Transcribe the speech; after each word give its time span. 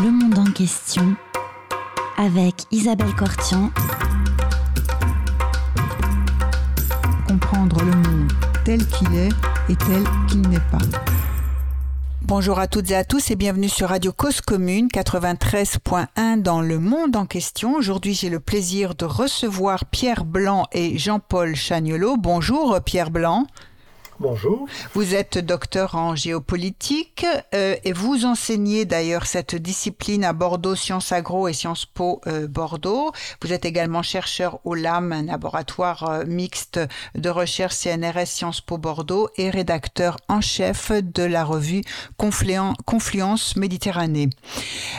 Le 0.00 0.12
monde 0.12 0.38
en 0.38 0.52
question 0.52 1.16
avec 2.16 2.54
Isabelle 2.70 3.12
Cortian. 3.16 3.72
Comprendre 7.26 7.82
le 7.82 7.90
monde 7.90 8.32
tel 8.64 8.86
qu'il 8.86 9.12
est 9.16 9.32
et 9.68 9.74
tel 9.74 10.04
qu'il 10.28 10.42
n'est 10.42 10.60
pas. 10.70 10.78
Bonjour 12.22 12.60
à 12.60 12.68
toutes 12.68 12.92
et 12.92 12.94
à 12.94 13.02
tous 13.02 13.32
et 13.32 13.34
bienvenue 13.34 13.68
sur 13.68 13.88
Radio 13.88 14.12
Cause 14.12 14.40
Commune 14.40 14.86
93.1 14.86 16.42
dans 16.42 16.60
le 16.60 16.78
monde 16.78 17.16
en 17.16 17.26
question. 17.26 17.74
Aujourd'hui, 17.74 18.14
j'ai 18.14 18.30
le 18.30 18.38
plaisir 18.38 18.94
de 18.94 19.04
recevoir 19.04 19.84
Pierre 19.86 20.24
Blanc 20.24 20.66
et 20.70 20.96
Jean-Paul 20.96 21.56
Chagnolot. 21.56 22.16
Bonjour 22.16 22.78
Pierre 22.84 23.10
Blanc. 23.10 23.48
Bonjour. 24.20 24.66
Vous 24.94 25.14
êtes 25.14 25.38
docteur 25.38 25.94
en 25.94 26.16
géopolitique 26.16 27.24
euh, 27.54 27.76
et 27.84 27.92
vous 27.92 28.24
enseignez 28.24 28.84
d'ailleurs 28.84 29.26
cette 29.26 29.54
discipline 29.54 30.24
à 30.24 30.32
Bordeaux, 30.32 30.74
Sciences 30.74 31.12
Agro 31.12 31.46
et 31.46 31.52
Sciences 31.52 31.86
Po 31.86 32.20
euh, 32.26 32.48
Bordeaux. 32.48 33.12
Vous 33.40 33.52
êtes 33.52 33.64
également 33.64 34.02
chercheur 34.02 34.58
au 34.64 34.74
LAM, 34.74 35.12
un 35.12 35.22
laboratoire 35.22 36.10
euh, 36.10 36.24
mixte 36.26 36.80
de 37.14 37.30
recherche 37.30 37.74
CNRS 37.74 38.26
Sciences 38.26 38.60
Po 38.60 38.76
Bordeaux 38.76 39.28
et 39.36 39.50
rédacteur 39.50 40.16
en 40.28 40.40
chef 40.40 40.90
de 40.90 41.22
la 41.22 41.44
revue 41.44 41.82
Confluence 42.16 43.54
Méditerranée. 43.54 44.30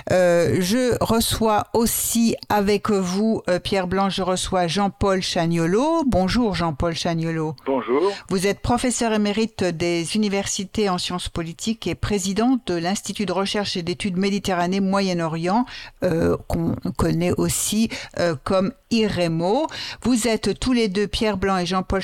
je 0.09 0.95
reçois 1.04 1.65
aussi 1.73 2.38
avec 2.48 2.90
vous, 2.90 3.41
Pierre 3.63 3.88
Blanc, 3.88 4.09
je 4.09 4.21
reçois 4.21 4.67
Jean-Paul 4.67 5.21
Chagnolot. 5.21 6.04
Bonjour 6.07 6.55
Jean-Paul 6.55 6.95
Chagnolot. 6.95 7.55
Bonjour. 7.65 8.12
Vous 8.29 8.48
êtes 8.48 8.62
professeur 8.62 9.09
émérite 9.13 9.63
des 9.63 10.16
universités 10.16 10.90
en 10.90 10.98
sciences 10.98 11.30
politiques 11.30 11.88
et 11.88 11.95
présidente 11.95 12.68
de 12.68 12.76
l'Institut 12.76 13.26
de 13.26 13.32
recherche 13.32 13.77
et 13.77 13.84
d'études 13.84 14.18
Méditerranée 14.18 14.80
Moyen-Orient, 14.80 15.66
euh, 16.04 16.38
qu'on 16.48 16.76
connaît 16.98 17.34
aussi 17.34 17.90
euh, 18.20 18.35
comme 18.43 18.71
IREMO. 18.91 19.68
Vous 20.04 20.27
êtes 20.27 20.60
tous 20.60 20.74
les 20.74 20.88
deux, 20.88 21.07
Pierre 21.07 21.38
Blanc 21.38 21.57
et 21.57 21.66
Jean-Paul 21.66 22.01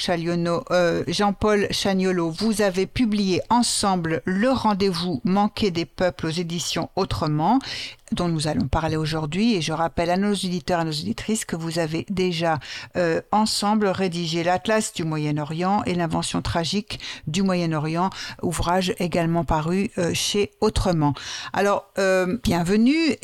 euh, 0.71 1.03
Jean-Paul 1.07 1.67
Chagnolo, 1.71 2.29
vous 2.29 2.61
avez 2.61 2.85
publié 2.85 3.41
ensemble 3.49 4.21
Le 4.25 4.49
rendez-vous 4.49 5.21
manqué 5.23 5.71
des 5.71 5.85
peuples 5.85 6.27
aux 6.27 6.29
éditions 6.29 6.89
Autrement 6.95 7.59
dont 8.11 8.27
nous 8.27 8.47
allons 8.47 8.67
parler 8.67 8.97
aujourd'hui. 8.97 9.55
Et 9.55 9.61
je 9.61 9.73
rappelle 9.73 10.09
à 10.09 10.17
nos 10.17 10.31
auditeurs 10.31 10.79
et 10.79 10.81
à 10.81 10.85
nos 10.85 10.91
auditrices 10.91 11.45
que 11.45 11.55
vous 11.55 11.79
avez 11.79 12.05
déjà 12.09 12.59
euh, 12.97 13.21
ensemble 13.31 13.87
rédigé 13.87 14.43
l'Atlas 14.43 14.93
du 14.93 15.03
Moyen-Orient 15.03 15.83
et 15.85 15.95
l'invention 15.95 16.41
tragique 16.41 16.94
du 17.27 17.43
Moyen-Orient, 17.43 18.09
ouvrage 18.41 18.93
également 18.99 19.43
paru 19.43 19.91
euh, 19.97 20.11
chez 20.13 20.51
Autrement. 20.61 21.13
Alors, 21.53 21.89
euh, 21.97 22.37
bienvenue 22.43 23.15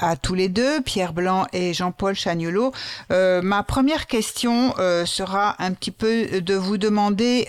à 0.00 0.16
tous 0.16 0.34
les 0.34 0.48
deux, 0.48 0.80
Pierre 0.82 1.12
Blanc 1.12 1.46
et 1.52 1.72
Jean-Paul 1.74 2.14
Chagnolot. 2.14 2.72
ma 3.10 3.62
première 3.62 4.06
question 4.06 4.74
sera 5.04 5.56
un 5.62 5.72
petit 5.72 5.90
peu 5.90 6.40
de 6.40 6.54
vous 6.54 6.78
demander 6.78 7.48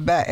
bah, 0.00 0.24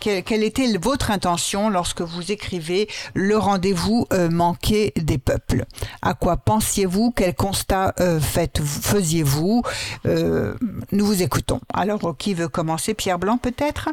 quelle, 0.00 0.42
était 0.42 0.76
votre 0.78 1.10
intention 1.10 1.68
lorsque 1.70 2.00
vous 2.00 2.32
écrivez 2.32 2.88
le 3.14 3.36
rendez-vous 3.36 4.06
manqué 4.30 4.92
des 4.96 5.18
peuples? 5.18 5.64
À 6.02 6.14
quoi 6.14 6.36
pensiez-vous? 6.36 7.12
Quel 7.14 7.34
constat 7.34 7.94
euh, 8.00 8.20
faisiez-vous? 8.20 9.62
Euh, 10.06 10.54
Nous 10.92 11.06
vous 11.06 11.22
écoutons. 11.22 11.60
Alors, 11.72 12.16
qui 12.16 12.34
veut 12.34 12.48
commencer? 12.48 12.94
Pierre 12.94 13.18
Blanc, 13.18 13.38
peut-être? 13.38 13.87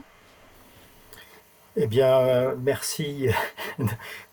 Eh 1.77 1.87
bien, 1.87 2.55
merci 2.63 3.27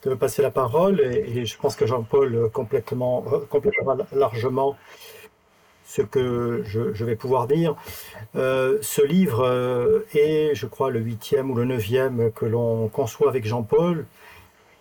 de 0.05 0.11
me 0.11 0.17
passer 0.17 0.43
la 0.43 0.51
parole 0.51 1.01
et, 1.01 1.45
je 1.45 1.57
pense 1.59 1.77
que 1.77 1.87
Jean-Paul 1.87 2.51
complètement, 2.53 3.25
complètement 3.51 3.97
largement 4.13 4.77
ce 5.85 6.03
que 6.03 6.63
je, 6.65 7.05
vais 7.05 7.17
pouvoir 7.17 7.47
dire. 7.47 7.75
Euh, 8.37 8.79
ce 8.81 9.03
livre 9.03 10.05
est, 10.15 10.55
je 10.55 10.67
crois, 10.67 10.91
le 10.91 11.01
huitième 11.01 11.51
ou 11.51 11.55
le 11.55 11.65
neuvième 11.65 12.33
que 12.33 12.47
l'on 12.47 12.89
conçoit 12.89 13.29
avec 13.29 13.45
Jean-Paul. 13.45 14.07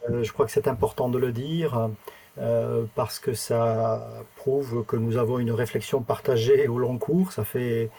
Euh, 0.09 0.23
je 0.23 0.31
crois 0.31 0.45
que 0.45 0.51
c'est 0.51 0.67
important 0.67 1.09
de 1.09 1.17
le 1.17 1.31
dire 1.31 1.89
euh, 2.37 2.85
parce 2.95 3.19
que 3.19 3.33
ça 3.33 4.07
prouve 4.35 4.85
que 4.85 4.95
nous 4.95 5.17
avons 5.17 5.39
une 5.39 5.51
réflexion 5.51 6.01
partagée 6.01 6.67
au 6.67 6.79
long 6.79 6.97
cours. 6.97 7.31
Ça 7.31 7.43
fait 7.43 7.89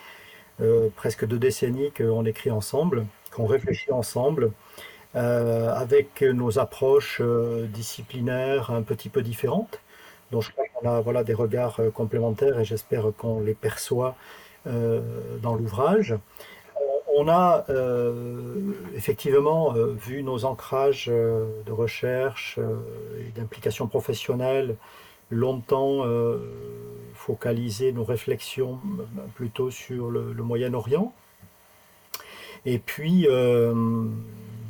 euh, 0.61 0.89
presque 0.97 1.27
deux 1.27 1.39
décennies 1.39 1.93
qu'on 1.93 2.25
écrit 2.25 2.51
ensemble, 2.51 3.07
qu'on 3.35 3.47
réfléchit 3.47 3.93
ensemble. 3.93 4.53
avec 5.15 6.23
nos 6.23 6.59
approches 6.59 7.21
disciplinaires 7.69 8.71
un 8.71 8.83
petit 8.83 9.11
peu 9.11 9.23
différentes. 9.23 9.81
Donc 10.31 10.43
je 10.43 10.51
crois 10.53 10.65
qu'on 10.73 10.89
a 10.89 11.01
voilà, 11.03 11.23
des 11.25 11.35
regards 11.35 11.81
complémentaires 11.93 12.59
et 12.59 12.65
j'espère 12.65 13.05
qu'on 13.19 13.41
les 13.41 13.55
perçoit 13.55 14.15
dans 14.65 15.55
l'ouvrage 15.55 16.17
on 17.15 17.29
a 17.29 17.65
euh, 17.69 18.73
effectivement 18.95 19.75
euh, 19.75 19.93
vu 19.93 20.23
nos 20.23 20.45
ancrages 20.45 21.09
euh, 21.11 21.63
de 21.67 21.73
recherche 21.73 22.59
et 23.19 23.31
d'implication 23.39 23.87
professionnelle 23.87 24.77
longtemps 25.31 26.05
focaliser 27.15 27.93
nos 27.93 28.05
réflexions 28.05 28.81
plutôt 29.35 29.71
sur 29.71 30.11
le, 30.11 30.35
Moyen-Orient. 30.35 31.15
Et 32.67 32.79
puis, 32.79 33.27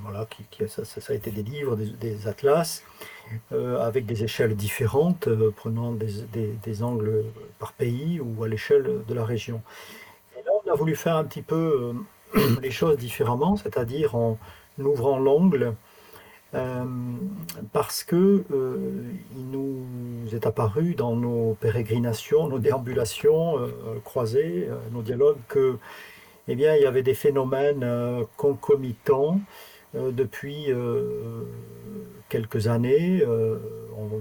voilà, 0.02 0.26
ça, 0.66 1.12
a 1.12 1.14
été 1.14 1.30
des 1.30 1.42
livres, 1.42 1.76
des, 1.76 2.26
atlas, 2.26 2.84
avec 3.50 4.06
des 4.06 4.24
échelles 4.24 4.56
différentes, 4.56 5.28
prenant 5.56 5.92
des, 5.92 6.82
angles 6.82 7.24
par 7.58 7.72
pays 7.72 8.20
ou 8.20 8.44
à 8.44 8.48
l'échelle 8.48 9.02
de 9.06 9.14
la 9.14 9.24
région. 9.24 9.62
Et 10.38 10.42
là, 10.44 10.50
on 10.64 10.70
a 10.70 10.74
voulu 10.74 10.96
faire 10.96 11.16
un 11.16 11.24
petit 11.24 11.42
peu 11.42 11.94
les 12.62 12.70
choses 12.70 12.96
différemment, 12.96 13.56
c'est-à-dire 13.56 14.14
en 14.14 14.38
ouvrant 14.78 15.18
l'angle, 15.18 15.74
euh, 16.54 16.84
parce 17.72 18.04
que 18.04 18.44
euh, 18.52 18.76
il 19.34 19.50
nous 19.50 19.86
est 20.34 20.46
apparu 20.46 20.94
dans 20.94 21.16
nos 21.16 21.54
pérégrinations, 21.54 22.46
nos 22.46 22.58
déambulations 22.58 23.58
euh, 23.58 23.68
croisées, 24.04 24.68
nos 24.92 25.00
dialogues, 25.00 25.38
que 25.48 25.78
eh 26.48 26.54
bien, 26.54 26.76
il 26.76 26.82
y 26.82 26.86
avait 26.86 27.02
des 27.02 27.14
phénomènes 27.14 27.86
concomitants 28.36 29.40
depuis 29.94 30.68
quelques 32.28 32.66
années, 32.66 33.24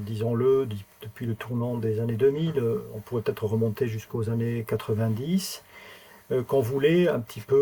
disons-le, 0.06 0.68
depuis 1.02 1.26
le 1.26 1.36
tournant 1.36 1.78
des 1.78 2.00
années 2.00 2.16
2000, 2.16 2.62
on 2.94 3.00
pourrait 3.00 3.22
peut-être 3.22 3.46
remonter 3.46 3.88
jusqu'aux 3.88 4.30
années 4.30 4.66
90, 4.68 5.64
euh, 6.32 6.44
qu'on 6.44 6.62
voulait 6.62 7.08
un 7.08 7.20
petit 7.20 7.42
peu 7.42 7.56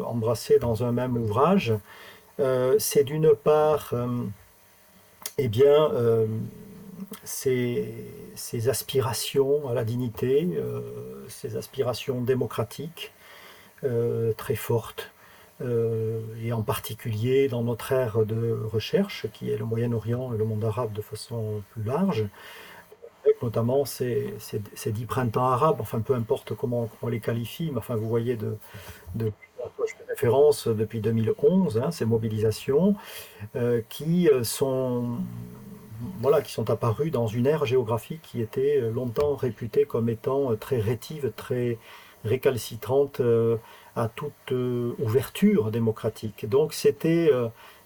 euh, 0.00 0.04
embrasser 0.04 0.58
dans 0.58 0.84
un 0.84 0.92
même 0.92 1.16
ouvrage. 1.16 1.74
Euh, 2.40 2.76
c'est 2.78 3.04
d'une 3.04 3.34
part, 3.34 3.94
eh 5.38 5.48
bien, 5.48 5.90
ces, 7.24 7.94
aspirations 8.68 9.68
à 9.68 9.74
la 9.74 9.84
dignité, 9.84 10.48
ces 11.28 11.56
aspirations 11.56 12.20
démocratiques 12.20 13.12
très 14.36 14.54
fortes, 14.54 15.10
et 15.60 16.52
en 16.52 16.62
particulier 16.62 17.48
dans 17.48 17.62
notre 17.62 17.92
ère 17.92 18.24
de 18.24 18.58
recherche, 18.72 19.26
qui 19.32 19.50
est 19.50 19.56
le 19.56 19.64
Moyen-Orient 19.64 20.32
et 20.34 20.36
le 20.36 20.44
monde 20.44 20.64
arabe 20.64 20.92
de 20.92 21.02
façon 21.02 21.62
plus 21.72 21.84
large, 21.84 22.26
notamment 23.42 23.84
ces, 23.84 24.34
dix 24.86 25.06
printemps 25.06 25.48
arabes, 25.48 25.80
enfin 25.80 26.00
peu 26.00 26.14
importe 26.14 26.54
comment 26.54 26.88
on 27.02 27.08
les 27.08 27.20
qualifie, 27.20 27.70
mais 27.70 27.78
enfin 27.78 27.96
vous 27.96 28.08
voyez 28.08 28.36
de, 28.36 28.56
de 29.14 29.32
référence 30.08 30.68
depuis 30.68 31.00
2011, 31.00 31.78
hein, 31.78 31.90
ces 31.90 32.04
mobilisations 32.04 32.94
euh, 33.56 33.80
qui 33.88 34.28
euh, 34.28 34.44
sont 34.44 35.18
voilà, 36.20 36.42
qui 36.42 36.52
sont 36.52 36.68
apparues 36.68 37.12
dans 37.12 37.28
une 37.28 37.46
ère 37.46 37.64
géographique 37.64 38.22
qui 38.22 38.40
était 38.40 38.80
longtemps 38.80 39.36
réputée 39.36 39.84
comme 39.84 40.08
étant 40.08 40.56
très 40.56 40.80
rétive, 40.80 41.32
très 41.36 41.78
récalcitrante 42.24 43.20
euh, 43.20 43.56
à 43.96 44.08
toute 44.08 44.52
ouverture 44.98 45.70
démocratique. 45.70 46.48
Donc 46.48 46.72
c'était 46.72 47.30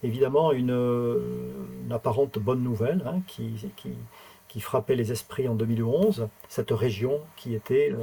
évidemment 0.02 0.52
une, 0.52 1.90
apparente 1.90 2.38
bonne 2.38 2.62
nouvelle 2.62 3.02
hein, 3.06 3.20
qui, 3.26 4.60
frappait 4.60 4.94
les 4.94 5.12
esprits 5.12 5.48
en 5.48 5.54
2011, 5.54 6.28
cette 6.48 6.70
région 6.70 7.20
qui 7.36 7.54
était 7.54 7.92
euh, 7.92 7.96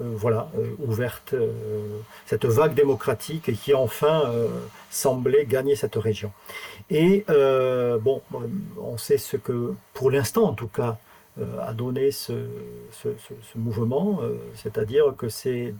euh, 0.00 0.14
voilà, 0.16 0.48
euh, 0.56 0.74
ouverte, 0.78 1.34
cette 2.24 2.46
vague 2.46 2.72
démocratique 2.74 3.52
qui 3.60 3.74
enfin 3.74 4.32
semblait 4.90 5.44
gagner 5.44 5.76
cette 5.76 5.96
région. 5.96 6.32
Et 6.88 7.24
bon, 7.28 8.22
on 8.80 8.96
sait 8.96 9.18
ce 9.18 9.36
que, 9.36 9.74
pour 9.92 10.10
l'instant 10.10 10.44
en 10.44 10.54
tout 10.54 10.68
cas, 10.68 10.98
a 11.60 11.72
donné 11.72 12.10
ce, 12.10 12.46
mouvement, 13.56 14.20
c'est-à-dire 14.54 15.14
que 15.16 15.28
ces, 15.28 15.74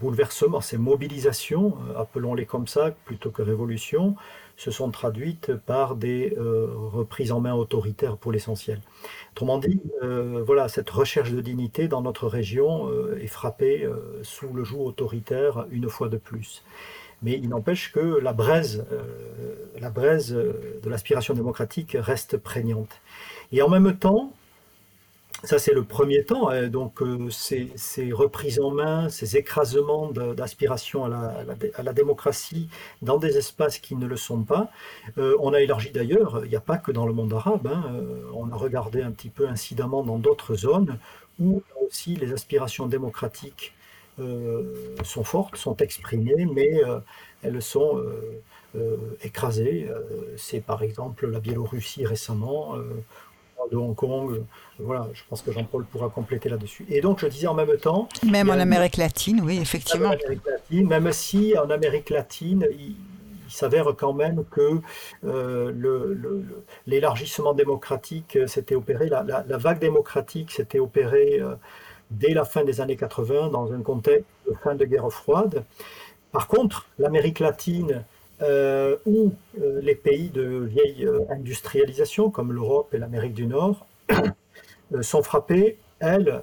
bouleversements, 0.00 0.60
ces 0.60 0.78
mobilisations, 0.78 1.76
appelons-les 1.96 2.46
comme 2.46 2.66
ça, 2.66 2.92
plutôt 3.04 3.30
que 3.30 3.42
révolution, 3.42 4.16
se 4.56 4.70
sont 4.70 4.90
traduites 4.90 5.54
par 5.54 5.94
des 5.94 6.34
reprises 6.36 7.30
en 7.32 7.40
main 7.40 7.54
autoritaires 7.54 8.16
pour 8.16 8.32
l'essentiel. 8.32 8.80
Autrement 9.32 9.58
dit, 9.58 9.80
voilà, 10.02 10.68
cette 10.68 10.90
recherche 10.90 11.30
de 11.30 11.40
dignité 11.40 11.86
dans 11.86 12.02
notre 12.02 12.26
région 12.26 12.90
est 13.14 13.28
frappée 13.28 13.88
sous 14.22 14.52
le 14.52 14.64
joug 14.64 14.80
autoritaire 14.80 15.66
une 15.70 15.88
fois 15.88 16.08
de 16.08 16.16
plus. 16.16 16.64
Mais 17.22 17.32
il 17.32 17.50
n'empêche 17.50 17.92
que 17.92 18.18
la 18.18 18.32
braise, 18.32 18.86
la 19.78 19.90
braise 19.90 20.32
de 20.32 20.88
l'aspiration 20.88 21.34
démocratique 21.34 21.96
reste 21.98 22.38
prégnante. 22.38 23.00
Et 23.52 23.62
en 23.62 23.68
même 23.68 23.96
temps, 23.96 24.32
ça, 25.44 25.58
c'est 25.58 25.72
le 25.72 25.84
premier 25.84 26.24
temps. 26.24 26.50
Hein. 26.50 26.68
donc, 26.68 27.00
euh, 27.00 27.30
ces, 27.30 28.12
reprises 28.12 28.60
en 28.60 28.70
main, 28.70 29.08
ces 29.08 29.36
écrasements 29.36 30.10
d'aspiration 30.12 31.06
à 31.06 31.44
la, 31.82 31.92
démocratie 31.92 32.68
dans 33.00 33.16
des 33.16 33.38
espaces 33.38 33.78
qui 33.78 33.96
ne 33.96 34.06
le 34.06 34.16
sont 34.16 34.42
pas. 34.42 34.70
Euh, 35.16 35.36
on 35.40 35.54
a 35.54 35.60
élargi 35.60 35.90
d'ailleurs, 35.90 36.42
il 36.44 36.50
n'y 36.50 36.56
a 36.56 36.60
pas 36.60 36.76
que 36.76 36.92
dans 36.92 37.06
le 37.06 37.14
monde 37.14 37.32
arabe. 37.32 37.66
Hein. 37.66 37.84
Euh, 37.94 38.22
on 38.34 38.50
a 38.52 38.56
regardé 38.56 39.02
un 39.02 39.12
petit 39.12 39.30
peu 39.30 39.48
incidemment 39.48 40.02
dans 40.02 40.18
d'autres 40.18 40.54
zones 40.54 40.98
où 41.38 41.62
aussi 41.86 42.16
les 42.16 42.32
aspirations 42.32 42.86
démocratiques 42.86 43.74
sont 45.02 45.24
fortes, 45.24 45.56
sont 45.56 45.76
exprimées, 45.78 46.46
mais 46.54 46.82
elles 47.42 47.62
sont 47.62 47.98
écrasées. 49.22 49.88
c'est 50.36 50.60
par 50.60 50.82
exemple 50.82 51.26
la 51.26 51.40
Biélorussie 51.40 52.04
récemment 52.04 52.74
de 53.70 53.76
Hong 53.76 53.94
Kong. 53.94 54.42
Voilà, 54.78 55.08
je 55.12 55.22
pense 55.28 55.42
que 55.42 55.52
Jean-Paul 55.52 55.84
pourra 55.84 56.08
compléter 56.08 56.48
là-dessus. 56.48 56.86
Et 56.88 57.00
donc, 57.00 57.20
je 57.20 57.26
disais 57.26 57.46
en 57.46 57.54
même 57.54 57.76
temps. 57.76 58.08
Même 58.24 58.50
en 58.50 58.54
Amérique 58.54 58.96
latine, 58.96 59.40
oui, 59.44 59.58
effectivement. 59.60 60.12
même 60.70 61.12
si 61.12 61.54
en 61.58 61.70
Amérique 61.70 62.10
latine, 62.10 62.66
il, 62.72 62.96
s'avère 63.48 63.86
quand 63.98 64.12
même 64.12 64.44
que 64.48 64.80
euh, 65.24 66.38
l'élargissement 66.86 67.52
démocratique 67.52 68.38
s'était 68.46 68.76
opéré, 68.76 69.08
la, 69.08 69.44
vague 69.58 69.80
démocratique 69.80 70.52
s'était 70.52 70.78
opérée 70.78 71.40
euh, 71.40 71.56
dès 72.12 72.32
la 72.32 72.44
fin 72.44 72.62
des 72.62 72.80
années 72.80 72.94
80 72.94 73.48
dans 73.48 73.72
un 73.72 73.82
contexte 73.82 74.24
de 74.48 74.54
fin 74.62 74.76
de 74.76 74.84
guerre 74.84 75.10
froide. 75.10 75.64
Par 76.30 76.46
contre, 76.46 76.86
l'Amérique 77.00 77.40
latine 77.40 78.04
euh, 78.42 78.96
où 79.04 79.34
euh, 79.60 79.82
les 79.82 79.94
pays 79.94 80.30
de 80.30 80.42
vieille 80.42 81.04
euh, 81.04 81.20
industrialisation, 81.28 82.30
comme 82.30 82.54
l'Europe 82.54 82.94
et 82.94 82.98
l'Amérique 82.98 83.34
du 83.34 83.46
Nord, 83.46 83.86
sont 85.02 85.22
frappés, 85.22 85.76
elles, 85.98 86.40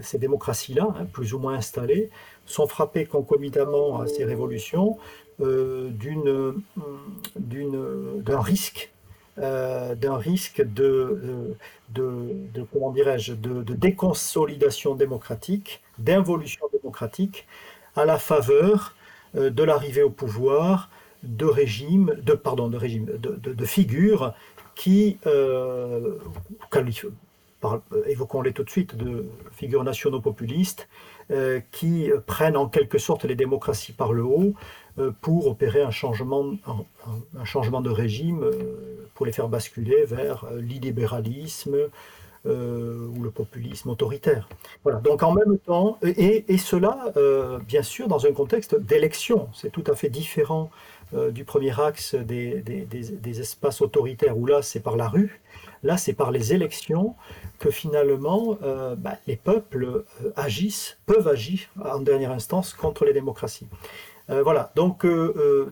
ces 0.00 0.16
démocraties-là, 0.18 0.88
hein, 0.98 1.04
plus 1.12 1.34
ou 1.34 1.38
moins 1.38 1.54
installées, 1.54 2.08
sont 2.46 2.66
frappées 2.66 3.04
concomitamment 3.04 4.00
à 4.00 4.06
ces 4.06 4.24
révolutions 4.24 4.96
d'un 5.38 6.54
risque 8.40 8.90
d'un 9.36 10.16
risque 10.16 10.62
de, 10.62 11.54
comment 12.72 12.90
dirais-je 12.90 13.34
de, 13.34 13.74
déconsolidation 13.74 14.94
démocratique, 14.94 15.82
d'involution 15.98 16.66
démocratique 16.72 17.46
à 17.94 18.06
la 18.06 18.16
faveur 18.18 18.96
de 19.34 19.62
l'arrivée 19.62 20.02
au 20.02 20.08
pouvoir 20.10 20.88
de 21.26 21.46
régimes, 21.46 22.14
de, 22.22 22.34
pardon, 22.34 22.68
de, 22.68 22.76
régime, 22.76 23.06
de, 23.06 23.52
de, 23.52 23.64
figures 23.64 24.34
qui, 24.74 25.18
euh, 25.26 26.18
évoquons-les 28.06 28.52
tout 28.52 28.64
de 28.64 28.70
suite, 28.70 28.96
de 28.96 29.26
figures 29.52 29.84
nationaux-populistes, 29.84 30.88
euh, 31.30 31.60
qui 31.72 32.10
prennent 32.26 32.56
en 32.56 32.68
quelque 32.68 32.98
sorte 32.98 33.24
les 33.24 33.34
démocraties 33.34 33.92
par 33.92 34.12
le 34.12 34.22
haut 34.22 34.54
euh, 34.98 35.10
pour 35.20 35.48
opérer 35.48 35.82
un 35.82 35.90
changement, 35.90 36.52
un, 37.36 37.44
changement 37.44 37.80
de 37.80 37.90
régime, 37.90 38.44
pour 39.14 39.26
les 39.26 39.32
faire 39.32 39.48
basculer 39.48 40.04
vers 40.04 40.46
l'illibéralisme, 40.54 41.76
ou 42.46 43.22
le 43.22 43.30
populisme 43.30 43.90
autoritaire. 43.90 44.48
Voilà. 44.84 45.00
Donc 45.00 45.22
en 45.22 45.32
même 45.32 45.58
temps, 45.58 45.98
et, 46.02 46.44
et 46.48 46.58
cela, 46.58 47.12
bien 47.66 47.82
sûr, 47.82 48.08
dans 48.08 48.26
un 48.26 48.32
contexte 48.32 48.78
d'élection, 48.78 49.48
c'est 49.52 49.70
tout 49.70 49.84
à 49.86 49.94
fait 49.94 50.08
différent 50.08 50.70
euh, 51.14 51.30
du 51.30 51.44
premier 51.44 51.80
axe 51.80 52.16
des, 52.16 52.60
des, 52.62 53.40
espaces 53.40 53.80
autoritaires, 53.80 54.36
où 54.36 54.44
là 54.44 54.60
c'est 54.60 54.80
par 54.80 54.96
la 54.96 55.08
rue, 55.08 55.40
là 55.84 55.96
c'est 55.96 56.14
par 56.14 56.32
les 56.32 56.52
élections 56.52 57.14
que 57.60 57.70
finalement 57.70 58.58
euh, 58.64 58.96
bah, 58.96 59.12
les 59.28 59.36
peuples 59.36 59.84
euh, 59.84 60.32
agissent, 60.34 60.98
peuvent 61.06 61.28
agir 61.28 61.60
en 61.80 62.00
dernière 62.00 62.32
instance 62.32 62.74
contre 62.74 63.04
les 63.04 63.12
démocraties. 63.12 63.68
voilà, 64.28 64.72
donc 64.74 65.06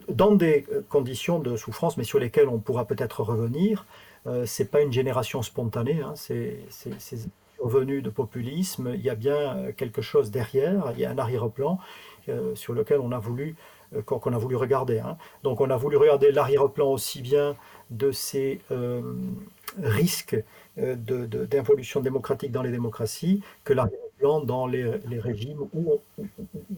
dans 0.08 0.36
des 0.36 0.66
conditions 0.88 1.40
de 1.40 1.56
souffrance, 1.56 1.96
mais 1.96 2.04
sur 2.04 2.20
lesquelles 2.20 2.48
on 2.48 2.60
pourra 2.60 2.84
peut-être 2.84 3.24
revenir, 3.24 3.86
c'est 4.46 4.70
pas 4.70 4.80
une 4.80 4.92
génération 4.92 5.42
spontanée, 5.42 6.00
hein, 6.00 6.14
c'est 6.16 6.58
revenu 7.58 8.02
de 8.02 8.10
populisme, 8.10 8.92
il 8.94 9.00
y 9.00 9.10
a 9.10 9.14
bien 9.14 9.72
quelque 9.76 10.02
chose 10.02 10.30
derrière, 10.30 10.92
il 10.94 11.00
y 11.00 11.04
a 11.04 11.10
un 11.10 11.18
arrière-plan 11.18 11.78
sur 12.54 12.72
lequel 12.72 13.00
on 13.00 13.12
a 13.12 13.18
voulu 13.18 13.56
euh, 13.94 14.38
voulu 14.38 14.56
regarder. 14.56 14.98
Hein. 14.98 15.16
Donc 15.42 15.60
on 15.60 15.70
a 15.70 15.76
voulu 15.76 15.96
regarder 15.96 16.32
l'arrière-plan 16.32 16.88
aussi 16.88 17.22
bien 17.22 17.56
de 17.90 18.10
ces 18.10 18.60
euh, 18.70 19.02
risques 19.82 20.36
euh, 20.78 20.96
d'involution 20.96 22.00
démocratique 22.00 22.52
dans 22.52 22.62
les 22.62 22.70
démocraties 22.70 23.42
que 23.64 23.72
l'arrière-plan 23.72 24.40
dans 24.40 24.66
les, 24.66 24.84
régimes 25.18 25.68
où 25.74 26.00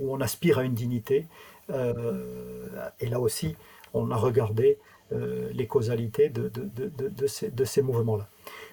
on, 0.00 0.20
aspire 0.20 0.58
à 0.58 0.64
une 0.64 0.74
dignité. 0.74 1.26
et 1.68 3.08
là 3.08 3.20
aussi, 3.20 3.56
on 3.94 4.10
a 4.10 4.16
regardé 4.16 4.78
les 5.10 5.66
causalités 5.66 6.28
de, 6.30 6.50
ces, 7.26 7.82
mouvements-là. 7.82 8.28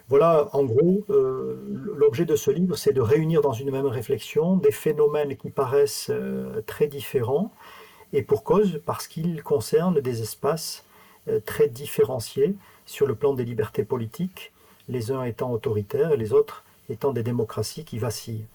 Voilà, 0.10 0.50
en 0.54 0.64
gros, 0.64 1.06
l'objet 1.08 2.26
de 2.26 2.36
ce 2.36 2.52
livre, 2.52 2.76
c'est 2.76 2.94
de 2.94 3.02
réunir 3.02 3.42
dans 3.42 3.54
une 3.54 3.72
même 3.72 3.86
réflexion 3.86 4.58
des 4.58 4.72
phénomènes 4.72 5.38
qui 5.38 5.50
paraissent 5.50 6.12
très 6.66 6.88
différents, 6.88 7.52
et 8.14 8.22
pour 8.22 8.44
cause, 8.44 8.80
parce 8.86 9.08
qu'il 9.08 9.42
concerne 9.44 10.00
des 10.00 10.22
espaces 10.22 10.86
euh, 11.28 11.40
très 11.44 11.68
différenciés 11.68 12.56
sur 12.86 13.08
le 13.08 13.16
plan 13.16 13.34
des 13.34 13.44
libertés 13.44 13.84
politiques, 13.84 14.52
les 14.88 15.12
uns 15.12 15.24
étant 15.24 15.52
autoritaires 15.52 16.12
et 16.12 16.18
les 16.18 16.32
autres 16.32 16.64
étant 16.90 17.12
des 17.12 17.24
démocraties 17.24 17.86
qui 17.86 17.98
vacillent. 17.98 18.46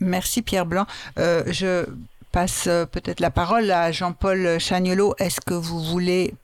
Merci 0.00 0.42
Pierre 0.42 0.66
Blanc. 0.66 0.86
Euh, 1.18 1.44
je 1.46 1.86
passe 2.34 2.66
euh, 2.66 2.84
peut-être 2.84 3.20
la 3.20 3.30
parole 3.30 3.70
à 3.70 3.92
Jean-Paul 3.92 4.58
Chagnolot. 4.58 5.14
Est-ce 5.20 5.40
que 5.40 5.54
vous 5.54 5.80
voulez 5.80 6.34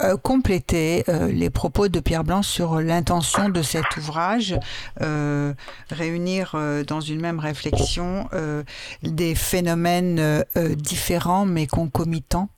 euh, 0.00 0.16
compléter 0.16 1.02
euh, 1.08 1.26
les 1.26 1.50
propos 1.50 1.88
de 1.88 1.98
Pierre 1.98 2.22
Blanc 2.22 2.42
sur 2.42 2.80
l'intention 2.80 3.48
de 3.48 3.60
cet 3.62 3.96
ouvrage, 3.96 4.54
euh, 5.00 5.54
réunir 5.90 6.54
dans 6.86 7.00
une 7.00 7.20
même 7.20 7.40
réflexion 7.40 8.28
des 9.02 9.34
phénomènes 9.34 10.44
différents 10.76 11.46
mais 11.46 11.66
concomitants? 11.66 12.48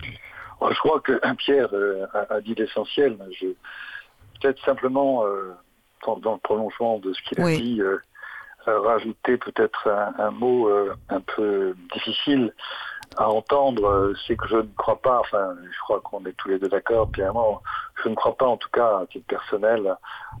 Je 0.00 0.78
crois 0.78 1.00
que 1.00 1.20
Pierre 1.34 1.68
a, 2.30 2.40
dit 2.40 2.54
l'essentiel. 2.54 3.18
Peut-être 4.40 4.64
simplement, 4.64 5.24
dans 6.06 6.32
le 6.32 6.38
prolongement 6.38 6.98
de 7.00 7.12
ce 7.12 7.20
qu'il 7.28 7.40
a 7.42 7.50
dit, 7.54 7.82
rajouter 8.66 9.36
peut-être 9.36 9.88
un, 10.18 10.30
mot 10.30 10.68
un 11.08 11.20
peu 11.20 11.74
difficile 11.92 12.52
à 13.16 13.28
entendre, 13.28 13.86
euh, 13.86 14.14
c'est 14.26 14.36
que 14.36 14.48
je 14.48 14.56
ne 14.56 14.68
crois 14.76 15.00
pas, 15.00 15.20
enfin, 15.20 15.54
je 15.62 15.78
crois 15.80 16.00
qu'on 16.00 16.24
est 16.24 16.36
tous 16.36 16.48
les 16.48 16.58
deux 16.58 16.68
d'accord, 16.68 17.10
Pierre 17.10 17.32
je 18.02 18.08
ne 18.08 18.14
crois 18.14 18.36
pas, 18.36 18.46
en 18.46 18.56
tout 18.56 18.68
cas, 18.70 18.98
à 18.98 19.06
titre 19.06 19.26
personnel, 19.26 19.94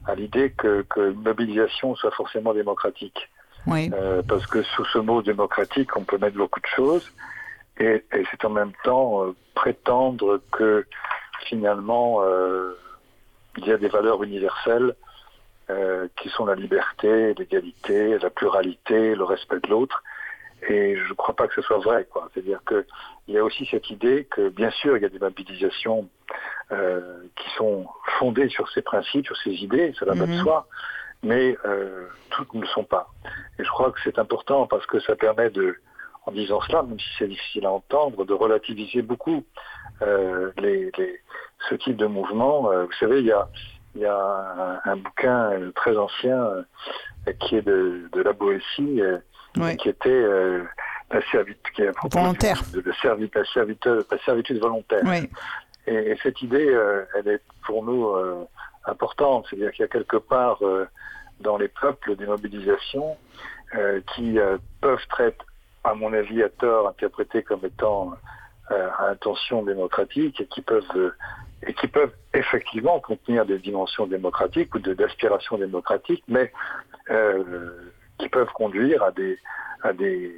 à 0.06 0.14
l'idée 0.14 0.50
que, 0.50 0.82
que 0.82 1.12
mobilisation 1.12 1.94
soit 1.94 2.10
forcément 2.10 2.52
démocratique. 2.52 3.30
Oui. 3.66 3.90
Euh, 3.94 4.22
parce 4.26 4.46
que 4.46 4.62
sous 4.62 4.84
ce 4.86 4.98
mot 4.98 5.22
démocratique, 5.22 5.96
on 5.96 6.04
peut 6.04 6.18
mettre 6.18 6.36
beaucoup 6.36 6.60
de 6.60 6.66
choses, 6.66 7.10
et, 7.78 8.04
et 8.12 8.24
c'est 8.30 8.44
en 8.44 8.50
même 8.50 8.72
temps 8.82 9.24
euh, 9.24 9.34
prétendre 9.54 10.40
que 10.52 10.86
finalement, 11.46 12.22
euh, 12.22 12.76
il 13.56 13.66
y 13.66 13.72
a 13.72 13.76
des 13.76 13.88
valeurs 13.88 14.22
universelles 14.22 14.94
euh, 15.70 16.08
qui 16.16 16.28
sont 16.28 16.44
la 16.44 16.54
liberté, 16.54 17.34
l'égalité, 17.34 18.18
la 18.18 18.30
pluralité, 18.30 19.14
le 19.14 19.24
respect 19.24 19.60
de 19.60 19.68
l'autre, 19.68 20.02
et 20.68 20.96
je 20.96 21.08
ne 21.08 21.14
crois 21.14 21.34
pas 21.34 21.46
que 21.48 21.54
ce 21.54 21.62
soit 21.62 21.78
vrai. 21.78 22.06
quoi. 22.10 22.28
C'est-à-dire 22.32 22.60
qu'il 22.66 23.34
y 23.34 23.38
a 23.38 23.44
aussi 23.44 23.66
cette 23.66 23.90
idée 23.90 24.26
que, 24.30 24.48
bien 24.48 24.70
sûr, 24.70 24.96
il 24.96 25.02
y 25.02 25.06
a 25.06 25.08
des 25.08 25.18
mobilisations 25.18 26.08
euh, 26.72 27.22
qui 27.36 27.50
sont 27.56 27.86
fondées 28.18 28.48
sur 28.48 28.68
ces 28.70 28.82
principes, 28.82 29.26
sur 29.26 29.36
ces 29.36 29.52
idées, 29.52 29.94
ça 29.98 30.04
va 30.04 30.14
pas 30.14 30.26
de 30.26 30.38
soi, 30.38 30.66
mais 31.22 31.56
euh, 31.64 32.06
toutes 32.30 32.52
ne 32.54 32.62
le 32.62 32.66
sont 32.68 32.84
pas. 32.84 33.08
Et 33.58 33.64
je 33.64 33.68
crois 33.68 33.90
que 33.90 34.00
c'est 34.04 34.18
important 34.18 34.66
parce 34.66 34.86
que 34.86 35.00
ça 35.00 35.16
permet 35.16 35.50
de, 35.50 35.76
en 36.26 36.32
disant 36.32 36.60
cela, 36.62 36.82
même 36.82 36.98
si 36.98 37.08
c'est 37.18 37.28
difficile 37.28 37.66
à 37.66 37.72
entendre, 37.72 38.24
de 38.24 38.32
relativiser 38.32 39.02
beaucoup 39.02 39.44
euh, 40.02 40.52
les, 40.58 40.90
les, 40.96 41.20
ce 41.68 41.74
type 41.74 41.96
de 41.96 42.06
mouvement. 42.06 42.70
Euh, 42.70 42.84
vous 42.84 42.92
savez, 42.92 43.20
il 43.20 43.26
y 43.26 43.32
a, 43.32 43.48
il 43.94 44.02
y 44.02 44.06
a 44.06 44.80
un, 44.84 44.90
un 44.90 44.96
bouquin 44.96 45.52
très 45.74 45.96
ancien 45.96 46.36
euh, 46.36 46.62
qui 47.40 47.56
est 47.56 47.62
de, 47.62 48.08
de 48.12 48.22
la 48.22 48.32
Boétie 48.32 49.00
qui 49.78 49.88
était 49.88 50.26
la 51.10 51.30
servitude 51.30 51.92
volontaire, 52.10 52.60
de, 52.72 52.80
la, 52.80 52.94
servitude, 52.96 54.04
la, 54.10 54.18
servitude, 54.24 54.58
volontaire. 54.58 55.02
Et, 55.86 56.16
cette 56.22 56.42
idée, 56.42 56.76
elle 57.14 57.28
est 57.28 57.42
pour 57.64 57.84
nous 57.84 58.14
importante, 58.86 59.46
c'est-à-dire 59.48 59.70
qu'il 59.70 59.82
y 59.82 59.84
a 59.84 59.88
quelque 59.88 60.16
part 60.16 60.58
dans 61.40 61.56
les 61.56 61.68
peuples 61.68 62.16
des 62.16 62.26
mobilisations 62.26 63.16
qui 64.14 64.38
peuvent 64.80 65.06
être, 65.20 65.46
à 65.84 65.94
mon 65.94 66.12
avis, 66.12 66.42
à 66.42 66.48
tort 66.48 66.88
interprétées 66.88 67.44
comme 67.44 67.64
étant 67.64 68.14
euh, 68.70 68.88
à 68.96 69.10
intention 69.10 69.62
démocratique 69.62 70.40
et 70.40 70.46
qui 70.46 70.62
peuvent 70.62 71.12
et 71.66 71.74
qui 71.74 71.88
peuvent 71.88 72.12
effectivement 72.32 73.00
contenir 73.00 73.46
des 73.46 73.58
dimensions 73.58 74.06
démocratiques 74.06 74.74
ou 74.74 74.78
d'aspiration 74.78 75.58
démocratique, 75.58 76.22
mais 76.28 76.52
euh, 77.10 77.92
qui 78.18 78.28
peuvent 78.28 78.52
conduire 78.54 79.02
à 79.02 79.10
des 79.10 79.38
à 79.82 79.92
des 79.92 80.34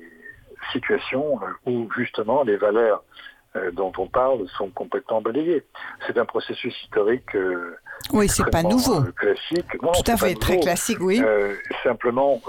situations 0.72 1.38
où 1.66 1.88
justement 1.96 2.42
les 2.42 2.56
valeurs 2.56 3.04
euh, 3.54 3.70
dont 3.70 3.92
on 3.98 4.06
parle 4.06 4.46
sont 4.58 4.70
complètement 4.70 5.20
balayées. 5.20 5.64
C'est 6.06 6.18
un 6.18 6.24
processus 6.24 6.74
historique. 6.82 7.34
Euh, 7.34 7.76
oui, 8.12 8.28
c'est 8.28 8.50
pas 8.50 8.62
nouveau. 8.62 9.02
classique. 9.12 9.66
Tout 9.80 10.10
à 10.10 10.16
fait, 10.16 10.34
très 10.34 10.58
classique, 10.58 10.98
oui. 11.00 11.22
simplement, 11.82 12.40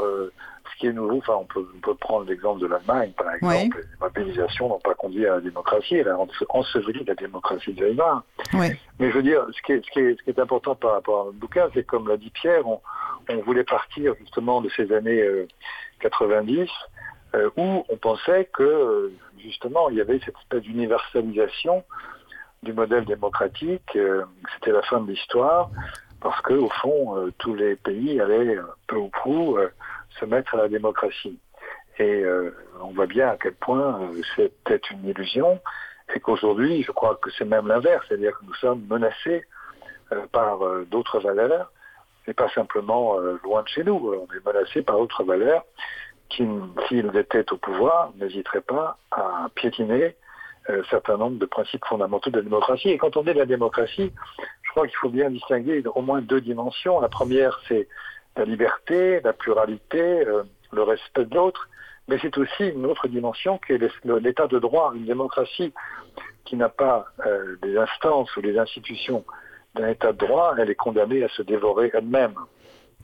qui 0.78 0.88
est 0.88 0.94
nouveau, 0.94 1.18
enfin, 1.18 1.36
on 1.40 1.46
peut, 1.46 1.68
on 1.76 1.80
peut 1.80 1.96
prendre 1.96 2.26
l'exemple 2.26 2.62
de 2.62 2.68
l'Allemagne, 2.68 3.12
par 3.18 3.34
exemple. 3.34 3.78
Les 3.78 3.98
mobilisations 4.00 4.70
n'ont 4.70 4.80
pas 4.80 4.94
conduit 4.94 5.26
à 5.28 5.36
la 5.36 5.42
démocratie, 5.42 5.96
elle 5.96 6.10
a 6.10 6.18
enseveli 6.50 7.04
la 7.06 7.16
démocratie 7.16 7.74
de 7.74 7.86
Weimar. 7.86 8.24
Mais 8.54 8.78
je 9.00 9.06
veux 9.10 9.24
dire, 9.24 9.46
ce 9.56 9.62
qui 9.62 9.74
est, 9.74 9.86
ce 9.86 9.92
qui 9.92 10.00
est, 10.00 10.18
ce 10.18 10.24
qui 10.24 10.30
est 10.30 10.40
important 10.40 10.76
par 10.76 10.94
rapport 10.94 11.22
à 11.22 11.26
notre 11.26 11.38
bouquin, 11.38 11.68
c'est 11.74 11.84
comme 11.84 12.08
l'a 12.08 12.18
dit 12.18 12.32
Pierre, 12.32 12.68
on, 12.68 12.82
on, 13.30 13.38
voulait 13.42 13.64
partir 13.64 14.14
justement 14.20 14.62
de 14.62 14.70
ces 14.70 14.92
années 14.94 15.24
90, 16.00 16.60
euh, 16.60 16.66
euh, 17.36 17.50
où 17.58 17.86
on 17.90 17.98
pensait 17.98 18.50
que, 18.54 19.12
justement, 19.44 19.90
il 19.90 19.98
y 19.98 20.02
avait 20.02 20.20
cette 20.20 20.38
espèce 20.38 20.62
d'universalisation 20.62 21.84
du 22.64 22.74
modèle 22.74 23.06
démocratique, 23.06 23.96
euh, 23.96 24.24
c'était 24.56 24.72
la 24.72 24.82
fin 24.84 25.02
de 25.02 25.12
l'histoire, 25.12 25.70
parce 26.22 26.42
que 26.42 26.54
au 26.54 26.70
fond, 26.70 27.32
tous 27.38 27.54
les 27.54 27.76
pays 27.76 28.20
allaient 28.20 28.58
peu 28.88 28.96
ou 28.96 29.10
prou 29.10 29.58
se 30.20 30.26
mettre 30.26 30.56
à 30.56 30.58
la 30.58 30.68
démocratie. 30.68 31.40
Et 32.00 32.24
euh, 32.24 32.56
on 32.82 32.92
voit 32.94 33.08
bien 33.08 33.30
à 33.30 33.38
quel 33.38 33.56
point 33.56 34.02
euh, 34.02 34.22
c'est 34.36 34.52
peut-être 34.64 34.92
une 34.92 35.06
illusion 35.06 35.60
et 36.14 36.20
qu'aujourd'hui, 36.20 36.84
je 36.84 36.92
crois 36.92 37.18
que 37.22 37.30
c'est 37.32 37.46
même 37.46 37.68
l'inverse, 37.68 38.06
c'est-à-dire 38.08 38.38
que 38.38 38.46
nous 38.46 38.54
sommes 38.56 38.86
menacés 38.88 39.44
euh, 40.12 40.26
par 40.32 40.60
d'autres 40.90 41.20
valeurs 41.20 41.72
et 42.28 42.34
pas 42.34 42.50
simplement 42.50 43.18
loin 43.44 43.64
de 43.64 43.68
chez 43.70 43.84
nous. 43.84 43.96
On 43.96 44.34
est 44.34 44.46
menacés 44.46 44.82
par 44.82 44.98
d'autres 44.98 45.24
valeurs 45.24 45.64
qui, 46.30 46.46
s'ils 46.88 47.16
étaient 47.16 47.52
au 47.52 47.58
pouvoir, 47.58 48.12
n'hésiteraient 48.18 48.62
pas 48.62 48.98
à 49.12 49.48
piétiner 49.56 50.16
un 50.68 50.84
certain 50.90 51.16
nombre 51.16 51.40
de 51.40 51.46
principes 51.46 51.86
fondamentaux 51.86 52.30
de 52.30 52.38
la 52.38 52.44
démocratie. 52.44 52.90
Et 52.90 52.98
quand 52.98 53.16
on 53.16 53.24
dit 53.24 53.34
de 53.34 53.40
la 53.40 53.46
démocratie, 53.46 54.12
je 54.64 54.72
crois 54.72 54.88
qu'il 54.88 54.98
faut 54.98 55.10
bien 55.10 55.30
distinguer 55.30 55.82
au 55.96 56.02
moins 56.02 56.22
deux 56.22 56.42
dimensions. 56.42 57.00
La 57.00 57.08
première, 57.08 57.60
c'est 57.70 57.88
la 58.38 58.46
liberté, 58.46 59.20
la 59.22 59.34
pluralité, 59.34 60.00
euh, 60.00 60.44
le 60.72 60.84
respect 60.84 61.26
de 61.26 61.36
l'autre, 61.36 61.68
mais 62.08 62.18
c'est 62.22 62.38
aussi 62.38 62.68
une 62.68 62.86
autre 62.86 63.08
dimension 63.08 63.58
qui 63.58 63.74
est 63.74 64.04
l'état 64.06 64.48
de 64.48 64.60
droit, 64.60 64.94
une 64.96 65.06
démocratie 65.06 65.74
qui 66.46 66.56
n'a 66.56 66.70
pas 66.70 67.08
euh, 67.26 67.58
des 67.62 67.78
instances 67.78 68.34
ou 68.38 68.42
des 68.42 68.58
institutions 68.58 69.26
d'un 69.76 69.90
état 69.90 70.14
de 70.14 70.18
droit, 70.18 70.56
elle 70.58 70.70
est 70.70 70.76
condamnée 70.76 71.24
à 71.24 71.30
se 71.30 71.42
dévorer 71.42 71.92
elle-même. 71.94 72.36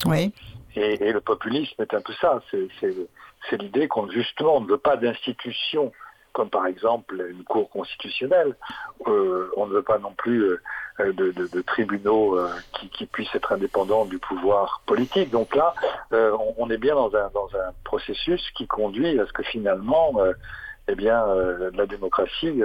Oui. 0.06 0.34
Et, 0.76 1.12
le 1.12 1.22
populisme 1.22 1.82
est 1.82 1.94
un 1.94 2.02
peu 2.02 2.14
ça, 2.20 2.42
c'est 2.50 3.62
l'idée 3.62 3.88
qu'on 3.88 4.10
justement 4.10 4.60
ne 4.62 4.68
veut 4.68 4.78
pas 4.78 4.98
d'institutions 4.98 5.92
comme 6.32 6.50
par 6.50 6.66
exemple 6.66 7.28
une 7.30 7.44
cour 7.44 7.70
constitutionnelle. 7.70 8.56
Euh, 9.06 9.52
on 9.56 9.68
ne 9.68 9.74
veut 9.74 9.84
pas 9.84 10.00
non 10.00 10.14
plus 10.14 10.58
euh, 11.00 11.14
de, 11.14 11.62
tribunaux 11.62 12.38
euh, 12.38 12.50
qui, 12.92 13.06
puissent 13.06 13.34
être 13.34 13.52
indépendants 13.52 14.06
du 14.06 14.20
pouvoir 14.20 14.82
politique. 14.86 15.30
Donc 15.32 15.56
là, 15.56 15.74
on, 16.58 16.70
est 16.70 16.78
bien 16.78 16.96
dans 16.96 17.16
un, 17.16 17.74
processus 17.84 18.42
qui 18.52 18.68
conduit 18.68 19.20
à 19.20 19.26
ce 19.26 19.34
que 19.34 19.44
finalement, 19.44 20.14
eh 20.88 20.96
bien, 20.96 21.26
la 21.74 21.86
démocratie 21.86 22.62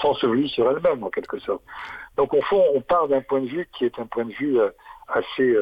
s'ensevelit 0.00 0.48
sur 0.48 0.70
elle-même 0.70 1.04
en 1.04 1.10
quelque 1.10 1.38
sorte. 1.40 1.62
Donc 2.16 2.34
au 2.34 2.42
fond, 2.42 2.62
on 2.74 2.80
part 2.80 3.08
d'un 3.08 3.20
point 3.20 3.40
de 3.40 3.46
vue 3.46 3.68
qui 3.72 3.84
est 3.84 3.98
un 3.98 4.06
point 4.06 4.24
de 4.24 4.32
vue 4.32 4.58
assez, 5.08 5.56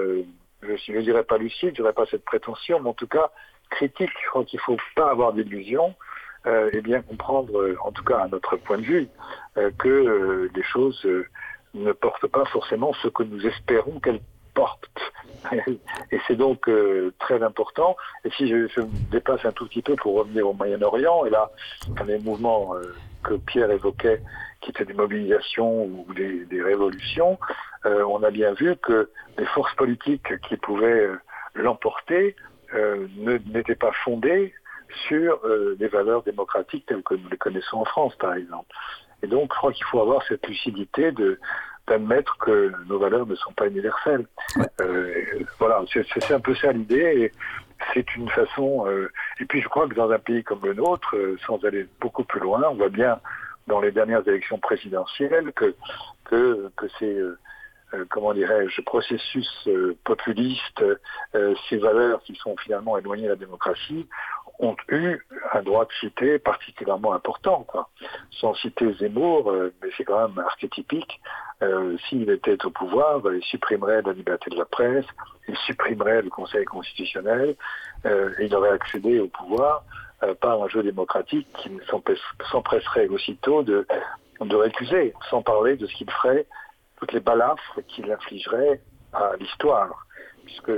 je 0.62 0.92
ne 0.92 1.00
dirais 1.02 1.24
pas 1.24 1.38
lucide, 1.38 1.70
je 1.70 1.82
dirais 1.82 1.92
pas 1.92 2.06
cette 2.10 2.24
prétention, 2.24 2.80
mais 2.80 2.90
en 2.90 2.94
tout 2.94 3.08
cas 3.08 3.30
critique. 3.70 4.10
Je 4.22 4.28
crois 4.28 4.44
qu'il 4.44 4.58
ne 4.58 4.62
faut 4.62 4.82
pas 4.96 5.10
avoir 5.10 5.32
d'illusions 5.32 5.94
euh, 6.46 6.70
et 6.72 6.80
bien 6.80 7.02
comprendre, 7.02 7.60
euh, 7.60 7.76
en 7.84 7.92
tout 7.92 8.02
cas 8.02 8.20
à 8.20 8.28
notre 8.28 8.56
point 8.56 8.78
de 8.78 8.82
vue, 8.82 9.08
euh, 9.58 9.70
que 9.78 10.48
les 10.54 10.62
choses 10.62 11.06
ne 11.74 11.92
portent 11.92 12.28
pas 12.28 12.46
forcément 12.46 12.94
ce 13.02 13.08
que 13.08 13.22
nous 13.22 13.46
espérons 13.46 14.00
qu'elles 14.00 14.22
portent. 14.54 14.88
et 15.52 16.20
c'est 16.26 16.36
donc 16.36 16.68
très 17.18 17.42
important. 17.42 17.96
Et 18.24 18.30
si 18.30 18.48
je, 18.48 18.68
je, 18.68 18.80
me 18.80 19.10
dépasse 19.10 19.44
un 19.44 19.52
tout 19.52 19.66
petit 19.66 19.82
peu 19.82 19.96
pour 19.96 20.14
revenir 20.14 20.48
au 20.48 20.54
Moyen-Orient, 20.54 21.26
et 21.26 21.30
là, 21.30 21.50
dans 21.96 22.04
les 22.04 22.18
mouvements 22.18 22.74
que 23.22 23.34
Pierre 23.34 23.70
évoquait, 23.70 24.22
qui 24.60 24.70
étaient 24.70 24.84
des 24.84 24.94
mobilisations 24.94 25.84
ou 25.84 26.06
des, 26.14 26.46
des 26.46 26.62
révolutions, 26.62 27.38
on 27.84 28.22
a 28.22 28.30
bien 28.30 28.52
vu 28.54 28.76
que 28.76 29.10
les 29.38 29.46
forces 29.46 29.74
politiques 29.74 30.38
qui 30.48 30.56
pouvaient 30.56 31.08
l'emporter 31.54 32.34
n'étaient 33.16 33.76
pas 33.76 33.92
fondées 34.04 34.52
sur 35.08 35.40
euh, 35.44 35.76
les 35.78 35.88
valeurs 35.88 36.22
démocratiques 36.22 36.86
telles 36.86 37.02
que 37.02 37.14
nous 37.14 37.28
les 37.28 37.36
connaissons 37.36 37.78
en 37.78 37.84
France, 37.84 38.14
par 38.16 38.34
exemple. 38.34 38.68
Et 39.22 39.26
donc, 39.26 39.52
je 39.52 39.58
crois 39.58 39.72
qu'il 39.72 39.84
faut 39.86 40.00
avoir 40.00 40.22
cette 40.24 40.46
lucidité 40.46 41.12
de 41.12 41.38
d'admettre 41.88 42.36
que 42.38 42.72
nos 42.88 42.98
valeurs 42.98 43.26
ne 43.26 43.34
sont 43.34 43.52
pas 43.52 43.66
universelles. 43.66 44.26
Euh, 44.80 45.14
voilà, 45.58 45.82
c'est 45.90 46.30
un 46.30 46.38
peu 46.38 46.54
ça 46.54 46.70
l'idée. 46.70 47.32
C'est 47.92 48.14
une 48.14 48.28
façon. 48.28 48.86
Euh, 48.86 49.10
et 49.40 49.44
puis, 49.46 49.60
je 49.60 49.68
crois 49.68 49.88
que 49.88 49.94
dans 49.94 50.10
un 50.10 50.18
pays 50.18 50.44
comme 50.44 50.60
le 50.62 50.74
nôtre, 50.74 51.16
sans 51.46 51.64
aller 51.64 51.88
beaucoup 52.00 52.22
plus 52.22 52.40
loin, 52.40 52.62
on 52.70 52.74
voit 52.74 52.90
bien 52.90 53.18
dans 53.66 53.80
les 53.80 53.90
dernières 53.90 54.26
élections 54.28 54.58
présidentielles 54.58 55.52
que 55.52 55.74
que, 56.24 56.70
que 56.76 56.86
c'est 56.98 57.16
comment 58.08 58.34
dirais-je, 58.34 58.82
processus 58.82 59.68
populiste, 60.04 60.84
ces 61.68 61.78
valeurs 61.78 62.22
qui 62.22 62.36
sont 62.36 62.56
finalement 62.58 62.96
éloignées 62.98 63.24
de 63.24 63.30
la 63.30 63.36
démocratie, 63.36 64.06
ont 64.60 64.76
eu 64.88 65.18
un 65.52 65.62
droit 65.62 65.86
de 65.86 65.92
cité 66.00 66.38
particulièrement 66.38 67.12
important. 67.14 67.64
Quoi. 67.66 67.88
Sans 68.30 68.54
citer 68.54 68.92
Zemmour, 68.94 69.50
euh, 69.50 69.72
mais 69.82 69.88
c'est 69.96 70.04
quand 70.04 70.28
même 70.28 70.38
archétypique, 70.38 71.20
euh, 71.62 71.96
s'il 72.08 72.30
était 72.30 72.64
au 72.64 72.70
pouvoir, 72.70 73.20
il 73.32 73.42
supprimerait 73.42 74.02
la 74.02 74.12
liberté 74.12 74.50
de 74.50 74.56
la 74.56 74.66
presse, 74.66 75.06
il 75.48 75.56
supprimerait 75.56 76.22
le 76.22 76.30
Conseil 76.30 76.64
constitutionnel, 76.64 77.56
euh, 78.04 78.32
et 78.38 78.46
il 78.46 78.54
aurait 78.54 78.70
accédé 78.70 79.18
au 79.18 79.28
pouvoir 79.28 79.84
par 80.42 80.62
un 80.62 80.68
jeu 80.68 80.82
démocratique 80.82 81.48
qui 81.56 81.70
s'empresserait 82.50 83.08
aussitôt 83.08 83.62
de, 83.62 83.86
de 84.38 84.54
récuser, 84.54 85.14
sans 85.30 85.40
parler 85.40 85.78
de 85.78 85.86
ce 85.86 85.94
qu'il 85.94 86.10
ferait, 86.10 86.46
toutes 86.98 87.12
les 87.14 87.20
balafres 87.20 87.80
qu'il 87.88 88.12
infligerait 88.12 88.82
à 89.14 89.32
l'histoire. 89.40 90.04
Puisque 90.44 90.72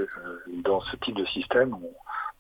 dans 0.62 0.80
ce 0.82 0.94
type 0.98 1.16
de 1.16 1.24
système, 1.24 1.74
on, 1.74 1.90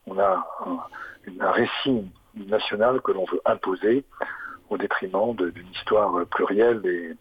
on 0.06 0.18
a 0.18 0.46
un, 0.66 1.50
récit 1.52 2.04
national 2.34 3.00
que 3.02 3.12
l'on 3.12 3.24
veut 3.26 3.40
imposer 3.44 4.04
au 4.70 4.76
détriment 4.76 5.34
d'une 5.36 5.68
histoire 5.72 6.26
plurielle 6.26 6.80
et, 6.84 7.14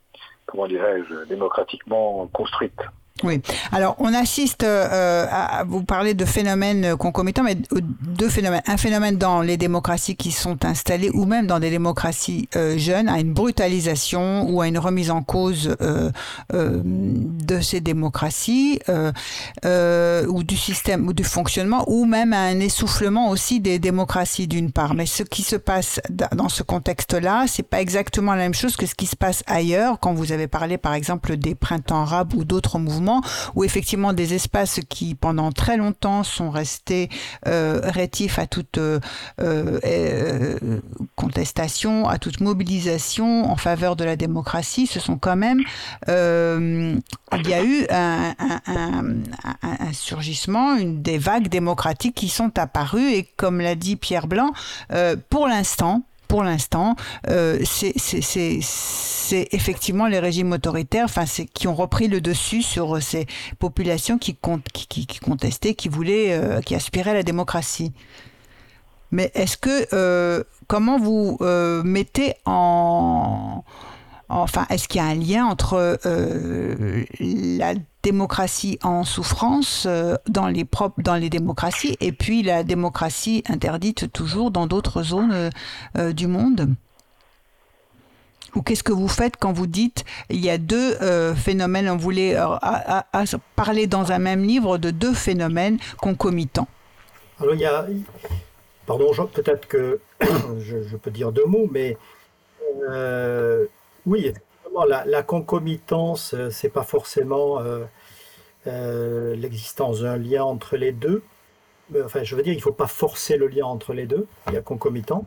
comment 0.46 0.68
dirais-je, 0.68 1.26
démocratiquement 1.26 2.28
construite. 2.28 2.80
Oui. 3.24 3.42
Alors, 3.72 3.96
on 4.00 4.14
assiste 4.14 4.64
euh, 4.64 5.26
à, 5.30 5.64
vous 5.64 5.84
parler 5.84 6.14
de 6.14 6.26
phénomènes 6.26 6.96
concomitants, 6.96 7.44
mais 7.44 7.58
deux 8.02 8.30
phénomènes. 8.30 8.62
Un 8.68 8.78
phénomène 8.78 9.18
dans 9.18 9.42
les 9.42 9.58
démocraties 9.58 10.16
qui 10.16 10.32
sont 10.32 10.66
installées, 10.66 11.12
ou 11.14 11.26
même 11.26 11.48
dans 11.48 11.60
des 11.60 11.70
démocraties 11.70 12.50
euh, 12.56 12.78
jeunes, 12.78 13.10
à 13.10 13.20
une 13.20 13.34
brutalisation 13.34 14.50
ou 14.50 14.62
à 14.62 14.68
une 14.68 14.80
remise 14.80 15.12
en 15.12 15.22
cause 15.22 15.76
euh, 15.82 16.10
de 16.52 17.60
ces 17.62 17.82
démocraties, 17.82 18.80
ou 20.28 20.44
du 20.44 20.58
système, 20.58 21.08
ou 21.08 21.14
du 21.14 21.24
fonctionnement, 21.24 21.84
ou 21.88 22.06
même 22.06 22.34
à 22.34 22.42
un 22.42 22.60
essoufflement 22.60 23.30
aussi 23.30 23.60
des 23.60 23.80
démocraties 23.80 24.48
d'une 24.48 24.72
part. 24.72 24.94
Mais 24.94 25.06
ce 25.06 25.24
qui 25.24 25.44
se 25.44 25.56
passe 25.56 26.00
dans 26.32 26.50
ce 26.50 26.64
contexte-là, 26.64 27.46
c'est 27.48 27.64
pas 27.64 27.82
exactement 27.82 28.34
la 28.34 28.44
même 28.44 28.54
chose 28.54 28.76
que 28.76 28.86
ce 28.86 28.96
qui 28.96 29.06
se 29.06 29.16
passe 29.16 29.44
ailleurs. 29.48 30.00
Quand 30.00 30.14
vous 30.14 30.32
avez 30.32 30.48
parlé, 30.48 30.78
par 30.78 30.94
exemple, 30.94 31.38
des 31.38 31.56
printemps 31.56 32.02
arabes 32.02 32.34
ou 32.34 32.44
d'autres 32.44 32.80
mouvements 32.80 33.11
où 33.56 33.64
effectivement 33.64 34.14
des 34.14 34.34
espaces 34.34 34.80
qui 34.88 35.16
pendant 35.16 35.52
très 35.52 35.76
longtemps 35.78 36.24
sont 36.24 36.50
restés 36.50 37.10
rétifs 37.46 38.40
à 38.40 38.48
toute 38.48 38.80
contestation, 41.16 42.08
à 42.08 42.18
toute 42.18 42.40
mobilisation 42.40 43.52
en 43.52 43.56
faveur 43.56 43.96
de 43.96 44.04
la 44.04 44.16
démocratie, 44.16 44.88
ce 44.88 45.00
sont 45.00 45.18
quand 45.18 45.36
même 45.36 45.62
il 46.08 47.48
y 47.48 47.54
a 47.54 47.64
eu 47.64 47.86
un, 47.90 48.34
surgissement, 49.94 50.76
des 50.80 51.18
vagues 51.18 51.48
démocratiques 51.48 52.16
qui 52.16 52.30
sont 52.30 52.58
apparues 52.58 53.12
et 53.12 53.28
comme 53.38 53.60
l'a 53.60 53.76
dit 53.76 53.96
Pierre 53.96 54.28
Blanc, 54.28 54.52
pour 55.30 55.48
l'instant, 55.48 56.04
pour 56.32 56.44
l'instant, 56.44 56.96
euh, 57.28 57.60
c'est 57.66 59.48
effectivement 59.52 60.08
les 60.08 60.20
régimes 60.20 60.54
autoritaires 60.54 61.04
enfin, 61.04 61.26
qui 61.54 61.68
ont 61.68 61.76
repris 61.76 62.08
le 62.08 62.22
dessus 62.22 62.62
sur 62.62 62.96
euh, 62.96 63.00
ces 63.02 63.28
populations 63.60 64.18
qui, 64.18 64.38
contestaient, 64.38 65.74
qui 65.74 65.90
voulaient, 65.90 66.32
euh, 66.32 66.62
qui 66.62 66.74
aspiraient 66.74 67.12
à 67.12 67.16
la 67.16 67.24
démocratie. 67.24 67.92
Mais 69.12 69.30
est-ce 69.34 69.58
que, 69.58 70.46
comment 70.68 70.98
vous 70.98 71.38
mettez 71.84 72.36
en 72.46 73.66
Enfin, 74.34 74.66
est-ce 74.70 74.88
qu'il 74.88 75.02
y 75.02 75.04
a 75.04 75.08
un 75.08 75.16
lien 75.16 75.46
entre 75.46 76.00
euh, 76.06 77.04
la 77.20 77.74
démocratie 78.02 78.80
en 78.82 79.04
souffrance 79.04 79.86
euh, 79.86 80.16
dans, 80.30 80.48
les 80.48 80.64
propres, 80.64 81.02
dans 81.02 81.16
les 81.16 81.30
démocraties 81.30 81.98
et 82.00 82.14
puis 82.14 82.42
la 82.42 82.64
démocratie 82.64 83.44
interdite 83.50 84.12
toujours 84.14 84.50
dans 84.50 84.68
d'autres 84.68 85.04
zones 85.04 85.52
euh, 85.98 86.14
du 86.14 86.28
monde? 86.28 86.70
Ou 88.56 88.62
qu'est-ce 88.62 88.84
que 88.84 88.94
vous 88.94 89.10
faites 89.10 89.36
quand 89.36 89.52
vous 89.52 89.68
dites 89.68 90.06
il 90.30 90.40
y 90.40 90.50
a 90.50 90.58
deux 90.58 90.96
phénomènes, 91.36 91.90
on 91.90 91.96
voulait 91.96 92.36
parler 93.56 93.88
dans 93.88 94.12
un 94.12 94.20
même 94.20 94.44
livre 94.44 94.78
de 94.78 94.92
deux 94.92 95.14
phénomènes 95.14 95.78
concomitants? 95.98 96.68
Alors 97.40 97.54
il 97.54 97.62
y 97.62 97.66
a, 97.66 97.86
pardon, 98.86 99.14
peut-être 99.34 99.70
que 99.70 100.02
je, 100.60 100.84
je, 100.84 100.98
peux 100.98 101.12
dire 101.12 101.32
deux 101.32 101.46
mots, 101.46 101.70
mais 101.72 101.98
oui, 104.06 104.34
la, 104.88 105.24
concomitance, 105.24 106.34
euh, 106.34 106.50
c'est 106.50 106.70
pas 106.70 106.84
forcément 106.84 107.60
euh, 107.60 107.86
euh, 108.68 109.36
l'existence 109.36 110.02
d'un 110.02 110.18
lien 110.18 110.44
entre 110.44 110.78
les 110.78 110.92
deux. 110.92 111.24
Enfin, 112.04 112.24
je 112.24 112.36
veux 112.36 112.44
dire, 112.44 112.54
il 112.54 112.58
ne 112.58 112.62
faut 112.62 112.72
pas 112.72 112.88
forcer 112.88 113.38
le 113.38 113.48
lien 113.48 113.66
entre 113.66 113.94
les 113.94 114.06
deux. 114.06 114.28
Il 114.48 114.54
y 114.54 114.58
a 114.58 114.62
concomitant. 114.62 115.26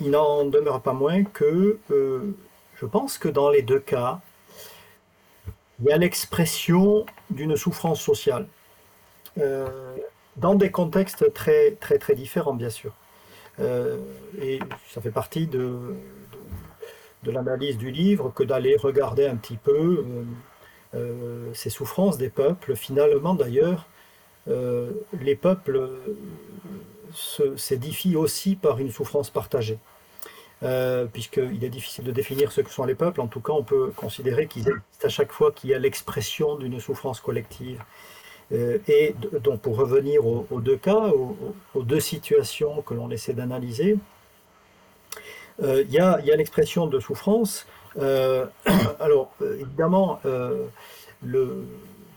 Il 0.00 0.10
n'en 0.10 0.44
demeure 0.44 0.82
pas 0.82 0.92
moins 0.92 1.22
que 1.22 1.78
je 1.88 2.86
pense 2.86 3.16
que 3.16 3.28
dans 3.28 3.48
les 3.48 3.62
deux 3.62 3.78
cas, 3.78 4.20
il 5.78 5.86
y 5.86 5.92
a 5.92 5.96
l'expression 5.96 7.06
d'une 7.30 7.56
souffrance 7.56 8.00
sociale. 8.00 8.48
dans 10.36 10.56
des 10.56 10.72
contextes 10.72 11.32
très, 11.32 11.72
très, 11.72 11.98
très 11.98 12.16
différents, 12.16 12.54
bien 12.54 12.70
sûr. 12.70 12.92
et 13.60 14.58
ça 14.88 15.00
fait 15.00 15.12
partie 15.12 15.46
de, 15.46 15.94
de 17.22 17.30
l'analyse 17.30 17.78
du 17.78 17.90
livre 17.90 18.32
que 18.34 18.42
d'aller 18.42 18.76
regarder 18.76 19.26
un 19.26 19.36
petit 19.36 19.56
peu 19.56 19.72
euh, 19.72 20.24
euh, 20.94 21.50
ces 21.54 21.70
souffrances 21.70 22.18
des 22.18 22.30
peuples. 22.30 22.76
Finalement, 22.76 23.34
d'ailleurs, 23.34 23.86
euh, 24.48 24.90
les 25.20 25.36
peuples 25.36 25.88
s'édifient 27.56 28.16
aussi 28.16 28.56
par 28.56 28.78
une 28.78 28.90
souffrance 28.90 29.30
partagée. 29.30 29.78
puisqu'il 31.12 31.62
est 31.64 31.68
difficile 31.70 32.04
de 32.04 32.12
définir 32.12 32.50
ce 32.52 32.60
que 32.60 32.70
sont 32.70 32.84
les 32.84 32.96
peuples, 32.96 33.20
en 33.20 33.28
tout 33.28 33.40
cas 33.40 33.52
on 33.52 33.62
peut 33.62 33.92
considérer 33.94 34.46
qu'ils 34.46 34.68
existent 34.68 35.06
à 35.06 35.08
chaque 35.08 35.32
fois 35.32 35.52
qu'il 35.52 35.70
y 35.70 35.74
a 35.74 35.78
l'expression 35.78 36.56
d'une 36.56 36.80
souffrance 36.80 37.20
collective. 37.20 37.80
et 38.50 39.14
donc 39.46 39.60
pour 39.62 39.76
revenir 39.76 40.26
aux, 40.26 40.60
deux 40.60 40.76
cas, 40.76 41.12
aux 41.74 41.82
deux 41.82 42.00
situations 42.00 42.82
que 42.82 42.94
l'on 42.94 43.10
essaie 43.10 43.34
d'analyser, 43.34 43.98
il 45.62 45.90
y 45.90 45.98
a, 45.98 46.20
l'expression 46.36 46.86
de 46.86 47.00
souffrance. 47.00 47.66
Euh, 47.98 48.46
alors, 49.00 49.32
euh, 49.42 49.58
évidemment, 49.60 50.20
le, 51.22 51.64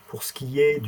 pour 0.08 0.24
ce 0.24 0.34
qui 0.34 0.60
est 0.60 0.82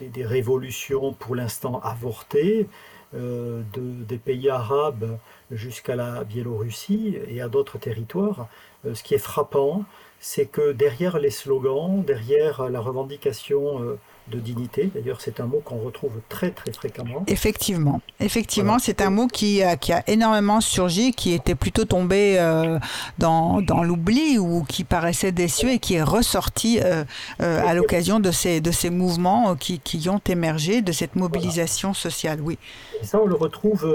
des, 0.00 0.24
révolutions 0.24 1.12
pour 1.12 1.34
l'instant 1.34 1.80
avortées, 1.80 2.68
de, 3.12 3.62
des 3.76 4.18
pays 4.18 4.50
arabes 4.50 5.18
jusqu'à 5.52 5.94
la 5.94 6.24
Biélorussie 6.24 7.16
et 7.28 7.40
à 7.40 7.48
d'autres 7.48 7.78
territoires, 7.78 8.48
ce 8.92 9.02
qui 9.04 9.14
est 9.14 9.18
frappant, 9.18 9.84
c'est 10.18 10.46
que 10.46 10.72
derrière 10.72 11.20
les 11.20 11.30
slogans, 11.30 12.02
derrière 12.02 12.68
la 12.68 12.80
revendication 12.80 13.96
de 14.28 14.38
dignité. 14.38 14.90
D'ailleurs, 14.94 15.20
c'est 15.20 15.40
un 15.40 15.46
mot 15.46 15.60
qu'on 15.64 15.78
retrouve 15.78 16.20
très 16.28 16.50
très 16.50 16.72
fréquemment. 16.72 17.24
Effectivement, 17.26 18.00
effectivement, 18.20 18.78
c'est 18.78 19.00
un 19.00 19.10
mot 19.10 19.26
qui 19.26 19.62
a, 19.62 19.76
qui 19.76 19.92
a 19.92 20.02
énormément 20.08 20.60
surgi, 20.60 21.12
qui 21.12 21.32
était 21.32 21.54
plutôt 21.54 21.84
tombé 21.84 22.36
euh, 22.38 22.78
dans, 23.18 23.60
dans 23.60 23.82
l'oubli 23.82 24.38
ou 24.38 24.64
qui 24.64 24.84
paraissait 24.84 25.32
déçu 25.32 25.70
et 25.70 25.78
qui 25.78 25.94
est 25.94 26.02
ressorti 26.02 26.80
euh, 26.80 27.04
euh, 27.40 27.66
à 27.66 27.74
l'occasion 27.74 28.20
de 28.20 28.30
ces, 28.30 28.60
de 28.60 28.70
ces 28.70 28.90
mouvements 28.90 29.56
qui, 29.56 29.78
qui 29.78 30.08
ont 30.08 30.20
émergé, 30.26 30.82
de 30.82 30.92
cette 30.92 31.16
mobilisation 31.16 31.92
sociale. 31.94 32.40
Oui. 32.40 32.58
Et 33.00 33.04
ça, 33.04 33.20
on 33.20 33.26
le 33.26 33.34
retrouve 33.34 33.86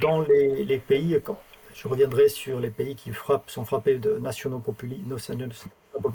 dans 0.00 0.20
les, 0.20 0.64
les 0.64 0.78
pays. 0.78 1.18
Quand, 1.24 1.38
je 1.74 1.88
reviendrai 1.88 2.28
sur 2.28 2.60
les 2.60 2.70
pays 2.70 2.94
qui 2.94 3.10
frappent, 3.10 3.50
sont 3.50 3.64
frappés 3.64 3.96
de 3.96 4.18
nationaux 4.18 4.58
populistes, 4.58 5.04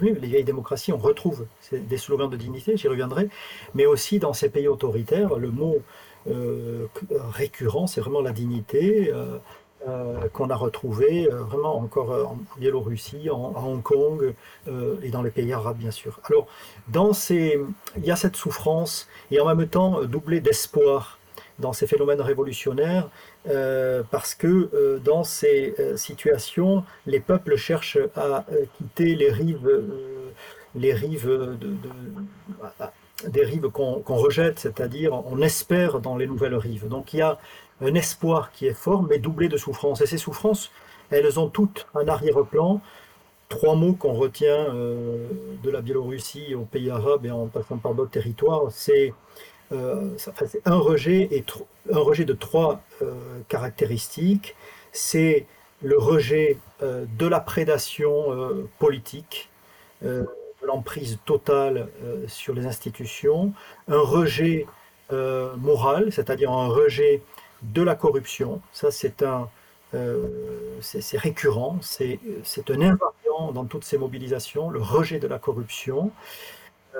les 0.00 0.28
vieilles 0.28 0.44
démocraties, 0.44 0.92
on 0.92 0.98
retrouve 0.98 1.46
des 1.72 1.98
slogans 1.98 2.30
de 2.30 2.36
dignité, 2.36 2.76
j'y 2.76 2.88
reviendrai, 2.88 3.28
mais 3.74 3.86
aussi 3.86 4.18
dans 4.18 4.32
ces 4.32 4.48
pays 4.48 4.68
autoritaires, 4.68 5.36
le 5.36 5.50
mot 5.50 5.76
euh, 6.28 6.86
récurrent, 7.32 7.86
c'est 7.86 8.00
vraiment 8.00 8.22
la 8.22 8.32
dignité. 8.32 9.12
Euh, 9.12 9.38
euh, 9.86 10.26
qu'on 10.32 10.50
a 10.50 10.56
retrouvé 10.56 11.28
vraiment 11.30 11.76
encore 11.76 12.10
en 12.10 12.38
Biélorussie, 12.58 13.30
en, 13.30 13.52
à 13.54 13.60
Hong 13.60 13.82
Kong 13.82 14.34
et 15.02 15.10
dans 15.10 15.22
les 15.22 15.30
pays 15.30 15.52
arabes 15.52 15.76
bien 15.76 15.92
sûr. 15.92 16.18
Alors 16.24 16.48
dans 16.88 17.12
ces, 17.12 17.60
il 17.96 18.04
y 18.04 18.10
a 18.10 18.16
cette 18.16 18.34
souffrance 18.34 19.06
et 19.30 19.38
en 19.38 19.54
même 19.54 19.68
temps 19.68 20.02
doublée 20.02 20.40
d'espoir 20.40 21.20
dans 21.60 21.72
ces 21.72 21.86
phénomènes 21.86 22.20
révolutionnaires, 22.20 23.08
euh, 23.48 24.02
parce 24.10 24.34
que 24.34 24.70
euh, 24.74 24.98
dans 24.98 25.22
ces 25.22 25.74
euh, 25.78 25.96
situations, 25.96 26.84
les 27.06 27.20
peuples 27.20 27.56
cherchent 27.56 27.98
à 28.16 28.44
quitter 28.76 29.14
les 29.14 29.30
rives, 29.30 29.70
les 30.74 30.92
rives 30.92 31.28
de, 31.28 31.76
des 33.28 33.44
rives 33.44 33.68
qu'on 33.68 34.02
rejette, 34.16 34.58
c'est-à-dire 34.58 35.12
on 35.12 35.40
espère 35.40 36.00
dans 36.00 36.16
les 36.16 36.26
nouvelles 36.26 36.56
rives. 36.56 36.88
Donc 36.88 37.14
il 37.14 37.18
y 37.18 37.22
a 37.22 37.38
un 37.80 37.94
espoir 37.94 38.50
qui 38.50 38.66
est 38.66 38.74
fort, 38.74 39.02
mais 39.02 39.18
doublé 39.18 39.48
de 39.48 39.56
souffrance. 39.56 40.00
Et 40.00 40.06
ces 40.06 40.18
souffrances, 40.18 40.72
elles 41.10 41.38
ont 41.38 41.48
toutes 41.48 41.86
un 41.94 42.08
arrière-plan. 42.08 42.80
Trois 43.48 43.76
mots 43.76 43.92
qu'on 43.92 44.14
retient 44.14 44.74
de 44.74 45.70
la 45.70 45.80
Biélorussie 45.80 46.56
aux 46.56 46.64
pays 46.64 46.90
arabes 46.90 47.26
et 47.26 47.30
en 47.30 47.46
passant 47.46 47.76
par 47.76 47.94
d'autres 47.94 48.10
territoires, 48.10 48.64
c'est 48.70 49.14
euh, 49.72 50.16
un 50.64 50.76
rejet, 50.76 51.28
et 51.32 51.44
un 51.92 51.98
rejet 51.98 52.24
de 52.24 52.34
trois 52.34 52.80
euh, 53.02 53.12
caractéristiques. 53.48 54.54
C'est 54.92 55.46
le 55.82 55.98
rejet 55.98 56.58
euh, 56.82 57.04
de 57.18 57.26
la 57.26 57.40
prédation 57.40 58.66
politique, 58.78 59.50
de 60.02 60.26
l'emprise 60.66 61.18
totale 61.24 61.88
sur 62.26 62.54
les 62.54 62.66
institutions, 62.66 63.52
un 63.88 64.00
rejet 64.00 64.66
moral, 65.10 66.12
c'est-à-dire 66.12 66.50
un 66.52 66.68
rejet 66.68 67.22
de 67.62 67.82
la 67.82 67.94
corruption. 67.94 68.60
Ça, 68.72 68.90
c'est 68.90 69.22
un, 69.22 69.48
c'est 70.80 71.18
récurrent, 71.18 71.78
c'est 71.80 72.20
un 72.68 72.80
invariant 72.80 73.52
dans 73.52 73.64
toutes 73.64 73.84
ces 73.84 73.98
mobilisations, 73.98 74.70
le 74.70 74.80
rejet 74.80 75.18
de 75.18 75.26
la 75.26 75.38
corruption. 75.38 76.12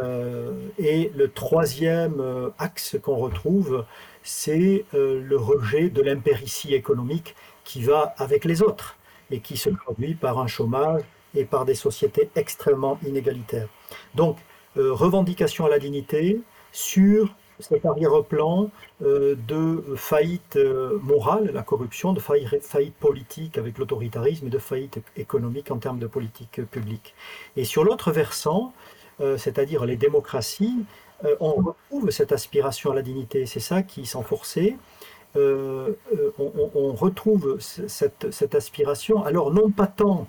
Euh, 0.03 0.53
et 0.79 1.11
le 1.15 1.31
troisième 1.31 2.21
euh, 2.21 2.51
axe 2.59 2.97
qu'on 3.03 3.17
retrouve, 3.17 3.85
c'est 4.23 4.85
euh, 4.95 5.23
le 5.23 5.37
rejet 5.37 5.89
de 5.89 6.03
l'impéritie 6.03 6.75
économique 6.75 7.35
qui 7.65 7.83
va 7.83 8.15
avec 8.19 8.45
les 8.45 8.63
autres 8.63 8.97
et 9.31 9.41
qui 9.41 9.57
se 9.57 9.71
produit 9.71 10.15
par 10.15 10.39
un 10.39 10.47
chômage 10.47 11.03
et 11.35 11.45
par 11.45 11.65
des 11.65 11.75
sociétés 11.75 12.31
extrêmement 12.37 12.99
inégalitaires. 13.07 13.69
Donc, 14.15 14.39
revendication 14.77 15.67
à 15.67 15.69
la 15.69 15.79
dignité 15.79 16.41
sur 16.71 17.35
cet 17.59 17.85
arrière-plan 17.85 18.71
de 19.01 19.85
faillite 19.97 20.59
morale, 21.03 21.51
la 21.53 21.63
corruption, 21.63 22.13
de 22.13 22.21
faillite 22.21 22.95
politique 22.95 23.59
avec 23.59 23.79
l'autoritarisme 23.79 24.47
et 24.47 24.51
de 24.51 24.59
faillite 24.59 25.01
économique 25.17 25.71
en 25.71 25.79
termes 25.79 25.99
de 25.99 26.07
politique 26.07 26.61
publique. 26.71 27.15
Et 27.57 27.65
sur 27.65 27.85
l'autre 27.85 28.13
versant, 28.13 28.73
c'est-à-dire 29.19 29.85
les 29.87 29.97
démocraties, 29.97 30.85
euh, 31.25 31.35
on 31.41 31.55
retrouve 31.55 32.11
cette 32.11 32.33
aspiration 32.33 32.91
à 32.91 32.95
la 32.95 33.03
dignité. 33.03 33.47
C'est 33.47 33.61
ça 33.61 33.83
qui 33.83 34.07
s'en 34.07 34.23
forçait. 34.23 34.77
Euh, 35.37 35.93
on, 36.39 36.95
retrouve 36.95 37.59
cette, 37.61 38.55
aspiration, 38.55 39.23
alors 39.25 39.53
non 39.53 39.71
pas 39.71 39.87
tant 39.87 40.27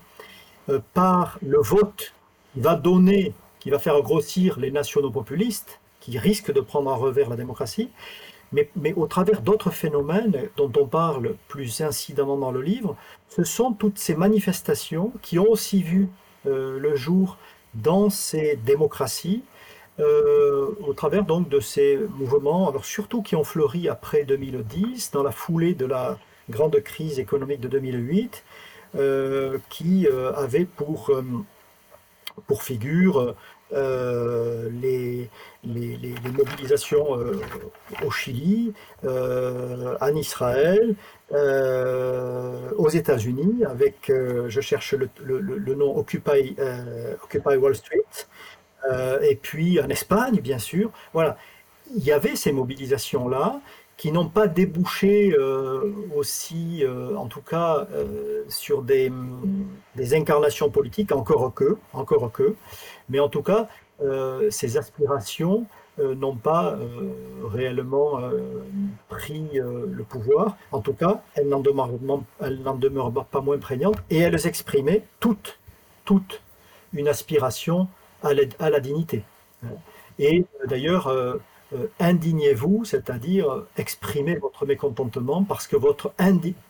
par 0.94 1.40
le 1.42 1.60
vote 1.60 2.14
qui 2.54 2.60
va 2.60 2.76
donner, 2.76 3.34
qui 3.60 3.70
va 3.70 3.80
faire 3.80 4.02
grossir 4.02 4.60
les 4.60 4.70
nationaux 4.70 5.12
populistes, 5.12 5.80
qui 6.02 6.18
risquent 6.18 6.52
de 6.52 6.60
prendre 6.60 6.92
en 6.92 6.98
revers 6.98 7.30
la 7.30 7.38
démocratie, 7.38 7.90
mais, 8.52 8.70
mais 8.76 8.94
au 8.94 9.08
travers 9.08 9.42
d'autres 9.42 9.72
phénomènes 9.72 10.50
dont 10.58 10.72
on 10.78 10.86
parle 10.86 11.36
plus 11.48 11.80
incidemment 11.82 12.38
dans 12.38 12.52
le 12.52 12.62
livre, 12.62 12.98
ce 13.30 13.46
sont 13.46 13.72
toutes 13.72 14.00
ces 14.00 14.16
manifestations 14.16 15.14
qui 15.22 15.40
ont 15.40 15.50
aussi 15.50 15.84
vu 15.84 16.10
euh, 16.46 16.80
le 16.80 16.96
jour 16.96 17.38
dans 17.82 18.10
ces 18.10 18.56
démocraties, 18.58 19.44
euh, 20.00 20.68
au 20.86 20.94
travers 20.94 21.24
donc 21.24 21.50
de 21.50 21.60
ces 21.60 21.98
mouvements, 22.18 22.70
alors 22.70 22.86
surtout 22.86 23.24
qui 23.24 23.36
ont 23.36 23.44
fleuri 23.44 23.90
après 23.90 24.24
2010, 24.26 25.12
dans 25.12 25.24
la 25.24 25.32
foulée 25.32 25.74
de 25.74 25.86
la 25.86 26.18
grande 26.50 26.80
crise 26.82 27.20
économique 27.20 27.62
de 27.62 27.68
2008, 27.68 28.44
euh, 28.96 29.58
qui 29.70 30.08
euh, 30.08 30.34
avait 30.34 30.66
pour, 30.66 31.12
pour 32.46 32.64
figure 32.64 33.36
les, 33.72 35.30
les, 35.64 35.98
les, 35.98 36.32
mobilisations 36.32 37.18
au 38.06 38.12
Chili, 38.12 38.74
en 39.04 40.16
Israël, 40.16 40.96
aux 41.32 42.90
États-Unis, 42.90 43.66
avec, 43.66 44.12
je 44.12 44.62
cherche 44.62 44.94
le, 44.94 45.10
le, 45.24 45.40
le 45.40 45.76
nom 45.76 45.98
Occupy, 45.98 46.56
Occupy 47.24 47.56
Wall 47.58 47.76
Street, 47.76 48.28
euh, 48.86 49.20
et 49.22 49.36
puis 49.36 49.80
en 49.82 49.90
Espagne, 49.90 50.40
bien 50.40 50.60
sûr. 50.60 50.92
Voilà, 51.14 51.38
il 51.96 52.04
y 52.04 52.12
avait 52.12 52.36
ces 52.36 52.52
mobilisations-là 52.52 53.60
qui 53.98 54.12
n'ont 54.12 54.30
pas 54.30 54.48
débouché 54.48 55.34
euh, 55.38 55.92
aussi, 56.16 56.84
euh, 56.84 57.16
en 57.16 57.26
tout 57.26 57.42
cas, 57.42 57.88
sur 58.48 58.84
des, 58.84 59.12
des, 59.96 60.14
incarnations 60.14 60.70
politiques, 60.70 61.12
encore 61.12 61.54
que, 61.54 61.78
encore 61.94 62.32
que, 62.32 62.56
mais 63.10 63.20
en 63.20 63.30
tout 63.30 63.42
cas, 63.42 63.68
ces 64.52 64.78
aspirations 64.78 65.66
n'ont 66.00 66.36
pas 66.36 66.78
réellement 67.44 68.20
pris 69.10 69.50
le 69.54 70.04
pouvoir. 70.04 70.58
En 70.72 70.82
tout 70.82 70.94
cas, 70.94 71.22
elles 71.36 71.48
n'en 71.50 71.60
demeurent, 71.62 73.12
pas 73.26 73.42
moins 73.42 73.58
prégnantes 73.58 73.98
et 74.10 74.18
elles 74.18 74.48
exprimaient 74.48 75.04
toutes, 75.20 75.60
toutes 76.06 76.42
une 76.94 77.08
aspiration 77.08 77.88
à 78.24 78.34
la, 78.70 78.80
dignité. 78.80 79.24
Et 80.20 80.46
d'ailleurs, 80.68 81.12
euh, 81.74 81.78
euh, 81.78 81.88
indignez-vous, 82.00 82.86
c'est-à-dire 82.86 83.66
exprimez 83.78 84.36
votre 84.36 84.66
mécontentement 84.66 85.44
parce 85.44 85.68
que 85.68 85.76
votre, 85.76 86.14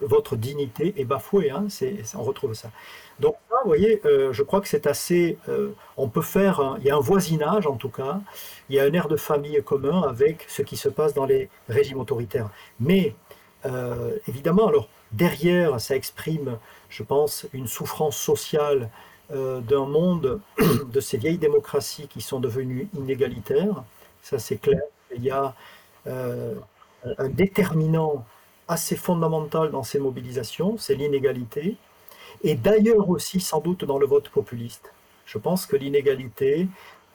votre 0.01 0.36
dignité 0.36 0.93
est 0.97 1.05
bafouée. 1.05 1.49
Hein, 1.51 1.67
on 2.15 2.23
retrouve 2.23 2.53
ça. 2.53 2.71
Donc 3.19 3.36
là, 3.51 3.57
vous 3.63 3.69
voyez, 3.69 4.01
euh, 4.05 4.33
je 4.33 4.43
crois 4.43 4.62
que 4.62 4.67
c'est 4.67 4.88
assez... 4.88 5.38
on 5.97 6.07
peut 6.07 6.21
faire... 6.21 6.77
il 6.79 6.86
y 6.86 6.89
a 6.89 6.95
un 6.95 6.99
voisinage, 6.99 7.67
en 7.67 7.75
tout 7.75 7.89
cas. 7.89 8.21
Il 8.69 8.75
y 8.75 8.79
a 8.79 8.83
un 8.83 8.93
air 8.93 9.07
de 9.07 9.15
famille 9.15 9.62
commun 9.63 10.01
avec 10.03 10.45
ce 10.47 10.62
qui 10.62 10.77
se 10.77 10.89
passe 10.89 11.13
dans 11.13 11.25
les 11.25 11.49
régimes 11.69 11.99
autoritaires. 11.99 12.49
Mais, 12.79 13.15
évidemment, 14.27 14.67
alors, 14.67 14.88
derrière, 15.12 15.79
ça 15.79 15.95
exprime, 15.95 16.57
je 16.89 17.03
pense, 17.03 17.47
une 17.53 17.67
souffrance 17.67 18.17
sociale 18.17 18.89
euh, 19.33 19.60
d'un 19.60 19.86
monde 19.86 20.39
de 20.93 20.99
ces 21.01 21.17
vieilles 21.17 21.38
démocraties 21.38 22.07
qui 22.07 22.21
sont 22.21 22.39
devenues 22.39 22.88
inégalitaires. 22.93 23.83
Ça, 24.29 24.39
c'est 24.39 24.57
clair. 24.57 24.81
Il 25.15 25.23
y 25.23 25.31
a 25.31 25.55
euh, 26.05 26.55
un 27.17 27.29
déterminant 27.29 28.25
assez 28.67 28.97
fondamental 28.97 29.71
dans 29.71 29.83
ces 29.83 29.99
mobilisations, 29.99 30.77
c'est 30.77 30.95
l'inégalité. 30.95 31.77
Et 32.43 32.55
d'ailleurs 32.55 33.09
aussi, 33.09 33.39
sans 33.39 33.61
doute, 33.61 33.85
dans 33.85 33.97
le 33.97 34.05
vote 34.05 34.27
populiste. 34.27 34.91
Je 35.25 35.37
pense 35.37 35.65
que 35.65 35.77
l'inégalité, 35.77 36.67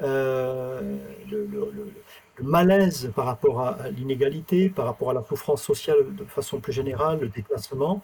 euh, 0.02 0.96
le, 1.30 1.92
malaise 2.40 3.12
par 3.14 3.26
rapport 3.26 3.60
à 3.60 3.90
l'inégalité, 3.90 4.70
par 4.70 4.86
rapport 4.86 5.10
à 5.10 5.12
la 5.12 5.22
souffrance 5.22 5.62
sociale 5.62 6.14
de 6.16 6.24
façon 6.24 6.60
plus 6.60 6.72
générale, 6.72 7.20
le 7.20 7.28
déplacement, 7.28 8.00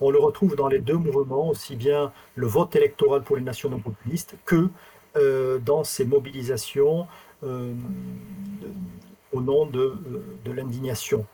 on 0.00 0.10
le 0.10 0.20
retrouve 0.20 0.54
dans 0.54 0.68
les 0.68 0.78
deux 0.78 0.96
mouvements, 0.96 1.48
aussi 1.48 1.74
bien 1.74 2.12
le 2.36 2.46
vote 2.46 2.76
électoral 2.76 3.24
pour 3.24 3.34
les 3.34 3.42
nationaux 3.42 3.78
populistes 3.78 4.36
que 4.44 4.68
euh, 5.16 5.58
dans 5.58 5.82
ces 5.82 6.04
mobilisations 6.04 7.08
euh, 7.44 7.72
au 9.32 9.40
nom 9.40 9.66
de, 9.66 9.80
euh, 10.46 10.52
l'indignation. 10.52 11.26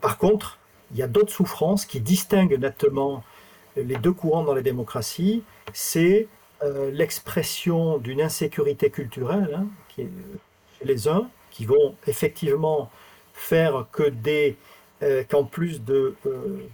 par 0.00 0.18
contre, 0.18 0.58
il 0.92 0.98
y 0.98 1.02
a 1.02 1.08
d'autres 1.08 1.32
souffrances 1.32 1.84
qui 1.84 2.00
distinguent 2.00 2.58
nettement 2.58 3.24
les 3.76 3.96
deux 3.96 4.12
courants 4.12 4.44
dans 4.44 4.54
les 4.54 4.62
démocraties. 4.62 5.42
C'est 5.72 6.28
l'expression 6.92 7.98
d'une 7.98 8.22
insécurité 8.22 8.88
culturelle 8.90 9.58
hein, 9.60 9.66
chez 9.94 10.08
les 10.82 11.08
uns, 11.08 11.28
qui 11.50 11.66
vont 11.66 11.94
effectivement 12.06 12.90
faire 13.34 13.86
que 13.92 14.04
des 14.08 14.56
euh, 15.02 15.24
qu'en 15.28 15.44
plus 15.44 15.82
de, 15.82 16.14
euh, 16.24 16.66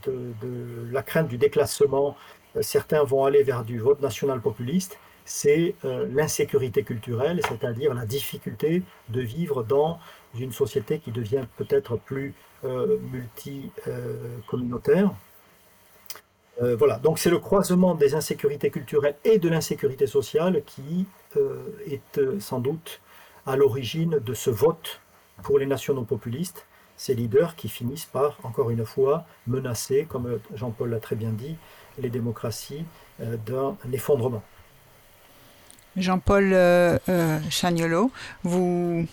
la 0.93 1.03
crainte 1.03 1.27
du 1.27 1.39
déclassement, 1.39 2.17
euh, 2.57 2.63
certains 2.63 3.03
vont 3.03 3.25
aller 3.25 3.43
vers 3.43 3.65
du 3.65 3.81
vote 3.81 4.01
national 4.01 4.41
populiste, 4.41 5.01
c'est 5.25 5.77
l'insécurité 5.85 6.83
culturelle, 6.83 7.41
c'est-à-dire 7.49 7.95
la 7.95 8.07
difficulté 8.07 8.83
de 9.09 9.21
vivre 9.21 9.63
dans 9.63 10.01
une 10.39 10.53
société 10.53 10.99
qui 10.99 11.13
devient 11.13 11.45
peut-être 11.57 11.97
plus 11.97 12.35
multi-communautaire. 12.65 15.13
voilà, 16.61 16.99
donc 16.99 17.19
c'est 17.19 17.31
le 17.31 17.39
croisement 17.39 17.95
des 17.95 18.15
insécurités 18.15 18.69
culturelles 18.71 19.17
et 19.25 19.39
de 19.39 19.49
l'insécurité 19.49 20.07
sociale 20.07 20.63
qui 20.65 21.07
est 21.87 22.21
sans 22.41 22.61
doute 22.61 23.01
à 23.47 23.57
l'origine 23.57 24.19
de 24.19 24.35
ce 24.35 24.51
vote 24.51 25.01
pour 25.43 25.59
les 25.59 25.67
nationaux 25.67 26.05
populistes, 26.05 26.67
ces 26.97 27.15
leaders 27.15 27.57
qui 27.57 27.69
finissent 27.69 28.05
par, 28.05 28.39
encore 28.45 28.71
une 28.71 28.85
fois, 28.85 29.25
menacer, 29.47 30.07
comme 30.09 30.39
Jean-Paul 30.55 30.91
l'a 30.91 31.01
très 31.01 31.17
bien 31.17 31.31
dit, 31.31 31.57
les 31.99 32.11
démocraties 32.11 32.85
euh, 33.21 33.37
d'un 33.45 33.77
effondrement. 33.93 34.43
Jean-Paul 35.97 36.53
euh, 36.53 36.99
euh, 37.09 37.39
vous, 38.43 39.07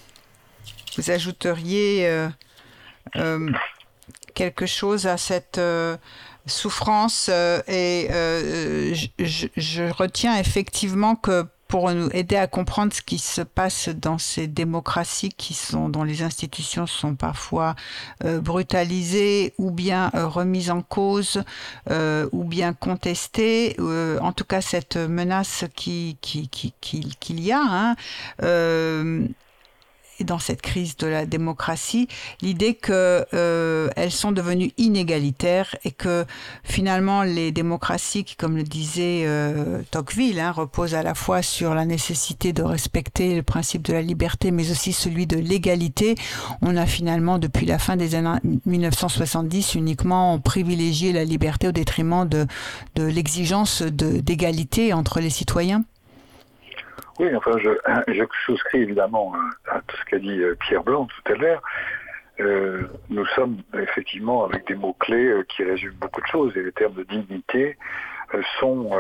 vous 0.98 1.12
ajouteriez 1.12 2.28
quelque 4.34 4.66
chose 4.66 5.08
à 5.08 5.18
cette 5.18 5.60
souffrance 6.46 7.30
et 7.30 8.08
je, 8.10 9.92
retiens 9.92 10.38
effectivement 10.38 11.16
que 11.16 11.46
pour 11.70 11.92
nous 11.92 12.10
aider 12.14 12.36
à 12.36 12.48
comprendre 12.48 12.92
ce 12.92 13.02
qui 13.04 13.20
se 13.20 13.42
passe 13.42 13.90
dans 13.90 14.18
ces 14.18 14.48
démocraties 14.48 15.30
qui 15.30 15.54
sont 15.54 15.88
dont 15.88 16.04
les 16.04 16.24
institutions 16.24 16.88
sont 16.88 17.14
parfois 17.14 17.76
euh, 18.26 18.42
brutalisées 18.42 19.54
ou 19.60 19.70
bien 19.70 20.10
euh, 20.16 20.28
remises 20.28 20.72
en 20.72 20.82
cause 20.82 21.44
euh, 21.92 22.28
ou 22.32 22.44
bien 22.44 22.74
contestées. 22.74 23.78
En 23.80 24.34
tout 24.34 24.46
cas 24.46 24.62
cette 24.62 24.98
menace 24.98 25.66
qui 25.76 26.18
qu'il 26.22 26.50
qui, 26.50 26.74
qui, 26.82 27.34
y 27.36 27.52
a 27.52 27.62
hein, 27.62 27.96
dans 30.24 30.40
cette 30.40 30.62
crise 30.62 30.98
de 30.98 31.08
la 31.08 31.26
démocratie, 31.26 32.08
l'idée 32.42 32.74
que 32.74 33.26
euh, 33.34 33.90
elles 33.96 34.12
sont 34.12 34.32
devenues 34.32 34.72
inégalitaires 34.78 35.76
et 35.84 35.92
que 35.92 36.26
finalement 36.64 37.24
les 37.24 37.52
démocraties, 37.52 38.24
qui 38.24 38.36
comme 38.36 38.58
le 38.58 38.64
disait 38.64 39.24
euh, 39.26 39.82
Tocqueville, 39.92 40.40
hein, 40.40 40.52
reposent 40.52 40.96
à 40.96 41.04
la 41.04 41.14
fois 41.14 41.42
sur 41.42 41.74
la 41.74 41.86
nécessité 41.86 42.54
de 42.54 42.64
respecter 42.64 43.36
le 43.36 43.44
principe 43.44 43.84
de 43.84 43.94
la 43.94 44.02
liberté, 44.02 44.52
mais 44.52 44.72
aussi 44.72 44.94
celui 44.94 45.28
de 45.28 45.38
l'égalité, 45.38 46.16
on 46.62 46.76
a 46.76 46.86
finalement 46.86 47.40
depuis 47.40 47.66
la 47.66 47.80
fin 47.80 47.96
des 47.96 48.16
années 48.16 48.40
1970 48.66 49.76
uniquement 49.76 50.40
privilégié 50.40 51.14
la 51.14 51.24
liberté 51.24 51.68
au 51.68 51.72
détriment 51.72 52.28
de, 52.28 52.46
de 52.96 53.04
l'exigence 53.04 53.82
d'égalité 53.82 54.94
entre 54.94 55.20
les 55.20 55.30
citoyens. 55.30 55.84
Oui, 57.20 57.36
enfin, 57.36 57.58
je, 57.58 58.24
souscris 58.46 58.82
évidemment 58.82 59.34
à 59.70 59.82
tout 59.82 59.98
ce 59.98 60.06
qu'a 60.06 60.20
dit 60.20 60.42
euh, 60.42 60.56
Pierre 60.56 60.84
Blanc 60.84 61.06
tout 61.06 61.34
à 61.34 61.36
l'heure. 61.36 61.62
Euh, 62.40 62.88
nous 63.10 63.26
sommes 63.36 63.58
effectivement 63.74 64.46
avec 64.46 64.66
des 64.68 64.76
mots-clés 64.76 65.28
euh, 65.28 65.44
qui 65.44 65.66
résument 65.66 65.98
beaucoup 66.00 66.22
de 66.22 66.28
choses 66.28 66.56
et 66.56 66.64
les 66.64 66.72
termes 66.72 66.94
de 66.94 67.04
dignité 67.04 67.78
sont, 68.60 68.92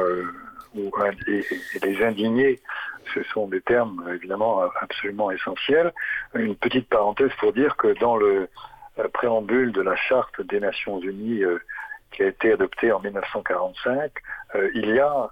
et, 1.27 1.45
les 1.83 2.03
indignés, 2.03 2.59
ce 3.13 3.21
sont 3.23 3.47
des 3.47 3.61
termes 3.61 4.03
évidemment 4.13 4.63
absolument 4.81 5.29
essentiels. 5.29 5.93
Une 6.33 6.55
petite 6.55 6.89
parenthèse 6.89 7.31
pour 7.39 7.53
dire 7.53 7.77
que 7.77 7.97
dans 7.99 8.17
le 8.17 8.49
préambule 9.13 9.71
de 9.71 9.81
la 9.81 9.95
Charte 9.95 10.41
des 10.41 10.59
Nations 10.59 10.99
Unies 10.99 11.43
qui 12.11 12.23
a 12.23 12.27
été 12.27 12.53
adoptée 12.53 12.91
en 12.91 12.99
1945, 13.01 14.11
il 14.73 14.95
y 14.95 14.99
a 14.99 15.29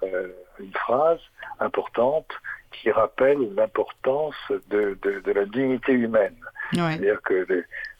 une 0.59 0.73
phrase 0.73 1.19
importante 1.59 2.31
qui 2.71 2.91
rappelle 2.91 3.53
l'importance 3.55 4.35
de, 4.69 4.97
de, 5.01 5.31
la 5.31 5.45
dignité 5.45 5.93
humaine. 5.93 6.35
C'est-à-dire 6.73 7.21
que 7.21 7.45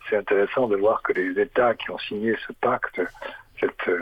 c'est 0.10 0.18
intéressant 0.18 0.68
de 0.68 0.76
voir 0.76 1.02
que 1.04 1.14
les 1.14 1.40
États 1.42 1.74
qui 1.76 1.90
ont 1.92 1.98
signé 1.98 2.36
ce 2.48 2.54
pacte, 2.54 3.02
cette, 3.60 3.88
euh, 3.88 4.02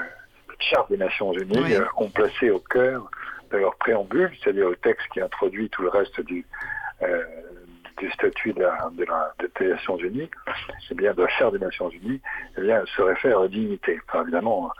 charte 0.60 0.89
des 0.89 0.97
Nations 0.97 1.34
Unies, 1.34 1.75
euh, 1.75 1.86
ont 1.97 2.10
placé 2.10 2.49
au 2.49 2.60
cœur 2.60 3.10
de 3.51 3.58
leur 3.58 3.75
préambule, 3.75 4.32
c'est-à-dire 4.41 4.69
le 4.69 4.75
texte 4.78 5.08
qui 5.13 5.21
introduit 5.21 5.69
tout 5.69 5.84
le 5.84 5.89
reste 5.89 6.19
du, 6.21 6.45
du 7.97 8.12
statut 8.12 8.54
de, 8.54 8.62
la, 8.62 8.89
des 9.60 9.67
Nations 9.67 9.97
Unies, 9.97 10.30
eh 10.89 10.95
bien, 10.95 11.13
de 11.13 11.21
la 11.21 11.30
Charte 11.30 11.54
des 11.54 11.60
Nations 11.60 11.89
Unies, 11.89 12.21
eh 12.58 12.62
bien, 12.62 12.84
se 12.95 13.01
réfère 13.01 13.39
à 13.39 13.43
la 13.43 13.47
dignité. 13.47 13.99
évidemment, 14.21 14.71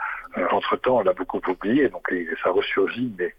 entre-temps, 0.52 0.98
on 0.98 1.04
l'a 1.04 1.13
beaucoup 1.13 1.41
oublié, 1.48 1.89
donc 1.89 2.12
ça 2.43 2.50
ressurgit, 2.50 3.13
mais 3.17 3.36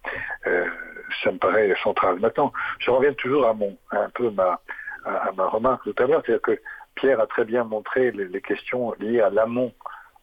ça 1.23 1.33
me 1.33 1.39
paraît 1.39 1.75
central. 1.83 2.19
Maintenant, 2.21 2.53
je 2.79 2.91
reviens 2.91 3.13
toujours 3.15 3.47
à 3.47 3.55
mon, 3.55 3.77
un 3.91 4.11
peu 4.11 4.31
ma, 4.31 4.61
à, 5.05 5.31
ma 5.37 5.47
remarque 5.47 5.85
tout 5.85 6.03
à 6.03 6.07
l'heure, 6.07 6.23
c'est-à-dire 6.25 6.43
que 6.43 6.61
Pierre 6.95 7.21
a 7.21 7.27
très 7.27 7.45
bien 7.45 7.65
montré 7.65 8.11
les, 8.11 8.41
questions 8.41 8.95
liées 8.99 9.21
à 9.21 9.31
l'amont 9.31 9.73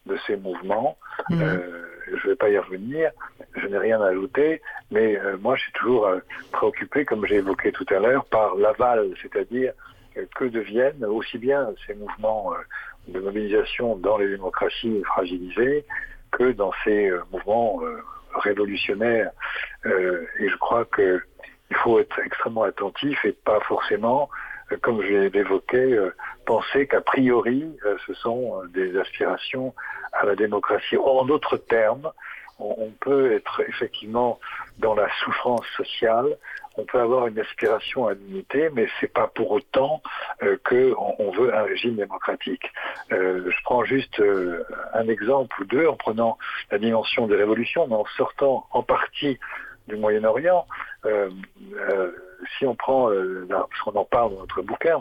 de 0.06 0.18
ces 0.28 0.36
mouvements. 0.36 0.98
Mmh. 1.30 1.42
Euh, 1.42 1.86
je 2.08 2.28
ne 2.28 2.34
vais 2.34 2.36
pas 2.36 2.50
y 2.50 2.58
revenir, 2.58 3.12
je 3.56 3.66
n'ai 3.68 3.78
rien 3.78 4.02
à 4.02 4.08
ajouter, 4.08 4.62
mais 4.92 5.18
euh, 5.18 5.38
moi 5.38 5.56
je 5.56 5.64
suis 5.64 5.72
toujours 5.74 6.08
euh, 6.08 6.20
préoccupé, 6.52 7.06
comme 7.06 7.26
j'ai 7.26 7.36
évoqué 7.36 7.72
tout 7.72 7.86
à 7.90 8.00
l'heure, 8.00 8.26
par 8.26 8.56
l'aval, 8.56 9.12
c'est-à-dire 9.22 9.74
que 10.36 10.46
deviennent 10.46 11.06
aussi 11.06 11.38
bien 11.38 11.70
ces 11.88 11.96
mouvements 11.96 12.54
de 13.08 13.20
mobilisation 13.20 13.96
dans 13.96 14.18
les 14.18 14.30
démocraties 14.30 15.02
fragilisées 15.06 15.86
que 16.32 16.52
dans 16.52 16.72
ces 16.84 17.12
mouvements 17.32 17.80
révolutionnaire. 18.36 19.32
Euh, 19.86 20.26
et 20.40 20.50
je 20.50 20.56
crois 20.58 20.86
que 20.86 21.22
il 21.70 21.76
faut 21.78 22.00
être 22.00 22.20
extrêmement 22.20 22.64
attentif 22.64 23.26
et 23.26 23.32
pas 23.32 23.60
forcément, 23.62 24.30
euh, 24.72 24.78
comme 24.82 25.02
je 25.02 25.30
l'évoquais, 25.30 25.94
euh, 25.94 26.14
penser 26.46 26.88
qu'a 26.88 27.02
priori 27.02 27.66
ce 28.06 28.14
sont 28.14 28.62
des 28.74 28.98
aspirations 28.98 29.74
à 30.14 30.26
la 30.26 30.36
démocratie. 30.36 30.98
En 30.98 31.26
d'autres 31.26 31.58
termes, 31.58 32.12
on 32.60 32.92
peut 33.02 33.34
être 33.34 33.62
effectivement 33.68 34.40
dans 34.80 34.96
la 34.96 35.08
souffrance 35.24 35.66
sociale, 35.76 36.38
on 36.78 36.86
peut 36.86 37.00
avoir 37.00 37.28
une 37.28 37.40
aspiration 37.40 38.08
à 38.08 38.14
l'unité, 38.14 38.70
mais 38.74 38.88
c'est 39.00 39.12
pas 39.12 39.28
pour 39.28 39.52
autant 39.52 40.02
euh, 40.42 40.58
qu'on 40.64 41.32
veut 41.32 41.56
un 41.56 41.64
régime 41.64 41.96
démocratique. 41.96 42.72
Euh, 43.12 43.50
je 43.50 43.64
prends 43.64 43.84
juste 43.84 44.20
euh, 44.20 44.66
un 44.94 45.08
exemple 45.08 45.62
ou 45.62 45.66
deux 45.66 45.88
en 45.88 45.96
prenant 45.96 46.38
la 46.72 46.80
dimension 46.80 47.28
des 47.28 47.36
révolutions, 47.36 47.88
mais 47.88 47.96
en 47.96 48.06
sortant 48.18 48.66
en 48.72 48.82
partie 48.82 49.40
du 49.88 49.96
Moyen-Orient. 49.96 50.66
si 52.58 52.66
on 52.66 52.76
prend, 52.76 53.10
parce 53.50 53.82
qu'on 53.82 54.00
en 54.00 54.06
parle 54.06 54.34
dans 54.34 54.42
notre 54.42 54.62
bouquin, 54.62 55.00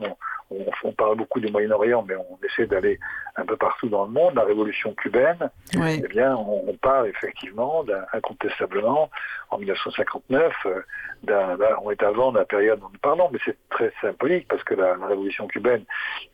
on, 0.84 0.92
parle 0.92 1.16
beaucoup 1.16 1.40
du 1.40 1.50
Moyen-Orient, 1.50 2.04
mais 2.06 2.14
on 2.16 2.38
essaie 2.44 2.66
d'aller 2.66 2.98
un 3.36 3.44
peu 3.44 3.56
partout 3.56 3.88
dans 3.88 4.04
le 4.04 4.10
monde. 4.10 4.34
La 4.34 4.44
révolution 4.44 4.94
cubaine, 4.94 5.50
eh 5.74 6.08
bien, 6.08 6.36
on, 6.36 6.74
parle 6.80 7.08
effectivement, 7.08 7.84
incontestablement, 8.12 9.10
en 9.50 9.58
1959, 9.58 10.52
euh, 10.66 11.56
on 11.82 11.90
est 11.90 12.02
avant 12.02 12.32
la 12.32 12.44
période 12.44 12.80
dont 12.80 12.90
nous 12.92 12.98
parlons, 12.98 13.28
mais 13.32 13.38
c'est 13.44 13.56
très 13.70 13.92
symbolique 14.00 14.48
parce 14.48 14.64
que 14.64 14.74
la, 14.74 14.94
révolution 15.06 15.46
cubaine 15.46 15.84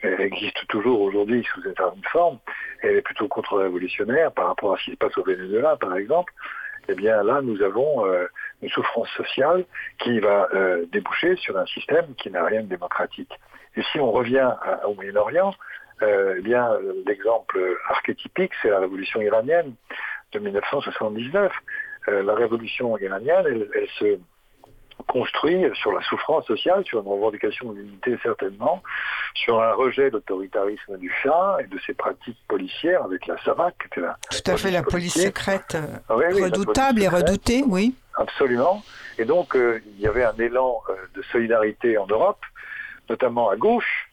existe 0.03 0.67
toujours 0.69 1.01
aujourd'hui 1.03 1.47
sous 1.53 1.63
une 1.63 2.05
forme. 2.11 2.39
Elle 2.83 2.97
est 2.97 3.03
plutôt 3.03 3.29
contre-révolutionnaire 3.29 4.33
par 4.33 4.49
rapport 4.49 4.75
à 4.75 4.79
ce 4.79 4.85
qui 4.85 4.91
se 4.93 4.97
passe 4.97 5.17
au 5.19 5.25
Venezuela, 5.25 5.77
par 5.77 5.97
exemple 5.97 6.33
eh 6.89 6.95
bien 6.95 7.23
là, 7.23 7.41
nous 7.43 7.61
avons 7.63 8.07
euh, 8.07 8.27
une 8.63 8.69
souffrance 8.71 9.09
sociale 9.11 9.65
qui 9.99 10.19
va 10.21 10.49
euh, 10.55 10.87
déboucher 10.93 11.37
sur 11.37 11.57
un 11.57 11.67
système 11.67 12.15
qui 12.17 12.31
n'a 12.31 12.45
rien 12.45 12.63
de 12.63 12.69
démocratique. 12.69 13.33
Et 13.77 13.83
si 13.93 14.01
on 14.01 14.11
revient 14.11 14.51
au 14.85 14.95
Moyen-Orient, 14.95 15.55
euh, 16.03 16.37
eh 16.39 16.43
bien, 16.43 16.71
l'exemple 17.07 17.59
archétypique, 17.89 18.53
c'est 18.63 18.71
la 18.71 18.81
révolution 18.81 19.21
iranienne 19.21 19.75
de 20.33 20.39
1979. 20.39 21.53
Euh, 22.09 22.23
la 22.23 22.35
révolution 22.35 22.97
iranienne, 22.99 23.45
elle, 23.47 23.89
se 23.99 24.19
construit 25.07 25.65
sur 25.75 25.93
la 25.93 26.03
souffrance 26.03 26.47
sociale, 26.47 26.85
sur 26.85 27.01
une 27.01 27.09
revendication 27.09 27.73
d'unité 27.73 28.19
certainement, 28.23 28.83
sur 29.35 29.63
un 29.63 29.73
rejet 29.73 30.11
de 30.11 30.17
l'autoritarisme 30.17 30.99
du 30.99 31.13
Shah 31.23 31.59
et 31.61 31.67
de 31.67 31.79
ses 31.87 31.95
pratiques 31.95 32.39
policières 32.49 33.05
avec 33.05 33.27
la 33.27 33.37
qui 33.37 33.87
était 33.87 34.01
la 34.01 34.17
Tout 34.31 34.51
à 34.51 34.57
fait, 34.57 34.71
la 34.71 34.83
police 34.83 35.15
secrète 35.15 35.77
euh, 35.77 35.97
redoutable 36.09 37.03
et 37.03 37.09
redoutée, 37.09 37.63
oui. 37.67 37.95
Absolument. 38.17 38.83
Et 39.17 39.25
donc, 39.25 39.55
il 39.55 40.01
y 40.01 40.07
avait 40.07 40.25
un 40.25 40.37
élan 40.39 40.83
de 41.15 41.23
solidarité 41.23 41.97
en 41.99 42.07
Europe 42.07 42.41
notamment 43.09 43.49
à 43.49 43.57
gauche, 43.57 44.09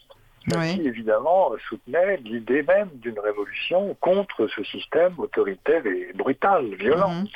qui 0.48 0.82
évidemment 0.88 1.52
soutenait 1.68 2.18
l'idée 2.18 2.64
même 2.64 2.90
d'une 2.96 3.20
révolution 3.20 3.96
contre 4.00 4.48
ce 4.48 4.64
système 4.64 5.14
autoritaire 5.18 5.86
et 5.86 6.12
brutal, 6.14 6.76
violent. 6.76 7.14
Mhm. 7.14 7.28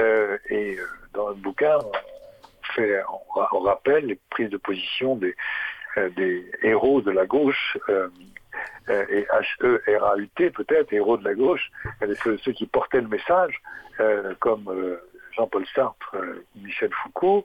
Euh, 0.00 0.38
et 0.48 0.76
euh, 0.76 0.84
dans 1.14 1.28
le 1.28 1.34
bouquin, 1.34 1.78
fait, 2.72 3.02
on, 3.52 3.60
rappelle 3.60 4.06
les 4.06 4.18
prises 4.30 4.50
de 4.50 4.56
position 4.56 5.16
des, 5.16 5.34
euh, 5.96 6.40
héros 6.62 7.00
de 7.00 7.10
la 7.10 7.26
gauche. 7.26 7.78
et 8.88 9.26
H-E-R-A-U-T 9.32 10.50
peut-être, 10.50 10.92
héros 10.92 11.16
de 11.16 11.24
la 11.24 11.34
gauche, 11.34 11.70
ceux, 12.22 12.38
ceux 12.38 12.52
qui 12.52 12.66
portaient 12.66 13.00
le 13.00 13.08
message, 13.08 13.60
comme 14.38 14.98
Jean-Paul 15.32 15.66
Sartre, 15.74 16.16
Michel 16.54 16.90
Foucault, 17.02 17.44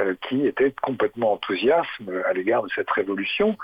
euh, 0.00 0.14
qui 0.26 0.46
était 0.46 0.74
complètement 0.80 1.34
enthousiaste 1.34 1.90
à 2.24 2.32
l'égard 2.32 2.62
de 2.62 2.70
cette 2.74 2.90
révolution, 2.90 3.58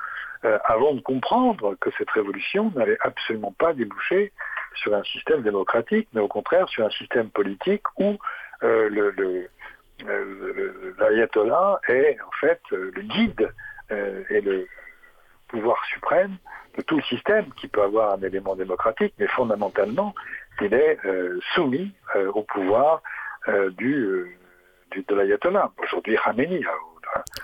euh, 0.44 0.58
avant 0.66 0.92
de 0.92 1.00
comprendre 1.00 1.74
que 1.80 1.88
cette 1.96 2.10
révolution 2.10 2.70
n'allait 2.76 2.98
absolument 3.00 3.54
pas 3.58 3.72
déboucher 3.72 4.32
sur 4.74 4.94
un 4.94 5.02
système 5.04 5.40
démocratique, 5.40 6.06
mais 6.12 6.20
au 6.20 6.28
contraire 6.28 6.68
sur 6.68 6.84
un 6.84 6.90
système 6.90 7.30
politique 7.30 7.82
où 7.96 8.18
euh, 8.62 8.90
le, 8.90 9.48
l'ayatollah 10.98 11.80
est 11.88 12.18
en 12.20 12.30
fait 12.40 12.60
le 12.70 13.02
guide 13.02 13.52
et 13.90 14.40
le 14.40 14.66
pouvoir 15.48 15.82
suprême 15.86 16.36
de 16.76 16.82
tout 16.82 16.96
le 16.96 17.02
système 17.02 17.46
qui 17.54 17.68
peut 17.68 17.82
avoir 17.82 18.12
un 18.12 18.22
élément 18.22 18.54
démocratique, 18.54 19.14
mais 19.18 19.26
fondamentalement, 19.26 20.14
il 20.60 20.72
est 20.74 20.98
soumis 21.54 21.92
au 22.14 22.42
pouvoir 22.42 23.02
du 23.76 24.38
de 24.94 25.14
l'ayatollah. 25.14 25.70
Aujourd'hui, 25.82 26.16
Khamenei. 26.22 26.64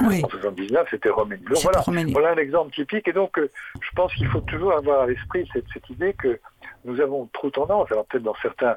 En 0.00 0.08
1979, 0.08 0.88
c'était 0.90 1.08
Khomeini. 1.08 1.42
voilà, 1.62 1.82
voilà 2.12 2.30
un 2.32 2.36
exemple 2.36 2.74
typique. 2.74 3.08
Et 3.08 3.12
donc, 3.12 3.38
euh, 3.38 3.50
je 3.80 3.88
pense 3.94 4.14
qu'il 4.14 4.26
faut 4.28 4.40
toujours 4.40 4.74
avoir 4.74 5.02
à 5.02 5.06
l'esprit 5.06 5.48
cette, 5.52 5.64
cette, 5.72 5.88
idée 5.90 6.14
que 6.14 6.38
nous 6.84 7.00
avons 7.00 7.28
trop 7.32 7.50
tendance, 7.50 7.90
alors 7.90 8.04
peut-être 8.06 8.24
dans 8.24 8.34
certains, 8.42 8.66
euh, 8.72 8.76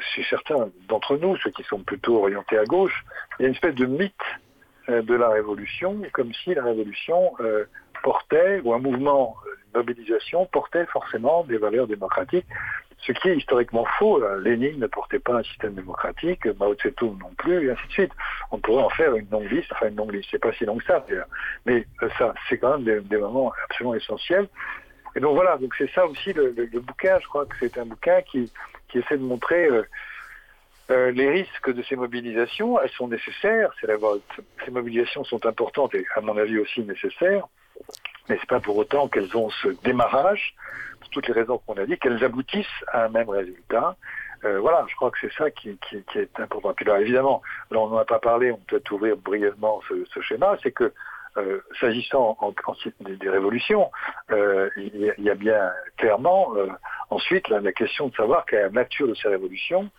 chez 0.00 0.24
certains 0.28 0.70
d'entre 0.88 1.16
nous, 1.16 1.36
ceux 1.38 1.50
qui 1.50 1.62
sont 1.64 1.80
plutôt 1.80 2.18
orientés 2.18 2.58
à 2.58 2.64
gauche, 2.64 3.04
il 3.38 3.42
y 3.42 3.44
a 3.46 3.48
une 3.48 3.54
espèce 3.54 3.74
de 3.74 3.86
mythe 3.86 4.14
euh, 4.88 5.02
de 5.02 5.14
la 5.14 5.28
révolution, 5.28 6.00
comme 6.12 6.32
si 6.32 6.54
la 6.54 6.64
révolution 6.64 7.32
portait, 8.02 8.60
ou 8.64 8.74
un 8.74 8.78
mouvement 8.78 9.36
de 9.72 9.78
mobilisation 9.78 10.46
portait 10.46 10.86
forcément 10.86 11.44
des 11.44 11.56
valeurs 11.56 11.86
démocratiques. 11.86 12.46
Ce 13.06 13.12
qui 13.12 13.28
est 13.28 13.36
historiquement 13.36 13.84
faux. 13.98 14.22
Lénine 14.38 14.78
ne 14.78 14.86
portait 14.86 15.18
pas 15.18 15.38
un 15.38 15.42
système 15.42 15.74
démocratique, 15.74 16.46
Mao 16.58 16.74
Tse-tung 16.74 17.18
non 17.18 17.32
plus, 17.36 17.66
et 17.66 17.72
ainsi 17.72 17.86
de 17.88 17.92
suite. 17.92 18.12
On 18.52 18.58
pourrait 18.58 18.84
en 18.84 18.90
faire 18.90 19.16
une 19.16 19.28
longue 19.30 19.50
liste, 19.50 19.72
enfin 19.72 19.88
une 19.88 19.96
longue 19.96 20.12
liste, 20.12 20.28
c'est 20.30 20.38
pas 20.38 20.52
si 20.52 20.64
long 20.64 20.78
que 20.78 20.84
ça, 20.84 21.04
mais 21.66 21.84
euh, 22.02 22.08
ça, 22.16 22.32
c'est 22.48 22.58
quand 22.58 22.78
même 22.78 23.02
des, 23.02 23.18
moments 23.18 23.52
absolument 23.64 23.94
essentiels. 23.94 24.48
Et 25.14 25.20
donc 25.20 25.34
voilà, 25.34 25.56
donc 25.58 25.74
c'est 25.76 25.90
ça 25.92 26.06
aussi 26.06 26.32
le, 26.32 26.52
bouquin. 26.80 27.18
Je 27.20 27.26
crois 27.26 27.46
que 27.46 27.54
c'est 27.60 27.78
un 27.78 27.84
bouquin 27.84 28.22
qui, 28.22 28.50
qui 28.88 28.98
essaie 28.98 29.18
de 29.18 29.22
montrer 29.22 29.66
euh, 29.66 29.82
euh, 30.90 31.10
les 31.10 31.30
risques 31.30 31.72
de 31.72 31.82
ces 31.82 31.96
mobilisations. 31.96 32.80
Elles 32.80 32.90
sont 32.90 33.08
nécessaires. 33.08 33.72
C'est 33.80 33.88
ces 34.64 34.70
mobilisations 34.70 35.24
sont 35.24 35.44
importantes 35.46 35.94
et 35.94 36.06
à 36.16 36.20
mon 36.20 36.36
avis 36.36 36.58
aussi 36.58 36.80
nécessaires. 36.82 37.46
Mais 38.28 38.38
c'est 38.40 38.48
pas 38.48 38.60
pour 38.60 38.76
autant 38.76 39.08
qu'elles 39.08 39.36
ont 39.36 39.50
ce 39.50 39.68
démarrage 39.82 40.54
toutes 41.12 41.28
les 41.28 41.34
raisons 41.34 41.58
qu'on 41.58 41.74
a 41.74 41.86
dit, 41.86 41.96
qu'elles 41.98 42.24
aboutissent 42.24 42.66
à 42.88 43.04
un 43.04 43.08
même 43.08 43.28
résultat. 43.28 43.96
Euh, 44.44 44.58
voilà, 44.58 44.84
je 44.88 44.96
crois 44.96 45.10
que 45.12 45.18
c'est 45.20 45.32
ça 45.34 45.50
qui, 45.52 45.78
est 46.16 46.40
important. 46.40 46.72
Puis 46.74 46.86
évidemment, 47.00 47.42
là, 47.70 47.78
on 47.78 47.88
n'en 47.88 47.98
a 47.98 48.04
pas 48.04 48.18
parlé, 48.18 48.50
on 48.50 48.56
peut 48.56 48.82
ouvrir 48.90 49.16
brièvement 49.16 49.80
ce, 49.88 50.20
schéma, 50.20 50.56
c'est 50.62 50.72
que 50.72 50.92
euh, 51.36 51.60
s'agissant 51.80 52.36
en, 52.40 52.52
des, 53.00 53.28
révolutions, 53.28 53.90
euh, 54.30 54.68
il, 54.76 55.14
y 55.18 55.30
a, 55.30 55.34
bien 55.34 55.70
clairement 55.96 56.54
ensuite 57.10 57.48
la, 57.48 57.72
question 57.72 58.08
de 58.08 58.14
savoir 58.14 58.44
quelle 58.46 58.58
est 58.60 58.62
la 58.64 58.70
nature 58.70 59.08
de 59.08 59.14
ces 59.14 59.28
révolutions. 59.28 59.90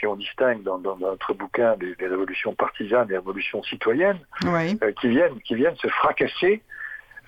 Si 0.00 0.06
on 0.06 0.16
distingue 0.16 0.62
dans, 0.62 0.78
notre 0.78 1.34
bouquin 1.34 1.76
des, 1.76 1.94
révolutions 2.00 2.54
partisanes 2.54 3.04
et 3.04 3.12
des 3.12 3.18
révolutions 3.18 3.62
citoyennes, 3.62 4.18
qui, 5.00 5.08
viennent, 5.08 5.40
qui 5.42 5.54
viennent 5.54 5.76
se 5.76 5.88
fracasser 5.88 6.62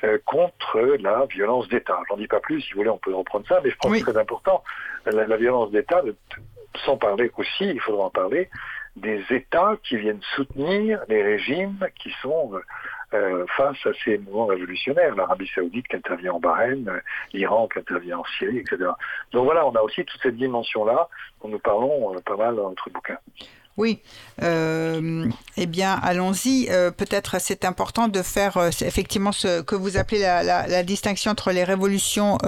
euh, 0.04 0.18
contre 0.26 0.78
la 1.00 1.24
violence 1.24 1.68
d'État. 1.68 1.98
J'en 2.10 2.18
dis 2.18 2.26
pas 2.26 2.40
plus, 2.40 2.60
si 2.60 2.72
vous 2.72 2.80
voulez, 2.80 2.90
on 2.90 2.98
peut 2.98 3.14
reprendre 3.14 3.46
ça, 3.48 3.62
mais 3.64 3.70
je 3.70 3.76
pense 3.76 3.92
que 3.92 3.98
c'est 3.98 4.04
très 4.04 4.20
important. 4.20 4.62
La, 5.06 5.36
violence 5.38 5.70
d'État, 5.70 6.02
sans 6.84 6.98
parler 6.98 7.30
aussi, 7.38 7.64
il 7.64 7.80
faudra 7.80 8.04
en 8.04 8.10
parler, 8.10 8.50
des 8.96 9.24
États 9.30 9.78
qui 9.82 9.96
viennent 9.96 10.20
soutenir 10.34 11.00
les 11.08 11.22
régimes 11.22 11.78
qui 11.98 12.10
sont 12.20 12.52
euh, 13.16 13.36
euh, 13.36 13.46
face 13.56 13.76
à 13.86 13.90
ces 14.04 14.18
mouvements 14.18 14.46
révolutionnaires. 14.46 15.14
L'Arabie 15.14 15.50
saoudite 15.54 15.88
qui 15.88 15.96
intervient 15.96 16.32
en 16.32 16.40
Bahreïn, 16.40 16.84
l'Iran 17.32 17.68
qui 17.68 17.78
intervient 17.78 18.18
en 18.18 18.24
Syrie, 18.38 18.58
etc. 18.58 18.90
Donc 19.32 19.44
voilà, 19.44 19.66
on 19.66 19.74
a 19.74 19.80
aussi 19.80 20.04
toute 20.04 20.20
cette 20.22 20.36
dimension-là 20.36 21.08
dont 21.42 21.48
nous 21.48 21.58
parlons 21.58 22.14
pas 22.24 22.36
mal 22.36 22.56
dans 22.56 22.70
notre 22.70 22.90
bouquin. 22.90 23.18
Oui, 23.76 24.00
euh, 24.42 25.28
eh 25.58 25.66
bien, 25.66 25.92
allons-y. 26.02 26.68
Euh, 26.70 26.90
peut-être 26.90 27.38
c'est 27.38 27.64
important 27.66 28.08
de 28.08 28.22
faire 28.22 28.56
euh, 28.56 28.70
effectivement 28.80 29.32
ce 29.32 29.60
que 29.60 29.74
vous 29.74 29.98
appelez 29.98 30.20
la, 30.20 30.82
distinction 30.82 31.32
entre 31.32 31.52
les 31.52 31.64
révolutions 31.64 32.38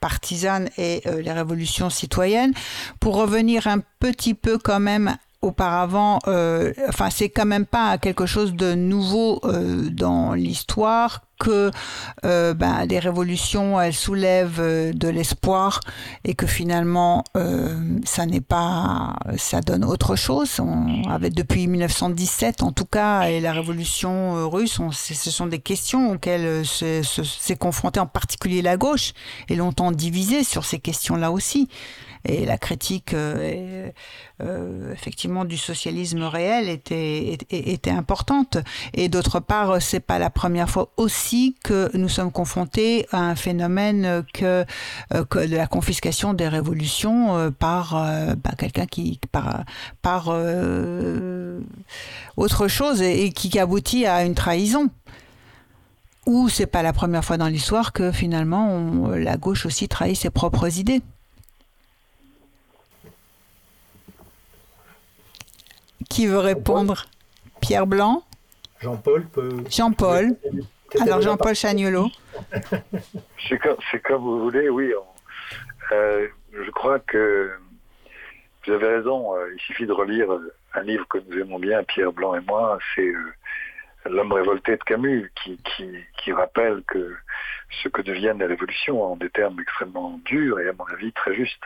partisanes 0.00 0.70
et 0.78 1.02
les 1.06 1.32
révolutions 1.32 1.90
citoyennes. 1.90 2.52
Pour 3.00 3.16
revenir 3.16 3.66
un 3.66 3.80
petit 4.00 4.34
peu 4.34 4.58
quand 4.58 4.80
même 4.80 5.16
auparavant, 5.42 6.18
enfin, 6.88 7.10
c'est 7.10 7.28
quand 7.28 7.46
même 7.46 7.66
pas 7.66 7.98
quelque 7.98 8.26
chose 8.26 8.54
de 8.54 8.74
nouveau 8.74 9.40
dans 9.92 10.34
l'histoire 10.34 11.20
que 11.42 11.70
euh, 12.24 12.54
ben, 12.54 12.86
les 12.86 13.00
révolutions, 13.00 13.80
elles 13.80 13.94
soulèvent 13.94 14.60
euh, 14.60 14.92
de 14.92 15.08
l'espoir 15.08 15.80
et 16.24 16.34
que 16.34 16.46
finalement, 16.46 17.24
euh, 17.36 17.98
ça 18.04 18.26
n'est 18.26 18.40
pas, 18.40 19.16
ça 19.36 19.60
donne 19.60 19.84
autre 19.84 20.14
chose. 20.14 20.60
On 20.60 21.02
avait 21.10 21.30
depuis 21.30 21.66
1917, 21.66 22.62
en 22.62 22.70
tout 22.70 22.84
cas, 22.84 23.22
et 23.22 23.40
la 23.40 23.52
révolution 23.52 24.48
russe, 24.48 24.78
ce 24.92 25.30
sont 25.30 25.46
des 25.46 25.58
questions 25.58 26.12
auxquelles 26.12 26.64
s'est 26.64 27.56
confrontée 27.58 28.00
en 28.00 28.06
particulier 28.06 28.62
la 28.62 28.76
gauche 28.76 29.12
et 29.48 29.56
longtemps 29.56 29.90
divisée 29.90 30.44
sur 30.44 30.64
ces 30.64 30.78
questions-là 30.78 31.32
aussi 31.32 31.68
et 32.24 32.46
la 32.46 32.58
critique 32.58 33.14
euh, 33.14 33.90
euh, 34.42 34.92
effectivement 34.92 35.44
du 35.44 35.56
socialisme 35.56 36.22
réel 36.22 36.68
était, 36.68 37.38
était, 37.50 37.90
importante. 37.90 38.58
Et 38.94 39.08
d'autre 39.08 39.40
part, 39.40 39.82
c'est 39.82 40.00
pas 40.00 40.18
la 40.18 40.30
première 40.30 40.70
fois 40.70 40.92
aussi 40.96 41.56
que 41.64 41.90
nous 41.96 42.08
sommes 42.08 42.32
confrontés 42.32 43.06
à 43.12 43.20
un 43.20 43.34
phénomène 43.34 44.24
que, 44.32 44.64
euh, 45.14 45.24
de 45.32 45.56
la 45.56 45.66
confiscation 45.66 46.34
des 46.34 46.48
révolutions 46.48 47.52
par 47.58 47.92
bah, 47.92 48.50
quelqu'un 48.56 48.86
qui 48.86 49.18
par, 49.30 49.64
par 50.00 50.28
autre 52.36 52.68
chose 52.68 53.02
et, 53.02 53.30
qui 53.30 53.58
aboutit 53.58 54.06
à 54.06 54.24
une 54.24 54.34
trahison 54.34 54.88
ou 56.26 56.48
c'est 56.48 56.66
pas 56.66 56.82
la 56.82 56.92
première 56.92 57.24
fois 57.24 57.36
dans 57.36 57.48
l'histoire 57.48 57.92
que 57.92 58.12
finalement 58.12 59.08
la 59.08 59.36
gauche 59.36 59.66
aussi 59.66 59.88
trahit 59.88 60.16
ses 60.16 60.30
propres 60.30 60.78
idées. 60.78 61.02
Qui 66.08 66.26
veut 66.26 66.38
répondre? 66.38 67.06
Pierre 67.60 67.86
Blanc? 67.86 68.22
Jean-Paul 68.80 69.24
peut. 69.26 69.64
Jean-Paul. 69.70 70.36
Alors 71.00 71.20
Jean-Paul 71.20 71.54
Chagnolo. 71.54 72.08
C'est 73.48 73.58
comme, 74.02 74.22
vous 74.22 74.40
voulez, 74.40 74.68
oui. 74.68 74.92
Euh, 75.92 76.28
je 76.52 76.70
crois 76.70 76.98
que 76.98 77.52
vous 78.66 78.72
avez 78.72 78.96
raison. 78.96 79.36
Euh, 79.36 79.52
il 79.54 79.60
suffit 79.60 79.86
de 79.86 79.92
relire 79.92 80.28
un 80.74 80.82
livre 80.82 81.06
que 81.08 81.18
nous 81.18 81.38
aimons 81.38 81.58
bien, 81.58 81.82
Pierre 81.84 82.12
Blanc 82.12 82.34
et 82.34 82.40
moi. 82.40 82.78
C'est 82.94 83.08
euh, 83.08 83.32
L'homme 84.04 84.32
révolté 84.32 84.72
de 84.72 84.82
Camus, 84.82 85.30
qui, 85.44 85.58
qui, 86.16 86.32
rappelle 86.32 86.82
que 86.88 87.14
ce 87.82 87.88
que 87.88 88.02
deviennent 88.02 88.38
les 88.38 88.46
révolutions 88.46 89.02
en 89.02 89.16
des 89.16 89.30
termes 89.30 89.60
extrêmement 89.60 90.18
durs 90.24 90.58
et 90.58 90.68
à 90.68 90.72
mon 90.72 90.84
avis 90.86 91.12
très 91.12 91.34
justes. 91.34 91.62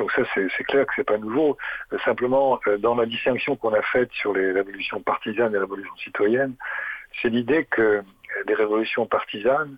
Donc 0.00 0.10
ça, 0.12 0.22
c'est 0.34 0.64
clair 0.64 0.86
que 0.86 0.94
c'est 0.96 1.04
pas 1.04 1.18
nouveau. 1.18 1.58
Euh, 1.92 1.98
simplement, 2.06 2.58
euh, 2.66 2.78
dans 2.78 2.94
la 2.94 3.04
distinction 3.04 3.54
qu'on 3.54 3.74
a 3.74 3.82
faite 3.82 4.10
sur 4.12 4.32
les 4.32 4.50
révolutions 4.50 5.02
partisanes 5.02 5.50
et 5.50 5.52
les 5.52 5.58
révolutions 5.58 5.96
citoyennes, 5.96 6.54
c'est 7.20 7.28
l'idée 7.28 7.66
que 7.66 7.82
euh, 7.82 8.02
les 8.48 8.54
révolutions 8.54 9.06
partisanes, 9.06 9.76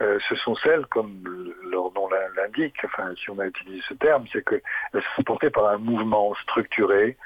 ce 0.00 0.34
sont 0.34 0.54
celles, 0.54 0.86
comme 0.86 1.22
leur 1.70 1.92
nom 1.92 2.08
l'indique, 2.34 2.74
enfin 2.84 3.14
si 3.16 3.28
on 3.28 3.38
a 3.38 3.44
utilisé 3.44 3.82
ce 3.86 3.92
terme, 3.92 4.24
c'est 4.32 4.42
qu'elles 4.42 5.02
sont 5.14 5.22
portées 5.22 5.50
par 5.50 5.66
un 5.68 5.76
mouvement 5.76 6.34
structuré, 6.36 7.18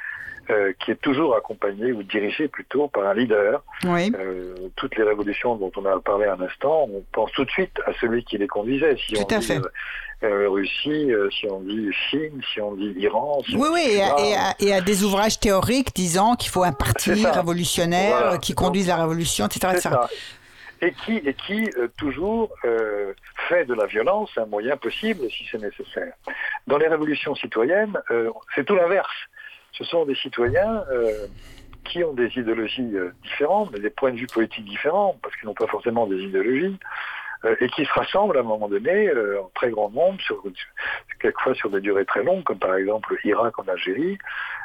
euh, 0.50 0.72
qui 0.78 0.90
est 0.90 1.00
toujours 1.00 1.34
accompagné 1.36 1.92
ou 1.92 2.02
dirigé 2.02 2.48
plutôt 2.48 2.88
par 2.88 3.06
un 3.06 3.14
leader. 3.14 3.62
Euh, 3.84 4.54
toutes 4.76 4.94
les 4.96 5.02
révolutions 5.02 5.56
dont 5.56 5.72
on 5.76 5.86
a 5.86 5.98
parlé 6.00 6.26
un 6.26 6.40
instant, 6.40 6.86
on 6.92 7.02
pense 7.12 7.32
tout 7.32 7.46
de 7.46 7.50
suite 7.50 7.80
à 7.86 7.92
celui 7.98 8.24
qui 8.24 8.36
les 8.36 8.46
conduisait. 8.46 8.96
Si 8.96 9.14
on 9.16 9.24
dit 9.24 9.60
euh, 10.22 10.48
Russie, 10.50 11.10
si 11.30 11.46
on 11.50 11.60
dit 11.60 11.90
Chine, 11.92 12.42
si 12.52 12.60
on 12.60 12.74
dit 12.74 12.94
Iran. 12.98 13.42
oui, 13.54 13.68
oui, 13.72 14.00
et 14.58 14.72
à, 14.72 14.80
des 14.82 15.02
ouvrages 15.02 15.40
théoriques 15.40 15.94
disant 15.94 16.34
qu'il 16.34 16.50
faut 16.50 16.64
un 16.64 16.72
parti 16.72 17.12
révolutionnaire 17.24 18.38
qui 18.40 18.54
conduise 18.54 18.88
la 18.88 18.96
révolution, 18.96 19.46
etc. 19.46 19.88
et 20.82 20.92
qui, 20.92 21.16
et 21.16 21.34
qui 21.46 21.70
toujours 21.96 22.50
fait 23.48 23.64
de 23.64 23.72
la 23.72 23.86
violence 23.86 24.30
un 24.36 24.46
moyen 24.46 24.76
possible 24.76 25.30
si 25.30 25.46
c'est 25.50 25.60
nécessaire. 25.60 26.12
Dans 26.66 26.76
les 26.76 26.88
révolutions 26.88 27.34
citoyennes, 27.34 27.98
c'est 28.54 28.64
tout 28.64 28.74
l'inverse 28.74 29.08
ce 29.76 29.84
sont 29.84 30.04
des 30.04 30.14
citoyens 30.14 30.84
euh, 30.90 31.26
qui 31.84 32.02
ont 32.02 32.14
des 32.14 32.28
idéologies 32.36 32.96
euh, 32.96 33.10
différentes, 33.22 33.70
mais 33.72 33.80
des 33.80 33.90
points 33.90 34.12
de 34.12 34.16
vue 34.16 34.26
politiques 34.26 34.64
différents, 34.64 35.18
parce 35.22 35.34
qu'ils 35.36 35.46
n'ont 35.46 35.54
pas 35.54 35.66
forcément 35.66 36.06
des 36.06 36.16
idéologies, 36.16 36.78
euh, 37.44 37.56
et 37.60 37.68
qui 37.68 37.84
se 37.84 37.92
rassemblent 37.92 38.36
à 38.36 38.40
un 38.40 38.44
moment 38.44 38.68
donné 38.68 39.10
en 39.10 39.50
très 39.54 39.70
grand 39.70 39.90
nombre, 39.90 40.18
quelquefois 41.20 41.54
sur 41.54 41.70
des 41.70 41.80
durées 41.80 42.06
très 42.06 42.22
longues, 42.22 42.44
comme 42.44 42.58
par 42.58 42.74
exemple 42.76 43.16
l'Irak 43.24 43.58
en 43.58 43.68
Algérie. 43.68 44.18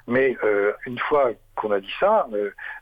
Mais 0.08 0.36
une 0.86 0.98
fois 0.98 1.32
qu'on 1.60 1.72
a 1.72 1.80
dit 1.80 1.94
ça, 2.00 2.28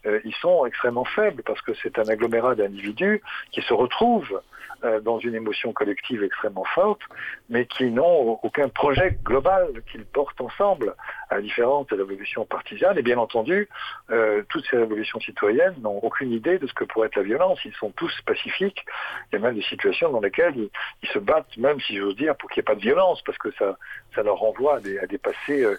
ils 0.06 0.36
sont 0.36 0.66
extrêmement 0.66 1.06
faibles, 1.06 1.44
parce 1.44 1.62
que 1.62 1.74
c'est 1.82 1.98
un 2.00 2.08
agglomérat 2.08 2.56
d'individus 2.56 3.22
qui 3.52 3.62
se 3.62 3.74
retrouvent 3.74 4.42
euh, 4.84 5.00
dans 5.00 5.18
une 5.18 5.34
émotion 5.34 5.74
collective 5.74 6.24
extrêmement 6.24 6.64
forte, 6.64 7.02
mais 7.50 7.66
qui 7.66 7.86
n'ont 7.86 8.40
aucun 8.44 8.70
projet 8.70 9.18
global 9.24 9.82
qu'ils 9.92 10.06
portent 10.06 10.40
ensemble, 10.40 10.94
à 11.32 11.36
la 11.36 11.42
différence 11.42 11.88
de 11.88 11.96
l'évolution 11.96 12.46
partisane. 12.46 12.96
Et 12.96 13.02
bien 13.02 13.18
entendu, 13.18 13.68
euh, 14.12 14.44
toutes 14.50 14.68
ces 14.70 14.78
révolutions 14.78 15.20
citoyennes 15.20 15.74
n'ont 15.82 15.98
aucune 16.04 16.32
idée 16.32 16.60
de 16.60 16.68
ce 16.68 16.74
que 16.76 16.84
pourrait 16.84 17.08
être 17.08 17.16
la 17.16 17.24
violence. 17.24 17.60
Ils 17.66 17.74
sont 17.74 17.90
tous 17.90 18.14
pacifiques. 18.22 18.86
Il 19.32 19.40
y 19.40 19.40
a 19.40 19.42
même 19.42 19.56
des 19.56 19.64
situations 19.64 20.12
dans 20.12 20.22
lesquelles 20.22 20.54
ils, 21.02 21.10
se 21.10 21.18
battent, 21.18 21.58
même 21.58 21.80
si 21.82 21.98
j'ose 21.98 22.16
dire, 22.16 22.36
pour 22.36 22.52
qu'il 22.52 22.62
n'y 22.62 22.66
ait 22.66 22.72
pas 22.72 22.76
de 22.76 22.82
violence, 22.82 23.24
parce 23.24 23.40
que 23.40 23.50
ça, 23.58 23.80
ça 24.14 24.22
leur 24.22 24.38
renvoie 24.38 24.76
à 24.76 24.80
des, 24.80 25.00
à 25.00 25.08
des 25.08 25.18
passés 25.18 25.64
euh, 25.64 25.76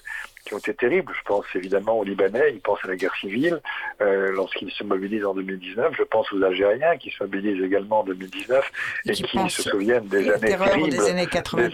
qui 0.48 0.54
ont 0.54 0.58
été 0.58 0.74
terribles. 0.74 1.12
Je 1.16 1.22
pense 1.24 1.44
évidemment 1.54 1.98
aux 1.98 2.04
Libanais, 2.04 2.52
ils 2.54 2.60
pensent 2.60 2.82
à 2.84 2.88
la 2.88 2.96
guerre 2.96 3.14
civile 3.16 3.60
euh, 4.00 4.32
lorsqu'ils 4.32 4.70
se 4.70 4.82
mobilisent 4.82 5.26
en 5.26 5.34
2019. 5.34 5.94
Je 5.96 6.02
pense 6.04 6.32
aux 6.32 6.42
Algériens 6.42 6.96
qui 6.96 7.10
se 7.10 7.22
mobilisent 7.22 7.62
également 7.62 8.00
en 8.00 8.04
2019 8.04 8.72
et, 9.06 9.12
qui, 9.12 9.50
se 9.50 9.62
souviennent 9.62 10.06
des 10.08 10.30
années 10.30 10.56
terribles, 10.56 10.88
des 10.88 11.10
années 11.10 11.26
90. 11.26 11.70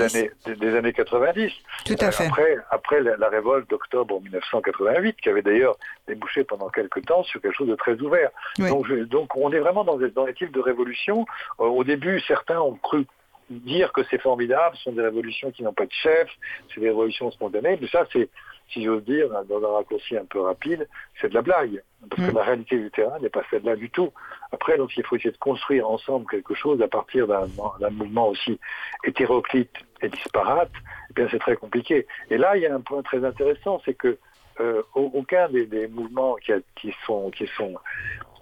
Des 0.59 0.77
années, 0.77 0.93
90. 0.93 1.53
Tout 1.85 1.97
à 2.01 2.11
fait. 2.11 2.27
Après, 2.27 2.57
après 2.71 3.01
la, 3.01 3.29
révolte 3.29 3.71
d'octobre 3.71 4.21
1988, 4.21 5.17
qui 5.23 5.29
avait 5.29 5.43
d'ailleurs 5.43 5.77
débouché 6.09 6.43
pendant 6.45 6.69
quelques 6.69 7.05
temps 7.07 7.23
sur 7.23 7.41
quelque 7.41 7.55
chose 7.55 7.69
de 7.69 7.77
très 7.77 7.95
ouvert. 8.01 8.31
Donc, 8.59 8.91
donc, 8.93 9.37
on 9.37 9.53
est 9.53 9.61
vraiment 9.61 9.85
dans, 9.85 9.97
dans 9.97 10.27
les 10.27 10.35
types 10.35 10.53
de 10.53 10.61
révolutions. 10.61 11.27
Euh, 11.61 11.65
au 11.65 11.85
début, 11.85 12.21
certains 12.27 12.61
ont 12.61 12.75
cru 12.75 13.07
dire 13.51 13.93
que 13.93 14.03
c'est 14.11 14.21
formidable, 14.21 14.77
ce 14.77 14.85
sont 14.85 14.93
des 14.93 15.03
révolutions 15.03 15.51
qui 15.51 15.63
n'ont 15.63 15.73
pas 15.73 15.87
de 15.87 15.93
chef, 15.93 16.29
c'est 16.73 16.81
des 16.81 16.89
révolutions 16.89 17.31
spontanées, 17.31 17.79
mais 17.81 17.89
ça 17.89 18.07
c'est 18.13 18.29
si 18.71 18.85
j'ose 18.85 19.05
dire, 19.05 19.29
dans 19.49 19.63
un 19.63 19.73
raccourci 19.75 20.17
un 20.17 20.25
peu 20.25 20.41
rapide, 20.41 20.89
c'est 21.21 21.29
de 21.29 21.35
la 21.35 21.43
blague. 21.43 21.83
Parce 22.11 22.23
que 22.23 22.33
mm. 22.33 22.35
la 22.35 22.43
réalité 22.43 22.79
du 22.79 22.91
terrain 22.91 23.19
n'est 23.21 23.29
pas 23.29 23.43
celle-là 23.51 23.77
du 23.77 23.91
tout. 23.91 24.13
Après, 24.53 24.77
donc, 24.77 24.97
il 24.97 25.05
faut 25.05 25.17
essayer 25.17 25.31
de 25.31 25.39
construire 25.39 25.89
ensemble 25.89 26.27
quelque 26.31 26.55
chose 26.55 26.81
à 26.83 26.89
partir 26.89 27.27
d'un 27.27 27.91
mouvement 27.91 28.29
aussi 28.29 28.59
hétéroclite 29.05 29.75
et 30.03 30.09
disparate. 30.09 30.73
Eh 31.11 31.15
bien, 31.15 31.29
c'est 31.31 31.39
très 31.39 31.57
compliqué. 31.57 32.07
Et 32.31 32.37
là, 32.37 32.57
il 32.57 32.63
y 32.63 32.67
a 32.67 32.75
un 32.75 32.81
point 32.81 33.03
très 33.03 33.25
intéressant, 33.25 33.81
c'est 33.85 33.95
que 33.95 34.19
euh, 34.61 34.83
aucun 34.95 35.49
des, 35.49 35.89
mouvements 35.89 36.37
qui, 36.37 36.53
qui, 36.77 36.95
sont, 37.07 37.31
qui 37.31 37.49
sont 37.57 37.75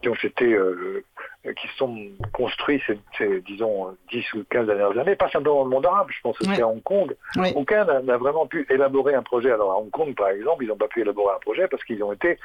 qui 0.03 0.09
ont 0.09 0.15
été 0.15 0.53
euh, 0.53 1.05
qui 1.45 1.69
sont 1.77 1.97
construits 2.33 2.81
ces, 2.87 3.41
disons 3.41 3.97
10 4.13 4.35
ou 4.35 4.45
15 4.49 4.67
dernières 4.67 4.99
années, 4.99 5.17
pas 5.17 5.29
simplement 5.29 5.57
dans 5.57 5.65
le 5.65 5.71
monde 5.71 5.87
arabe, 5.87 6.09
je 6.11 6.21
pense 6.23 6.41
aussi 6.41 6.61
à 6.61 6.69
Hong 6.69 6.83
Kong. 6.83 7.17
Aucun 7.55 7.85
n'a 7.85 8.17
vraiment 8.17 8.47
pu 8.47 8.67
élaborer 8.71 9.15
un 9.15 9.23
projet. 9.23 9.51
Alors 9.51 9.73
à 9.73 9.79
Hong 9.79 9.91
Kong, 9.91 10.15
par 10.15 10.29
exemple, 10.29 10.65
ils 10.65 10.69
n'ont 10.69 10.77
pas 10.77 10.89
pu 10.89 11.01
élaborer 11.01 11.35
un 11.35 11.41
projet 11.41 11.67
parce 11.69 11.83
qu'ils 11.85 12.03
ont 12.05 12.13
été 12.13 12.39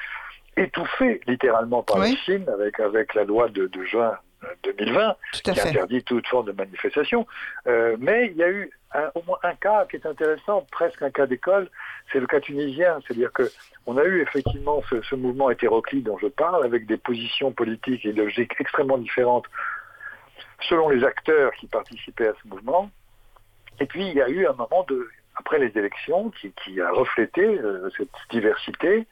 étouffés 0.55 1.21
littéralement 1.27 1.83
par 1.83 1.99
la 1.99 2.07
Chine 2.07 2.45
avec, 2.51 2.79
avec 2.79 3.13
la 3.13 3.23
loi 3.23 3.49
de, 3.49 3.67
de 3.67 3.83
juin 3.83 4.17
2020 4.63 5.15
qui 5.43 5.51
interdit 5.51 6.03
toute 6.03 6.27
forme 6.27 6.47
de 6.47 6.51
manifestation. 6.51 7.27
Euh, 7.67 7.95
mais 7.99 8.27
il 8.31 8.37
y 8.37 8.43
a 8.43 8.49
eu 8.49 8.71
au 9.15 9.21
moins 9.23 9.37
un 9.43 9.55
cas 9.55 9.85
qui 9.85 9.97
est 9.97 10.05
intéressant, 10.05 10.65
presque 10.71 11.01
un 11.01 11.11
cas 11.11 11.27
d'école, 11.27 11.69
c'est 12.11 12.19
le 12.19 12.27
cas 12.27 12.39
tunisien. 12.39 12.99
C'est-à-dire 13.05 13.31
que 13.33 13.49
on 13.85 13.97
a 13.97 14.03
eu 14.03 14.21
effectivement 14.21 14.81
ce, 14.89 15.15
mouvement 15.15 15.49
hétéroclite 15.49 16.03
dont 16.03 16.17
je 16.17 16.27
parle, 16.27 16.65
avec 16.65 16.85
des 16.85 16.97
positions 16.97 17.51
politiques 17.51 18.05
et 18.05 18.09
idéologiques 18.09 18.53
extrêmement 18.59 18.97
différentes 18.97 19.45
selon 20.69 20.89
les 20.89 21.03
acteurs 21.03 21.51
qui 21.53 21.67
participaient 21.67 22.29
à 22.29 22.33
ce 22.41 22.47
mouvement. 22.47 22.89
Et 23.79 23.85
puis 23.85 24.07
il 24.07 24.15
y 24.15 24.21
a 24.21 24.29
eu 24.29 24.47
un 24.47 24.53
moment 24.53 24.85
après 25.35 25.59
les 25.59 25.71
élections 25.77 26.31
qui, 26.31 26.81
a 26.81 26.91
reflété 26.91 27.43
euh, 27.43 27.89
cette 27.95 28.09
diversité 28.31 29.07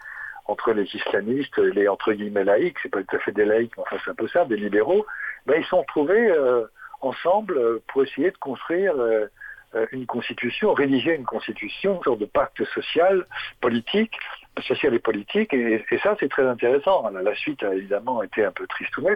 entre 0.46 0.74
les 0.74 0.84
islamistes, 0.84 1.58
les 1.58 1.88
entre 1.88 2.14
guillemets 2.14 2.44
laïcs, 2.44 2.78
c'est 2.82 2.90
pas 2.90 3.04
tout 3.04 3.16
à 3.16 3.20
fait 3.20 3.32
des 3.32 3.46
laïcs, 3.46 3.72
mais 3.78 3.84
enfin 3.84 3.98
c'est 4.04 4.12
un 4.12 4.16
peu 4.16 4.28
ça, 4.28 4.46
des 4.46 4.58
libéraux, 4.58 5.06
ben, 5.46 5.56
ils 5.58 5.64
se 5.64 5.70
sont 5.70 5.84
trouvés 5.88 6.30
euh, 6.30 6.66
ensemble 7.02 7.58
euh, 7.58 7.84
pour 7.88 8.04
essayer 8.04 8.32
de 8.32 8.38
construire 8.38 8.94
une 9.92 10.06
constitution, 10.06 10.74
rédiger 10.74 11.16
une 11.16 11.26
constitution, 11.26 11.98
une 11.98 12.04
sorte 12.04 12.20
de 12.20 12.26
pacte 12.26 12.64
social, 12.66 13.26
politique, 13.62 14.18
sociale 14.64 14.94
et 14.94 15.00
politique, 15.00 15.54
et, 15.54 15.84
ça 16.02 16.16
c'est 16.20 16.30
très 16.30 16.48
intéressant. 16.48 17.10
La, 17.10 17.36
suite 17.36 17.64
a 17.64 17.74
évidemment 17.74 18.24
été 18.24 18.46
un 18.46 18.52
peu 18.52 18.68
triste 18.68 18.98
ou 18.98 19.08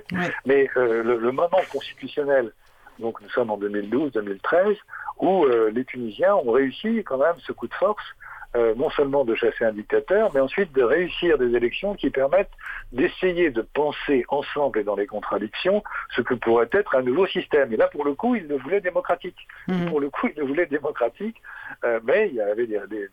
mais 0.46 0.70
euh, 0.78 1.04
le, 1.04 1.32
moment 1.32 1.62
constitutionnel, 1.72 2.52
donc 3.00 3.22
nous 3.22 3.30
sommes 3.30 3.50
en 3.50 3.58
2012-2013, 3.58 4.78
où 5.20 5.46
euh, 5.46 5.72
les 5.74 5.86
Tunisiens 5.86 6.36
ont 6.36 6.52
réussi 6.52 7.04
quand 7.04 7.18
même 7.18 7.36
ce 7.40 7.52
coup 7.52 7.68
de 7.68 7.74
force 7.74 8.04
euh, 8.56 8.74
non 8.76 8.90
seulement 8.90 9.26
de 9.26 9.36
chasser 9.36 9.64
un 9.64 9.74
dictateur, 9.74 10.32
mais 10.34 10.40
ensuite 10.40 10.74
de 10.74 10.82
réussir 10.82 11.38
des 11.38 11.56
élections 11.56 11.94
qui 11.94 12.10
permettent 12.10 12.50
d'essayer 12.92 13.52
de 13.52 13.62
penser 13.62 14.26
ensemble 14.30 14.80
et 14.80 14.84
dans 14.84 14.96
les 14.96 15.06
contradictions 15.06 15.84
ce 16.16 16.22
que 16.22 16.34
pourrait 16.34 16.70
être 16.72 16.96
un 16.96 17.04
nouveau 17.04 17.28
système. 17.28 17.72
Et 17.74 17.78
là, 17.78 17.88
pour 17.88 18.04
le 18.04 18.16
coup, 18.16 18.36
il 18.36 18.48
le 18.48 18.58
voulait 18.58 18.82
démocratique. 18.82 19.48
Mhm. 19.68 19.90
Pour 19.90 20.00
le 20.00 20.10
coup, 20.10 20.28
il 20.28 20.40
le 20.40 20.48
voulait 20.48 20.66
démocratique, 20.66 21.42
euh, 21.84 22.00
mais 22.04 22.30
il 22.30 22.36
y 22.36 22.42
avait 22.42 22.66
des, 22.66 22.80
des, 22.88 23.08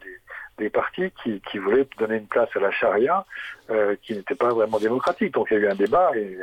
des 0.59 0.70
partis 0.70 1.11
qui, 1.22 1.40
qui, 1.50 1.59
voulaient 1.59 1.86
donner 1.98 2.16
une 2.16 2.26
place 2.26 2.48
à 2.54 2.61
la 2.61 2.70
charia 2.70 3.24
euh, 3.70 3.96
qui 4.02 4.14
n'était 4.14 4.34
pas 4.34 4.48
vraiment 4.48 4.78
démocratique. 4.78 5.34
Donc 5.34 5.48
il 5.50 5.54
y 5.54 5.57
a 5.59 5.61
eu 5.61 5.68
un 5.68 5.74
débat 5.74 6.11
et, 6.16 6.38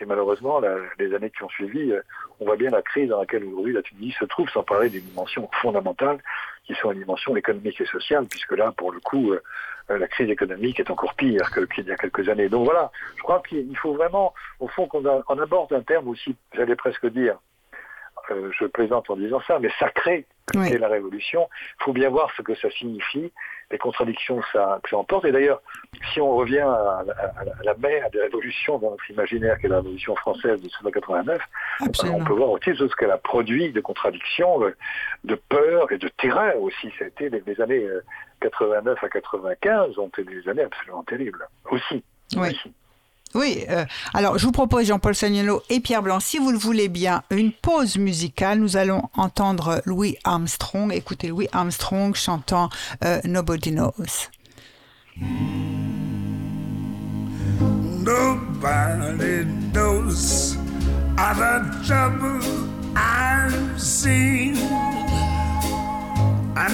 et 0.00 0.04
malheureusement, 0.06 0.60
les 0.98 1.14
années 1.14 1.30
qui 1.30 1.42
ont 1.42 1.48
suivi, 1.50 1.92
euh, 1.92 2.00
on 2.40 2.46
voit 2.46 2.56
bien 2.56 2.70
la 2.70 2.82
crise 2.82 3.08
dans 3.10 3.20
laquelle 3.20 3.44
aujourd'hui 3.44 3.74
la 3.74 3.82
Tunisie 3.82 4.16
se 4.18 4.24
trouve, 4.24 4.48
sans 4.48 4.62
parler 4.62 4.88
des 4.88 5.00
dimensions 5.00 5.48
fondamentales 5.60 6.18
qui 6.64 6.74
sont 6.74 6.90
les 6.90 7.00
dimensions 7.00 7.36
économiques 7.36 7.80
et 7.80 7.86
sociales, 7.86 8.26
puisque 8.30 8.52
là, 8.52 8.72
pour 8.72 8.92
le 8.92 9.00
coup, 9.00 9.32
euh, 9.32 9.98
la 9.98 10.06
crise 10.08 10.30
économique 10.30 10.80
est 10.80 10.90
encore 10.90 11.14
pire 11.14 11.50
qu'il 11.74 11.86
y 11.86 11.92
a 11.92 11.96
quelques 11.96 12.28
années. 12.28 12.48
Donc 12.48 12.64
voilà, 12.64 12.90
je 13.16 13.22
crois 13.22 13.42
qu'il 13.46 13.76
faut 13.76 13.94
vraiment, 13.94 14.32
au 14.58 14.68
fond, 14.68 14.86
qu'on 14.86 15.04
aborde 15.04 15.72
un 15.72 15.82
terme 15.82 16.08
aussi, 16.08 16.34
j'allais 16.54 16.76
presque 16.76 17.06
dire, 17.06 17.36
euh, 18.30 18.50
je 18.58 18.66
plaisante 18.66 19.10
en 19.10 19.16
disant 19.16 19.40
ça, 19.46 19.58
mais 19.58 19.70
sacré, 19.78 20.26
c'est 20.52 20.78
la 20.78 20.88
révolution. 20.88 21.48
Il 21.80 21.84
faut 21.84 21.92
bien 21.92 22.08
voir 22.08 22.30
ce 22.36 22.42
que 22.42 22.54
ça 22.54 22.70
signifie, 22.70 23.32
les 23.70 23.78
contradictions 23.78 24.40
que 24.40 24.46
ça, 24.52 24.80
emporte. 24.92 25.24
Et 25.24 25.32
d'ailleurs, 25.32 25.62
si 26.12 26.20
on 26.20 26.34
revient 26.36 26.58
à, 26.60 27.04
la 27.62 27.74
mère 27.74 28.10
des 28.10 28.20
révolutions 28.20 28.78
dans 28.78 28.90
notre 28.90 29.10
imaginaire, 29.10 29.58
qui 29.58 29.66
est 29.66 29.68
la 29.68 29.76
révolution 29.76 30.16
française 30.16 30.58
de 30.58 30.64
1789, 30.64 31.40
on 31.80 32.24
peut 32.24 32.32
voir 32.32 32.50
aussi 32.50 32.74
ce 32.76 32.96
qu'elle 32.96 33.10
a 33.10 33.18
produit 33.18 33.72
de 33.72 33.80
contradictions, 33.80 34.62
euh, 34.64 34.76
de 35.24 35.34
peur 35.34 35.90
et 35.92 35.98
de 35.98 36.08
terreur 36.08 36.60
aussi. 36.60 36.90
Ça 36.98 37.04
a 37.04 37.08
été 37.08 37.30
les, 37.30 37.60
années 37.60 37.86
89 38.40 38.98
euh, 39.02 39.06
à 39.06 39.08
95 39.08 39.98
ont 39.98 40.08
été 40.08 40.24
des 40.24 40.48
années 40.48 40.62
absolument 40.62 41.04
terribles 41.04 41.46
aussi. 41.70 42.02
aussi. 42.36 42.72
Oui, 43.34 43.64
euh, 43.68 43.84
alors 44.12 44.38
je 44.38 44.46
vous 44.46 44.52
propose 44.52 44.86
Jean-Paul 44.86 45.14
Sagnolo 45.14 45.62
et 45.68 45.80
Pierre 45.80 46.02
Blanc, 46.02 46.18
si 46.20 46.38
vous 46.38 46.50
le 46.50 46.58
voulez 46.58 46.88
bien, 46.88 47.22
une 47.30 47.52
pause 47.52 47.96
musicale. 47.96 48.58
Nous 48.58 48.76
allons 48.76 49.02
entendre 49.16 49.82
Louis 49.84 50.16
Armstrong. 50.24 50.92
Écoutez 50.92 51.28
Louis 51.28 51.48
Armstrong 51.52 52.14
chantant 52.14 52.70
euh, 53.04 53.20
Nobody 53.24 53.70
Knows. 53.70 54.28
Nobody 58.02 59.44
knows 59.72 60.56
all 61.18 61.34
the 61.34 61.62
trouble 61.86 62.40
I've 62.96 63.54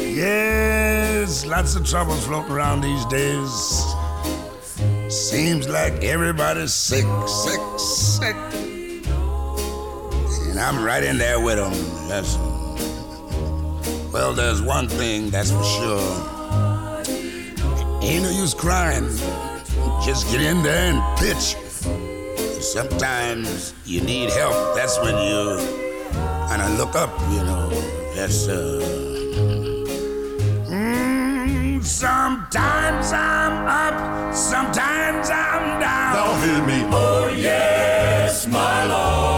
Yes, 0.00 1.44
lots 1.46 1.76
of 1.76 1.84
trouble 1.86 2.14
floating 2.14 2.52
around 2.52 2.80
these 2.80 3.04
days. 3.06 3.84
Seems 5.08 5.68
like 5.68 6.02
everybody's 6.02 6.72
sick, 6.72 7.04
sick, 7.26 7.60
sick. 7.78 8.75
And 10.56 10.64
I'm 10.64 10.82
right 10.82 11.04
in 11.04 11.18
there 11.18 11.38
with 11.38 11.58
them. 11.58 11.70
That's, 12.08 12.38
well, 14.10 14.32
there's 14.32 14.62
one 14.62 14.88
thing 14.88 15.28
that's 15.28 15.50
for 15.50 15.62
sure. 15.62 16.00
Ain't 18.00 18.22
no 18.22 18.30
use 18.30 18.54
crying. 18.54 19.04
Just 20.02 20.30
get 20.30 20.40
in 20.40 20.62
there 20.62 20.94
and 20.94 21.18
pitch. 21.18 21.56
Sometimes 22.62 23.74
you 23.84 24.00
need 24.00 24.30
help. 24.30 24.74
That's 24.74 24.98
when 25.00 25.14
you 25.28 25.58
kind 26.48 26.62
of 26.62 26.78
look 26.78 26.94
up, 26.94 27.10
you 27.32 27.44
know. 27.44 27.68
That's, 28.14 28.48
uh. 28.48 28.80
Mm, 30.70 31.84
sometimes 31.84 33.12
I'm 33.12 33.66
up, 33.66 34.34
sometimes 34.34 35.28
I'm 35.28 35.80
down. 35.80 36.14
Now 36.14 36.34
hear 36.40 36.64
me. 36.64 36.88
Oh, 36.90 37.28
yes, 37.36 38.46
my 38.46 38.86
Lord. 38.86 39.35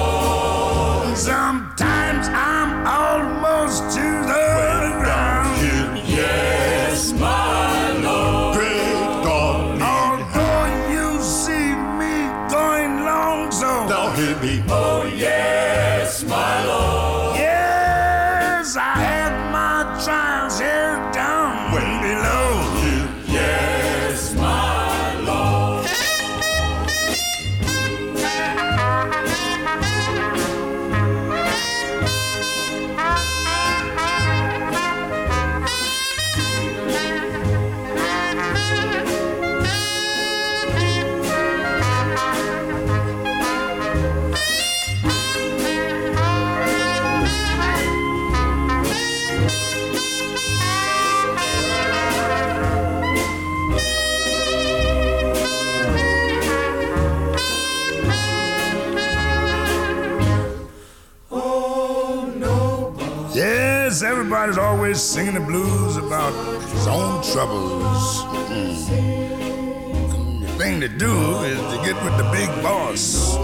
Everybody's 64.49 64.59
always 64.59 65.03
singing 65.03 65.35
the 65.35 65.41
blues 65.41 65.97
about 65.99 66.33
his 66.71 66.87
own 66.87 67.23
troubles. 67.23 68.23
Mm. 68.49 70.41
The 70.41 70.49
thing 70.57 70.81
to 70.81 70.89
do 70.89 71.43
is 71.43 71.59
to 71.59 71.77
get 71.85 72.03
with 72.03 72.17
the 72.17 72.25
big 72.33 72.49
boss. 72.63 73.37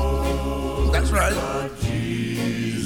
That's 0.92 1.11
right. 1.11 1.34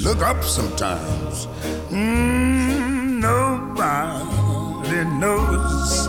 Look 0.03 0.21
up 0.21 0.43
sometimes. 0.43 1.47
Mm, 1.91 3.21
nobody 3.21 5.05
knows 5.17 6.07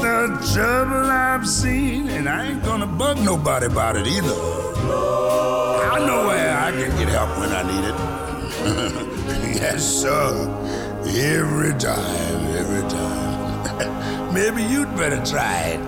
the 0.00 0.38
trouble 0.54 1.10
I've 1.10 1.48
seen, 1.48 2.10
and 2.10 2.28
I 2.28 2.50
ain't 2.50 2.62
gonna 2.62 2.86
bug 2.86 3.18
nobody 3.24 3.66
about 3.66 3.96
it 3.96 4.06
either. 4.06 4.34
I 5.90 5.98
know 6.06 6.26
where 6.28 6.56
I 6.56 6.70
can 6.70 6.96
get 6.96 7.08
help 7.08 7.36
when 7.38 7.50
I 7.50 7.62
need 7.64 7.84
it. 7.88 9.08
Yes, 9.58 9.82
sir. 9.84 10.77
Every 11.16 11.72
time, 11.78 12.44
every 12.54 12.88
time. 12.90 14.32
Maybe 14.34 14.62
you'd 14.62 14.94
better 14.94 15.24
try 15.24 15.60
it. 15.60 15.87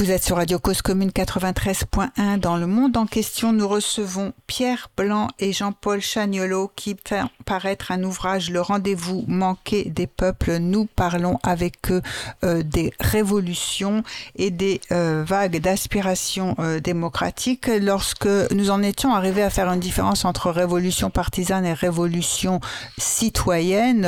Vous 0.00 0.10
êtes 0.10 0.24
sur 0.24 0.36
Radio 0.36 0.58
Cause 0.58 0.80
Commune 0.80 1.10
93.1. 1.10 2.38
Dans 2.38 2.56
le 2.56 2.66
monde 2.66 2.96
en 2.96 3.04
question, 3.04 3.52
nous 3.52 3.68
recevons 3.68 4.32
Pierre 4.46 4.88
Blanc 4.96 5.28
et 5.38 5.52
Jean-Paul 5.52 6.00
Chagnolo 6.00 6.72
qui 6.74 6.96
font 7.06 7.28
paraître 7.44 7.92
un 7.92 8.02
ouvrage 8.02 8.50
Le 8.50 8.62
rendez-vous 8.62 9.26
manqué 9.28 9.90
des 9.90 10.06
peuples. 10.06 10.56
Nous 10.56 10.86
parlons 10.86 11.38
avec 11.42 11.90
eux 11.90 12.00
euh, 12.44 12.62
des 12.62 12.94
révolutions 12.98 14.02
et 14.36 14.50
des 14.50 14.80
euh, 14.90 15.22
vagues 15.26 15.60
d'aspiration 15.60 16.54
euh, 16.60 16.80
démocratique. 16.80 17.66
Lorsque 17.66 18.28
nous 18.52 18.70
en 18.70 18.82
étions 18.82 19.14
arrivés 19.14 19.42
à 19.42 19.50
faire 19.50 19.68
une 19.70 19.80
différence 19.80 20.24
entre 20.24 20.50
révolution 20.50 21.10
partisane 21.10 21.66
et 21.66 21.74
révolution 21.74 22.60
citoyenne, 22.96 24.02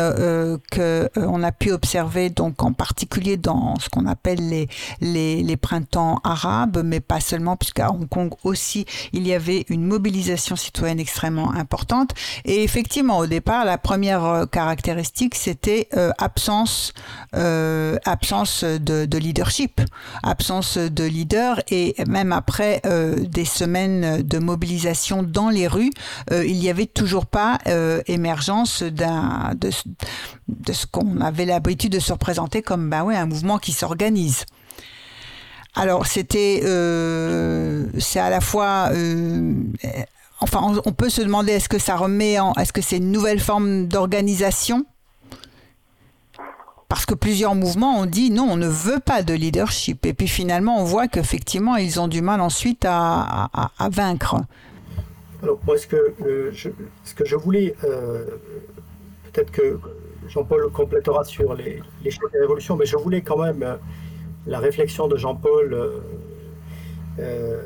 que 0.71 1.11
on 1.17 1.43
a 1.43 1.53
pu 1.53 1.71
observer 1.71 2.31
donc 2.31 2.63
en 2.63 2.73
particulier 2.73 3.37
dans 3.37 3.79
ce 3.79 3.91
qu'on 3.91 4.07
appelle 4.07 4.49
les 4.49 4.69
les, 5.03 5.43
les 5.43 5.57
printemps 5.83 6.21
arabe, 6.25 6.83
mais 6.85 7.01
pas 7.01 7.21
seulement, 7.21 7.57
puisqu'à 7.57 7.91
Hong 7.91 8.09
Kong 8.09 8.33
aussi, 8.45 8.87
il 9.13 9.27
y 9.27 9.35
avait 9.35 9.65
une 9.69 9.85
mobilisation 9.85 10.57
citoyenne 10.57 11.01
extrêmement 11.01 11.53
importante. 11.53 12.11
Et 12.45 12.63
effectivement, 12.63 13.19
au 13.19 13.27
départ, 13.27 13.65
la 13.65 13.79
première 13.79 14.47
caractéristique, 14.51 15.35
c'était 15.35 15.89
absence, 16.19 16.93
absence 17.33 18.65
de, 18.65 19.07
de, 19.07 19.19
leadership, 19.19 19.81
absence 20.23 20.79
de 20.79 21.05
leader, 21.05 21.61
et 21.71 21.95
même 22.07 22.33
après 22.33 22.81
des 23.19 23.45
semaines 23.45 24.23
de 24.23 24.39
mobilisation 24.39 25.23
dans 25.23 25.51
les 25.51 25.67
rues, 25.67 25.91
il 26.31 26.59
n'y 26.59 26.71
avait 26.71 26.87
toujours 26.87 27.27
pas 27.27 27.59
émergence 28.07 28.83
de 28.83 29.71
ce 30.73 30.87
qu'on 30.87 31.21
avait 31.21 31.47
l'habitude 31.47 31.93
de 31.93 32.01
se 32.01 32.13
représenter 32.13 32.63
comme 32.63 32.91
bah 32.91 33.05
ouais, 33.05 33.17
un 33.17 33.27
mouvement 33.27 33.59
qui 33.59 33.73
s'organise. 33.73 34.45
Alors 35.75 36.07
c'était, 36.07 36.61
euh, 36.65 37.87
c'est 37.99 38.21
à 38.21 38.29
la 38.29 38.41
fois, 38.41 38.91
euh, 38.93 39.55
enfin 40.41 40.61
on, 40.85 40.93
peut 40.93 41.09
se 41.09 41.23
demander 41.23 41.53
est-ce 41.53 41.69
que 41.69 41.79
ça 41.79 41.97
remet 41.97 42.39
en, 42.39 42.53
est-ce 42.55 42.73
que 42.73 42.83
c'est 42.83 42.99
une 42.99 43.11
nouvelle 43.11 43.41
forme 43.41 43.87
d'organisation? 43.87 44.85
Parce 46.89 47.07
que 47.07 47.15
plusieurs 47.15 47.55
mouvements 47.55 48.01
ont 48.01 48.07
dit 48.07 48.31
non, 48.31 48.49
on 48.51 48.57
ne 48.57 48.69
veut 48.69 49.01
pas 49.01 49.23
de 49.23 49.33
leadership. 49.33 50.05
Et 50.05 50.13
puis 50.13 50.29
finalement, 50.29 50.79
on 50.79 50.85
voit 50.85 51.09
qu'effectivement, 51.09 51.77
ils 51.77 51.99
ont 51.99 52.09
du 52.09 52.21
mal 52.21 52.43
ensuite 52.43 52.85
à, 52.87 53.49
à, 53.79 53.89
vaincre. 53.89 54.37
Alors, 55.43 55.59
moi, 55.67 55.79
ce 55.79 55.87
que, 55.87 56.15
euh, 56.21 56.51
je, 56.53 56.69
ce 57.03 57.15
que 57.15 57.25
je 57.25 57.35
voulais, 57.35 57.75
peut-être 59.33 59.51
que 59.51 59.81
Jean-Paul 60.29 60.71
complétera 60.71 61.25
sur 61.25 61.55
les, 61.55 61.83
les 62.05 62.11
des 62.11 62.39
révolutions, 62.41 62.77
mais 62.77 62.87
je 62.87 62.97
voulais 62.97 63.23
quand 63.23 63.39
même, 63.39 63.63
euh, 63.63 63.77
la 64.47 64.59
réflexion 64.59 65.09
de 65.09 65.17
Jean-Paul 65.17 65.75
euh, 65.75 66.01
euh, 67.19 67.63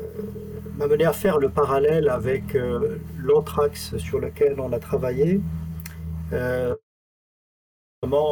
m'a 0.77 0.87
mené 0.87 1.05
à 1.05 1.13
faire 1.13 1.37
le 1.37 1.49
parallèle 1.49 2.09
avec 2.09 2.55
l'autre 3.17 3.59
axe 3.61 3.97
sur 3.97 4.19
lequel 4.19 4.59
on 4.59 4.71
a 4.73 4.79
travaillé. 4.79 5.41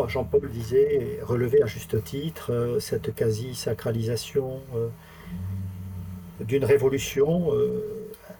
Jean-Paul 0.07 0.49
disait, 0.51 1.19
relever 1.23 1.63
à 1.63 1.65
juste 1.65 2.03
titre, 2.03 2.77
cette 2.79 3.15
quasi-sacralisation 3.15 4.61
d'une 6.39 6.65
révolution, 6.65 7.51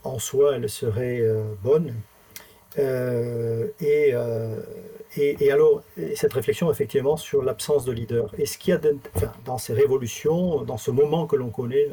en 0.04 0.20
soi, 0.20 0.58
elle 0.58 0.70
serait 0.70 1.24
bonne. 1.64 1.96
et 2.78 4.14
et, 5.18 5.52
alors, 5.52 5.82
cette 6.16 6.34
réflexion 6.34 6.72
effectivement 6.72 7.18
sur 7.18 7.42
l'absence 7.42 7.86
de 7.86 7.92
leader. 7.92 8.32
Et 8.38 8.46
ce 8.46 8.58
qu'il 8.58 8.74
y 8.74 8.78
a 8.78 8.82
dans 9.46 9.58
ces 9.58 9.74
révolutions, 9.74 10.62
dans 10.64 10.78
ce 10.78 10.92
moment 10.92 11.26
que 11.28 11.36
l'on 11.36 11.50
connaît 11.50 11.90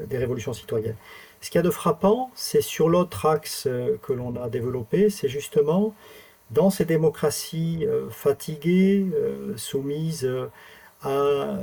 euh, 0.00 0.06
des 0.06 0.18
révolutions 0.18 0.52
citoyennes, 0.52 0.96
ce 1.40 1.50
qu'il 1.50 1.58
y 1.58 1.60
a 1.60 1.62
de 1.62 1.70
frappant, 1.70 2.30
c'est 2.34 2.60
sur 2.60 2.88
l'autre 2.88 3.26
axe 3.26 3.66
euh, 3.66 3.96
que 4.02 4.12
l'on 4.12 4.34
a 4.36 4.48
développé, 4.48 5.10
c'est 5.10 5.28
justement 5.28 5.94
dans 6.50 6.70
ces 6.70 6.84
démocraties 6.84 7.84
euh, 7.86 8.08
fatiguées, 8.08 9.06
soumises 9.56 10.28
à 11.02 11.58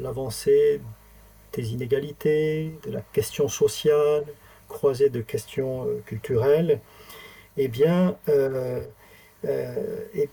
l'avancée 0.00 0.80
des 1.52 1.72
inégalités, 1.72 2.72
de 2.84 2.90
la 2.90 3.02
question 3.12 3.46
sociale, 3.46 4.24
croisée 4.68 5.10
de 5.10 5.20
questions 5.20 5.86
culturelles, 6.06 6.80
eh 7.58 7.68
bien, 7.68 8.16
et 9.44 10.28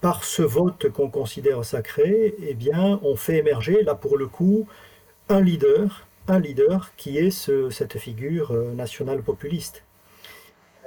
par 0.00 0.24
ce 0.24 0.42
vote 0.42 0.90
qu'on 0.90 1.10
considère 1.10 1.64
sacré, 1.64 2.34
eh 2.40 2.54
bien, 2.54 3.00
on 3.02 3.16
fait 3.16 3.38
émerger, 3.38 3.82
là 3.82 3.94
pour 3.94 4.16
le 4.16 4.26
coup, 4.26 4.66
un 5.28 5.40
leader, 5.40 6.06
un 6.28 6.38
leader 6.38 6.92
qui 6.96 7.18
est 7.18 7.30
ce, 7.30 7.70
cette 7.70 7.98
figure 7.98 8.52
euh, 8.52 8.72
nationale 8.72 9.22
populiste. 9.22 9.82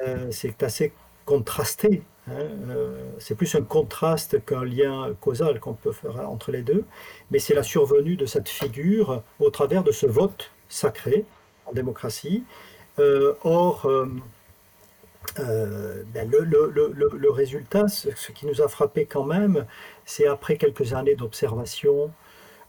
Euh, 0.07 0.27
c'est 0.31 0.63
assez 0.63 0.93
contrasté. 1.25 2.03
Hein, 2.27 2.47
c'est 3.17 3.33
plus 3.35 3.55
un 3.55 3.63
contraste 3.63 4.45
qu'un 4.45 4.63
lien 4.63 5.15
causal 5.19 5.59
qu'on 5.59 5.73
peut 5.73 5.91
faire 5.91 6.29
entre 6.29 6.51
les 6.51 6.61
deux, 6.61 6.85
mais 7.31 7.39
c'est 7.39 7.55
la 7.55 7.63
survenue 7.63 8.15
de 8.15 8.27
cette 8.27 8.47
figure 8.47 9.23
au 9.39 9.49
travers 9.49 9.83
de 9.83 9.91
ce 9.91 10.05
vote 10.05 10.51
sacré 10.69 11.25
en 11.65 11.73
démocratie. 11.73 12.43
or, 13.43 13.87
euh, 15.39 16.03
ben, 16.13 16.29
le, 16.29 17.29
résultat, 17.29 17.87
ce, 17.87 18.31
qui 18.31 18.45
nous 18.45 18.61
a 18.61 18.67
frappé 18.67 19.05
quand 19.05 19.23
même, 19.23 19.65
c'est 20.05 20.27
après 20.27 20.57
quelques 20.57 20.93
années 20.93 21.15
d'observation 21.15 22.11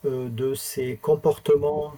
euh, 0.05 0.29
de 0.29 0.55
ces 0.55 0.97
comportements 1.01 1.95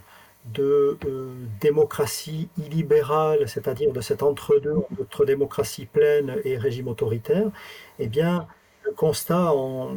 de 0.46 0.98
euh, 1.06 1.34
démocratie 1.60 2.48
illibérale, 2.58 3.48
c'est-à-dire 3.48 3.92
de 3.92 4.00
cet 4.00 4.22
entre-deux 4.22 4.76
entre 5.00 5.24
démocratie 5.24 5.86
pleine 5.86 6.36
et 6.44 6.56
régime 6.56 6.88
autoritaire, 6.88 7.50
eh 7.98 8.06
bien, 8.06 8.46
le 8.84 8.92
constat 8.92 9.52
en 9.52 9.96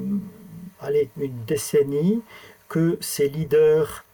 allez, 0.81 1.09
une 1.17 1.43
décennie 1.45 2.21
que 2.69 2.97
ces 3.01 3.29
leaders 3.29 4.05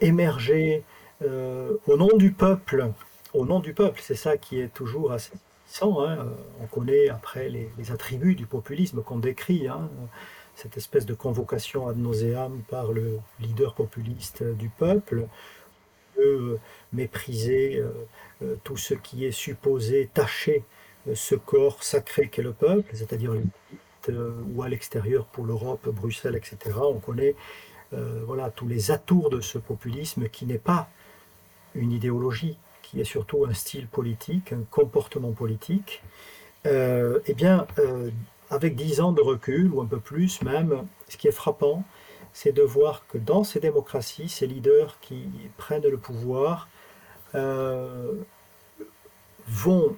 émergés 0.00 0.82
au 1.20 1.96
nom 1.96 2.16
du 2.16 2.32
peuple, 2.32 2.90
au 3.34 3.44
nom 3.44 3.60
du 3.60 3.74
peuple, 3.74 4.00
c'est 4.02 4.14
ça 4.14 4.36
qui 4.36 4.60
est 4.60 4.72
toujours 4.72 5.12
assez 5.12 5.32
Hein. 5.80 6.26
On 6.60 6.66
connaît 6.66 7.08
après 7.08 7.48
les, 7.48 7.70
attributs 7.90 8.34
du 8.34 8.46
populisme 8.46 9.02
qu'on 9.02 9.18
décrit, 9.18 9.68
hein. 9.68 9.88
cette 10.54 10.76
espèce 10.76 11.06
de 11.06 11.14
convocation 11.14 11.88
ad 11.88 11.96
nauseam 11.96 12.62
par 12.68 12.92
le 12.92 13.18
leader 13.40 13.74
populiste 13.74 14.42
du 14.42 14.68
peuple, 14.68 15.28
de 16.16 16.22
euh, 16.22 16.60
mépriser 16.92 17.76
euh, 17.76 17.90
euh, 18.42 18.56
tout 18.64 18.76
ce 18.76 18.94
qui 18.94 19.24
est 19.24 19.32
supposé 19.32 20.10
tâcher 20.12 20.64
ce 21.14 21.34
corps 21.34 21.82
sacré 21.82 22.28
qu'est 22.28 22.42
le 22.42 22.52
peuple, 22.52 22.94
c'est-à-dire 22.94 23.34
ou 24.08 24.62
à 24.62 24.68
l'extérieur 24.68 25.26
pour 25.26 25.44
l'Europe, 25.44 25.88
Bruxelles, 25.88 26.36
etc. 26.36 26.76
On 26.80 27.00
connaît 27.00 27.34
voilà, 27.90 28.50
tous 28.50 28.68
les 28.68 28.92
atours 28.92 29.28
de 29.28 29.40
ce 29.40 29.58
populisme 29.58 30.28
qui 30.28 30.46
n'est 30.46 30.58
pas 30.58 30.88
une 31.74 31.90
idéologie, 31.90 32.56
qui 32.92 33.00
est 33.00 33.04
surtout 33.04 33.46
un 33.48 33.54
style 33.54 33.86
politique, 33.86 34.52
un 34.52 34.64
comportement 34.70 35.32
politique, 35.32 36.02
euh, 36.66 37.20
eh 37.26 37.32
bien, 37.32 37.66
euh, 37.78 38.10
avec 38.50 38.76
dix 38.76 39.00
ans 39.00 39.12
de 39.12 39.22
recul, 39.22 39.72
ou 39.72 39.80
un 39.80 39.86
peu 39.86 39.98
plus 39.98 40.42
même, 40.42 40.86
ce 41.08 41.16
qui 41.16 41.26
est 41.26 41.32
frappant, 41.32 41.84
c'est 42.34 42.52
de 42.52 42.62
voir 42.62 43.06
que 43.08 43.16
dans 43.16 43.44
ces 43.44 43.60
démocraties, 43.60 44.28
ces 44.28 44.46
leaders 44.46 44.98
qui 45.00 45.24
prennent 45.56 45.88
le 45.88 45.96
pouvoir 45.96 46.68
euh, 47.34 48.12
vont 49.48 49.96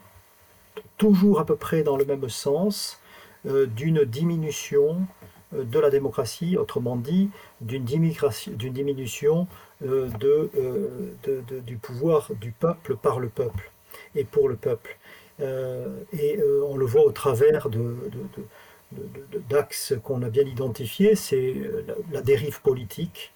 toujours 0.97 1.41
à 1.41 1.45
peu 1.45 1.57
près 1.57 1.83
dans 1.83 1.97
le 1.97 2.05
même 2.05 2.29
sens 2.29 3.01
d'une 3.45 4.05
diminution 4.05 5.07
de 5.55 5.79
la 5.79 5.91
démocratie, 5.91 6.57
autrement 6.57 6.97
dit, 6.97 7.31
d'une 7.61 7.85
diminution 7.85 9.47
euh, 9.83 10.09
euh, 10.25 11.13
du 11.67 11.77
pouvoir 11.77 12.31
du 12.41 12.53
peuple 12.53 12.97
par 12.97 13.21
le 13.21 13.29
peuple 13.29 13.71
et 14.15 14.25
pour 14.25 14.49
le 14.49 14.57
peuple. 14.57 14.97
Euh, 15.41 15.89
et 16.13 16.39
on 16.67 16.77
le 16.77 16.87
voit 16.87 17.05
au 17.05 17.13
travers 17.13 17.69
d'axes 19.51 19.95
qu'on 20.03 20.23
a 20.23 20.31
bien 20.31 20.45
identifiés, 20.45 21.17
c'est 21.17 21.55
la, 22.13 22.23
dérive 22.23 22.61
politique 22.63 23.33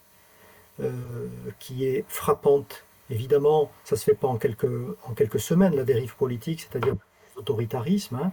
qui 1.58 1.86
est 1.86 2.04
frappante. 2.08 2.84
Évidemment, 3.10 3.72
ça 3.84 3.96
ne 3.96 3.98
se 3.98 4.04
fait 4.04 4.14
pas 4.14 4.28
en 4.28 4.36
quelques, 4.36 4.70
en 5.04 5.14
quelques 5.14 5.40
semaines, 5.40 5.74
la 5.74 5.84
dérive 5.84 6.14
politique, 6.16 6.60
c'est-à-dire 6.60 6.94
l'autoritarisme. 7.36 8.16
Hein 8.16 8.32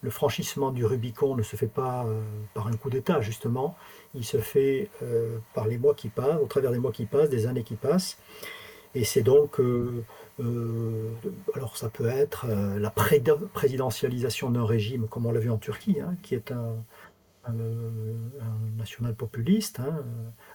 le 0.00 0.10
franchissement 0.10 0.70
du 0.70 0.84
Rubicon 0.84 1.34
ne 1.34 1.42
se 1.42 1.56
fait 1.56 1.66
pas 1.66 2.04
euh, 2.04 2.20
par 2.54 2.68
un 2.68 2.76
coup 2.76 2.90
d'État, 2.90 3.20
justement. 3.20 3.76
Il 4.14 4.24
se 4.24 4.38
fait 4.38 4.90
euh, 5.02 5.38
par 5.54 5.66
les 5.66 5.78
mois 5.78 5.94
qui 5.94 6.08
passent, 6.08 6.40
au 6.40 6.46
travers 6.46 6.70
des 6.70 6.78
mois 6.78 6.92
qui 6.92 7.06
passent, 7.06 7.30
des 7.30 7.46
années 7.46 7.64
qui 7.64 7.74
passent. 7.74 8.18
Et 8.94 9.04
c'est 9.04 9.22
donc, 9.22 9.60
euh, 9.60 10.04
alors 11.54 11.76
ça 11.76 11.88
peut 11.90 12.06
être 12.06 12.46
la 12.46 12.90
présidentialisation 12.90 14.50
d'un 14.50 14.64
régime, 14.64 15.06
comme 15.08 15.26
on 15.26 15.32
l'a 15.32 15.40
vu 15.40 15.50
en 15.50 15.58
Turquie, 15.58 15.98
hein, 16.00 16.16
qui 16.22 16.34
est 16.34 16.52
un, 16.52 16.74
national 18.76 19.14
populiste, 19.14 19.80
hein, 19.80 20.04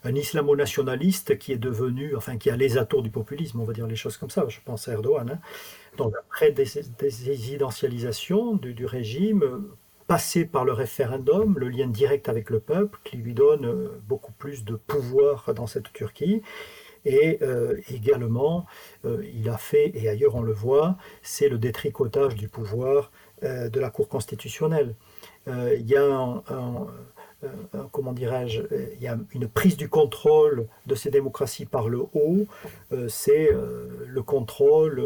un 0.04 0.14
islamo-nationaliste 0.14 1.40
qui 1.40 1.52
est 1.52 1.58
devenu, 1.58 2.16
enfin 2.16 2.38
qui 2.38 2.52
a 2.52 2.56
les 2.56 2.78
atours 2.78 3.02
du 3.02 3.10
populisme, 3.10 3.60
on 3.60 3.66
va 3.66 3.74
dire 3.74 3.88
les 3.88 3.96
choses 3.96 4.16
comme 4.18 4.30
ça, 4.30 4.46
je 4.48 4.60
pense 4.64 4.88
à 4.88 4.94
Erdogan. 4.94 5.32
Hein. 5.32 5.40
Donc 5.98 6.14
après 6.20 6.54
présidentialisation 6.98 8.56
du, 8.56 8.74
du 8.74 8.86
régime, 8.86 9.74
passé 10.08 10.46
par 10.46 10.66
le 10.66 10.74
référendum, 10.74 11.58
le 11.58 11.70
lien 11.70 11.88
direct 11.88 12.30
avec 12.30 12.50
le 12.50 12.60
peuple, 12.60 13.00
qui 13.04 13.18
lui 13.18 13.34
donne 13.34 13.66
euh, 13.66 13.88
beaucoup 14.08 14.32
plus 14.34 14.64
de 14.64 14.76
pouvoir 14.76 15.54
dans 15.54 15.68
cette 15.68 15.92
Turquie. 15.94 16.42
Et 17.06 17.40
euh, 17.42 17.82
également, 17.90 18.66
euh, 19.06 19.26
il 19.34 19.50
a 19.50 19.58
fait, 19.58 19.92
et 19.96 20.08
ailleurs 20.08 20.36
on 20.36 20.42
le 20.42 20.54
voit, 20.54 20.98
c'est 21.22 21.50
le 21.50 21.58
détricotage 21.58 22.36
du 22.36 22.48
pouvoir 22.48 23.12
de 23.42 23.78
la 23.78 23.90
Cour 23.90 24.08
constitutionnelle. 24.08 24.96
il 25.48 25.86
y 25.86 25.98
a 25.98 26.44
comment 27.92 28.14
dirais-je, 28.14 28.62
il 28.96 29.02
y 29.02 29.08
a 29.08 29.18
une 29.34 29.48
prise 29.48 29.78
du 29.78 29.90
contrôle 29.90 30.68
de 30.86 30.96
ces 30.96 31.10
démocraties 31.10 31.66
par 31.66 31.90
le 31.90 32.00
haut, 32.14 32.46
c'est 33.08 33.50
le 34.06 34.22
contrôle 34.22 35.04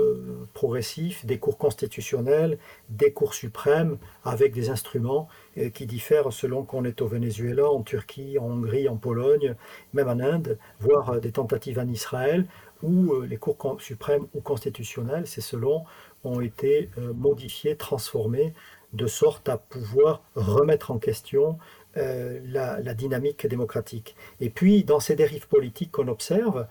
progressif 0.53 1.25
des 1.25 1.37
cours 1.37 1.57
constitutionnels, 1.57 2.57
des 2.89 3.11
cours 3.11 3.33
suprêmes, 3.33 3.97
avec 4.23 4.53
des 4.53 4.69
instruments 4.69 5.27
qui 5.73 5.85
diffèrent 5.85 6.31
selon 6.31 6.63
qu'on 6.63 6.83
est 6.85 7.01
au 7.01 7.07
Venezuela, 7.07 7.69
en 7.69 7.81
Turquie, 7.81 8.37
en 8.39 8.45
Hongrie, 8.45 8.87
en 8.87 8.97
Pologne, 8.97 9.55
même 9.93 10.07
en 10.07 10.19
Inde, 10.19 10.57
voire 10.79 11.19
des 11.19 11.31
tentatives 11.31 11.79
en 11.79 11.87
Israël, 11.87 12.45
où 12.83 13.21
les 13.21 13.37
cours 13.37 13.77
suprêmes 13.79 14.27
ou 14.35 14.41
constitutionnels, 14.41 15.25
c'est 15.25 15.41
selon, 15.41 15.83
ont 16.23 16.41
été 16.41 16.89
modifiés, 17.15 17.75
transformés 17.75 18.53
de 18.93 19.05
sorte 19.07 19.49
à 19.49 19.57
pouvoir 19.57 20.21
remettre 20.35 20.91
en 20.91 20.97
question 20.97 21.57
euh, 21.97 22.39
la, 22.45 22.93
dynamique 22.93 23.47
démocratique. 23.47 24.15
Et 24.39 24.49
puis, 24.49 24.83
dans 24.83 24.99
ces 24.99 25.15
dérives 25.15 25.47
politiques 25.47 25.91
qu'on 25.91 26.07
observe, 26.07 26.67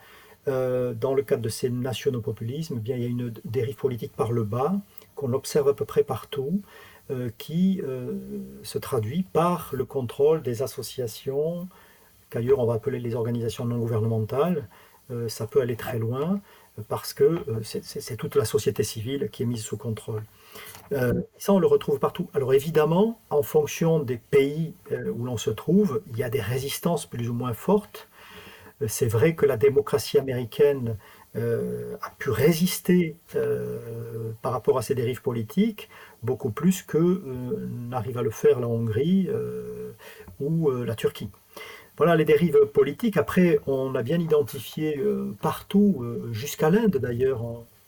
euh, 0.49 0.95
dans 0.95 1.15
le 1.15 1.23
cadre 1.23 1.43
de 1.43 1.49
ces 1.49 1.71
nationaux-populismes, 1.71 2.77
eh 2.79 2.81
bien, 2.81 2.97
il 2.97 3.03
y 3.03 3.07
a 3.07 3.09
une 3.09 3.33
dérive 3.45 3.77
politique 3.77 4.13
par 4.13 4.33
le 4.33 4.45
bas 4.45 4.75
qu'on 5.15 5.33
observe 5.33 5.69
à 5.69 5.75
peu 5.75 5.85
près 5.85 6.05
partout, 6.05 6.61
euh, 7.11 7.31
qui 7.39 7.81
se 8.63 8.79
traduit 8.79 9.23
par 9.23 9.71
le 9.73 9.85
contrôle 9.85 10.43
des 10.43 10.63
associations, 10.63 11.69
qu'ailleurs 12.31 12.59
on 12.59 12.67
va 12.67 12.75
appeler 12.75 12.99
les 12.99 13.15
organisations 13.15 13.65
non 13.65 13.79
gouvernementales. 13.79 14.69
ça 15.29 15.47
peut 15.47 15.61
aller 15.61 15.77
très 15.77 15.99
loin 15.99 16.41
parce 16.89 17.15
que 17.15 17.45
c'est 17.63 18.17
toute 18.17 18.35
la 18.35 18.45
société 18.45 18.83
civile 18.83 19.29
qui 19.31 19.45
est 19.45 19.47
mise 19.47 19.63
sous 19.63 19.77
contrôle. 19.77 20.25
Euh, 20.93 21.21
ça, 21.39 21.53
on 21.53 21.59
le 21.59 21.67
retrouve 21.67 21.99
partout. 21.99 22.29
Alors 22.35 22.55
évidemment, 22.55 23.21
en 23.31 23.43
fonction 23.43 23.99
des 23.99 24.19
pays 24.19 24.75
euh, 24.93 25.11
où 25.11 25.25
l'on 25.25 25.37
se 25.37 25.51
trouve, 25.51 26.03
il 26.11 26.19
y 26.19 26.23
a 26.23 26.31
des 26.31 26.41
résistances 26.41 27.07
plus 27.07 27.29
ou 27.29 27.35
moins 27.35 27.55
fortes. 27.55 28.09
Euh, 28.83 28.87
c'est 28.89 29.09
vrai 29.09 29.35
que 29.35 29.47
la 29.47 29.57
démocratie 29.57 30.19
américaine 30.19 30.97
a 31.39 32.11
pu 32.19 32.31
résister 32.31 33.15
par 34.41 34.53
rapport 34.53 34.79
à 34.79 34.83
ces 34.83 34.95
dérives 34.95 35.21
politiques 35.21 35.91
beaucoup 36.23 36.49
plus 36.49 36.81
que 36.81 37.23
n'arrive 37.91 38.17
à 38.17 38.23
le 38.23 38.31
faire 38.31 38.59
la 38.59 38.69
Hongrie 38.69 39.29
ou 40.41 40.71
la 40.71 40.95
Turquie. 40.95 41.29
Voilà 41.99 42.17
les 42.17 42.25
dérives 42.25 42.65
politiques. 42.73 43.19
Après, 43.19 43.61
on 43.67 43.95
a 43.95 44.03
bien 44.03 44.19
identifié 44.19 44.99
partout, 45.43 46.03
jusqu'à 46.33 46.71
l'Inde 46.71 46.97
d'ailleurs, 46.97 47.43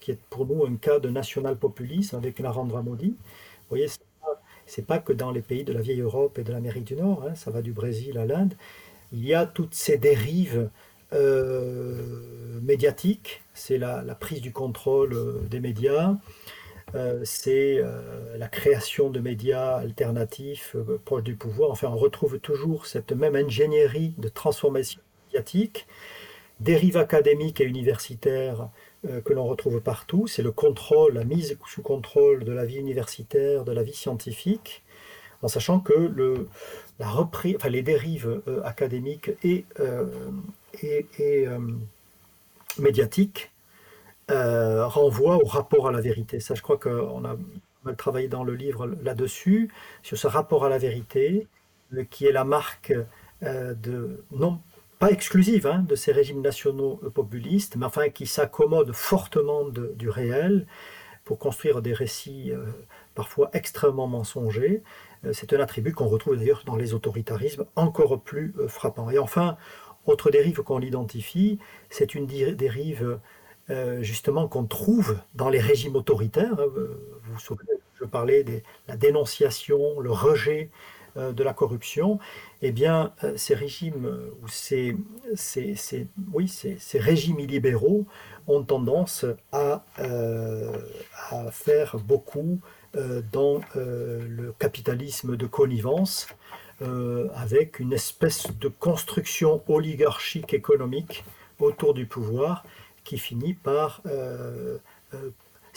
qui 0.08 0.12
est 0.12 0.18
pour 0.30 0.46
nous 0.46 0.64
un 0.64 0.76
cas 0.76 0.98
de 1.00 1.10
national-populisme 1.10 2.16
avec 2.16 2.40
Narendra 2.40 2.80
Modi. 2.82 3.08
Vous 3.08 3.68
voyez, 3.68 3.88
c'est 3.88 4.86
pas, 4.86 4.94
pas 4.94 5.02
que 5.02 5.12
dans 5.12 5.30
les 5.30 5.42
pays 5.42 5.64
de 5.64 5.72
la 5.74 5.82
vieille 5.82 6.00
Europe 6.00 6.38
et 6.38 6.44
de 6.44 6.50
l'Amérique 6.50 6.84
du 6.84 6.96
Nord, 6.96 7.24
hein, 7.28 7.34
ça 7.34 7.50
va 7.50 7.60
du 7.60 7.72
Brésil 7.72 8.16
à 8.16 8.24
l'Inde. 8.24 8.54
Il 9.12 9.22
y 9.22 9.34
a 9.34 9.44
toutes 9.44 9.74
ces 9.74 9.98
dérives 9.98 10.70
euh, 11.12 12.58
médiatiques, 12.62 13.42
c'est 13.52 13.76
la, 13.76 14.02
prise 14.14 14.40
du 14.40 14.50
contrôle 14.50 15.12
euh, 15.12 15.42
des 15.50 15.60
médias, 15.60 16.16
euh, 16.94 17.20
c'est 17.24 17.82
la 18.38 18.48
création 18.48 19.10
de 19.10 19.20
médias 19.20 19.76
alternatifs 19.76 20.74
proches 21.04 21.22
du 21.24 21.36
pouvoir. 21.36 21.70
Enfin, 21.70 21.88
on 21.88 21.98
retrouve 21.98 22.38
toujours 22.38 22.86
cette 22.86 23.12
même 23.12 23.36
ingénierie 23.36 24.14
de 24.16 24.28
transformation 24.28 25.02
médiatique, 25.26 25.86
dérives 26.60 26.96
académiques 26.96 27.60
et 27.60 27.64
universitaires 27.64 28.62
euh, 28.62 28.66
que 29.04 29.32
l'on 29.32 29.46
retrouve 29.46 29.80
partout, 29.80 30.26
c'est 30.26 30.42
le 30.42 30.50
contrôle, 30.50 31.14
la 31.14 31.24
mise 31.24 31.56
sous 31.66 31.82
contrôle 31.82 32.44
de 32.44 32.52
la 32.52 32.64
vie 32.64 32.78
universitaire, 32.78 33.64
de 33.64 33.72
la 33.72 33.82
vie 33.82 33.94
scientifique, 33.94 34.82
en 35.42 35.48
sachant 35.48 35.80
que 35.80 36.12
les 37.68 37.82
dérives 37.82 38.42
euh, 38.48 38.62
académiques 38.64 39.30
et, 39.44 39.64
euh, 39.80 40.06
médiatiques 42.78 43.50
renvoient 44.28 45.42
au 45.42 45.46
rapport 45.46 45.88
à 45.88 45.92
la 45.92 46.00
vérité. 46.00 46.38
Ça, 46.40 46.54
je 46.54 46.62
crois 46.62 46.76
qu'on 46.76 47.24
a 47.24 47.36
mal 47.84 47.96
travaillé 47.96 48.28
dans 48.28 48.44
le 48.44 48.54
livre 48.54 48.86
là-dessus, 49.02 49.70
sur 50.02 50.18
ce 50.18 50.26
rapport 50.26 50.64
à 50.64 50.68
la 50.68 50.78
vérité, 50.78 51.46
qui 52.10 52.26
est 52.26 52.32
la 52.32 52.44
marque 52.44 52.92
de, 53.40 54.22
non 54.30 54.60
pas 54.98 55.10
exclusive 55.10 55.66
hein, 55.66 55.84
de 55.88 55.94
ces 55.94 56.12
régimes 56.12 56.40
nationaux 56.40 56.96
populistes, 57.14 57.76
mais 57.76 57.86
enfin 57.86 58.08
qui 58.08 58.26
s'accommodent 58.26 58.92
fortement 58.92 59.64
du 59.68 60.08
réel 60.08 60.66
pour 61.24 61.38
construire 61.38 61.82
des 61.82 61.92
récits 61.92 62.50
euh, 62.52 62.64
parfois 63.14 63.50
extrêmement 63.52 64.08
mensongers. 64.08 64.82
Euh, 65.24 65.32
c'est 65.34 65.52
un 65.52 65.60
attribut 65.60 65.92
qu'on 65.92 66.08
retrouve 66.08 66.38
d'ailleurs 66.38 66.62
dans 66.64 66.74
les 66.74 66.94
autoritarismes 66.94 67.66
encore 67.76 68.18
plus 68.20 68.54
euh, 68.58 68.66
frappants. 68.66 69.10
Et 69.10 69.18
enfin, 69.18 69.58
autre 70.06 70.30
dérive 70.30 70.62
qu'on 70.62 70.80
identifie, 70.80 71.58
c'est 71.90 72.14
une 72.14 72.26
dérive 72.26 73.18
justement 74.00 74.48
qu'on 74.48 74.64
trouve 74.64 75.18
dans 75.34 75.50
les 75.50 75.60
régimes 75.60 75.96
autoritaires. 75.96 76.58
Hein, 76.58 76.66
vous 76.74 77.34
vous 77.34 77.38
souvenez, 77.38 77.74
je 78.00 78.06
parlais 78.06 78.42
de 78.42 78.62
la 78.88 78.96
dénonciation, 78.96 80.00
le 80.00 80.10
rejet 80.10 80.70
de 81.18 81.42
la 81.42 81.52
corruption 81.52 82.18
eh 82.60 82.72
bien, 82.72 83.12
euh, 83.22 83.36
ces 83.36 83.54
régimes 83.54 84.06
euh, 84.06 84.34
ou 84.42 84.48
ces, 84.48 84.96
oui, 86.32 86.48
ces, 86.48 86.98
régimes 86.98 87.38
illibéraux 87.38 88.06
ont 88.46 88.62
tendance 88.62 89.24
à, 89.52 89.84
euh, 90.00 90.76
à 91.30 91.50
faire 91.50 91.96
beaucoup 91.98 92.60
dans 93.32 93.60
le 93.74 94.52
capitalisme 94.58 95.36
de 95.36 95.46
connivence, 95.46 96.26
avec 97.34 97.80
une 97.80 97.92
espèce 97.92 98.46
de 98.58 98.68
construction 98.68 99.62
oligarchique 99.68 100.54
économique 100.54 101.22
autour 101.60 101.92
du 101.92 102.06
pouvoir 102.06 102.64
qui 103.04 103.18
finit 103.18 103.52
par 103.52 104.00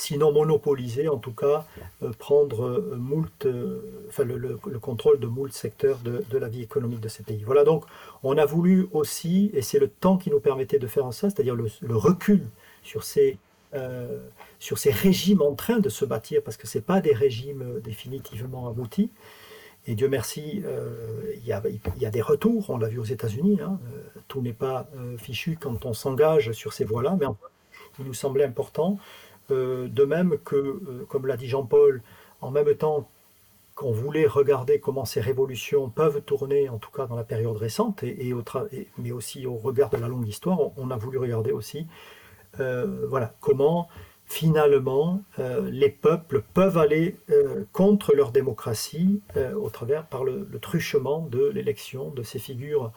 sinon 0.02 0.32
monopoliser, 0.32 1.08
en 1.08 1.18
tout 1.18 1.32
cas 1.32 1.66
euh, 2.02 2.12
prendre 2.18 2.66
euh, 2.66 2.96
moult, 2.98 3.46
euh, 3.46 4.06
enfin, 4.10 4.24
le, 4.24 4.58
contrôle 4.80 5.20
de 5.20 5.28
moult 5.28 5.54
secteurs 5.54 6.00
de, 6.00 6.38
la 6.38 6.50
vie 6.50 6.64
économique 6.64 7.00
de 7.00 7.08
ces 7.08 7.24
pays. 7.24 7.44
Voilà, 7.46 7.64
donc 7.64 7.86
on 8.24 8.38
a 8.38 8.46
voulu 8.46 8.88
aussi, 8.94 9.52
et 9.54 9.62
c'est 9.62 9.80
le 9.80 9.88
temps 9.88 10.18
qui 10.18 10.32
nous 10.32 10.40
permettait 10.40 10.80
de 10.80 10.88
faire 10.88 11.12
ça, 11.14 11.30
c'est-à-dire 11.30 11.56
le, 11.56 11.96
recul 11.96 12.48
sur 12.84 13.04
ces, 13.04 13.38
sur 14.60 14.78
ces 14.80 14.92
régimes 14.92 15.42
en 15.42 15.54
train 15.54 15.80
de 15.80 15.90
se 15.90 16.04
bâtir, 16.04 16.42
parce 16.44 16.58
que 16.58 16.68
ce 16.68 16.80
pas 16.80 17.00
des 17.00 17.14
régimes 17.14 17.80
définitivement 17.84 18.68
aboutis. 18.68 19.12
Et 19.88 19.96
Dieu 19.96 20.08
merci, 20.10 20.64
il 21.36 21.46
y, 21.46 21.52
a, 21.54 21.62
y, 22.00 22.06
a, 22.06 22.12
des 22.12 22.22
retours, 22.22 22.70
on 22.70 22.78
l'a 22.78 22.88
vu 22.88 23.00
aux 23.00 23.04
États-Unis, 23.04 23.60
hein, 23.62 23.80
tout 24.28 24.42
n'est 24.42 24.54
pas 24.54 24.88
fichu 25.18 25.58
quand 25.60 25.86
on 25.86 25.94
s'engage 25.94 26.52
sur 26.54 26.74
ces 26.74 26.86
voies-là, 26.86 27.18
mais 27.20 27.28
il 28.00 28.06
nous 28.06 28.14
semblait 28.14 28.46
important 28.46 28.98
de 29.52 30.04
même 30.06 30.38
que, 30.44 30.56
euh, 30.56 31.06
comme 31.08 31.28
l'a 31.28 31.38
dit 31.38 31.48
Jean-Paul, 31.48 32.02
en 32.42 32.52
même 32.52 32.74
temps 32.76 33.10
qu'on 33.76 33.92
voulait 33.92 34.28
regarder 34.28 34.80
comment 34.80 35.06
ces 35.06 35.22
révolutions 35.22 35.90
peuvent 35.90 36.22
tourner, 36.22 36.70
en 36.70 36.78
tout 36.78 36.92
cas 36.92 37.08
dans 37.08 37.16
la 37.16 37.24
période 37.24 37.56
récente, 37.56 38.04
mais 38.98 39.12
aussi 39.12 39.46
au 39.46 39.56
regard 39.56 39.90
de 39.90 39.98
la 39.98 40.08
longue 40.08 40.28
histoire, 40.28 40.60
on, 40.78 40.92
a 40.92 40.98
voulu 40.98 41.18
regarder 41.18 41.52
aussi 41.52 41.88
euh, 42.60 43.06
voilà, 43.08 43.34
comment 43.40 43.88
finalement 44.26 45.22
les 45.38 45.90
peuples 45.90 46.42
peuvent 46.54 46.78
aller 46.78 47.18
contre 47.74 48.14
leur 48.14 48.32
démocratie 48.32 49.22
au 49.58 49.70
travers 49.70 50.06
par 50.06 50.24
le, 50.24 50.48
truchement 50.62 51.28
de 51.30 51.48
l'élection 51.50 52.12
de 52.12 52.24
ces 52.24 52.40
figures 52.40 52.94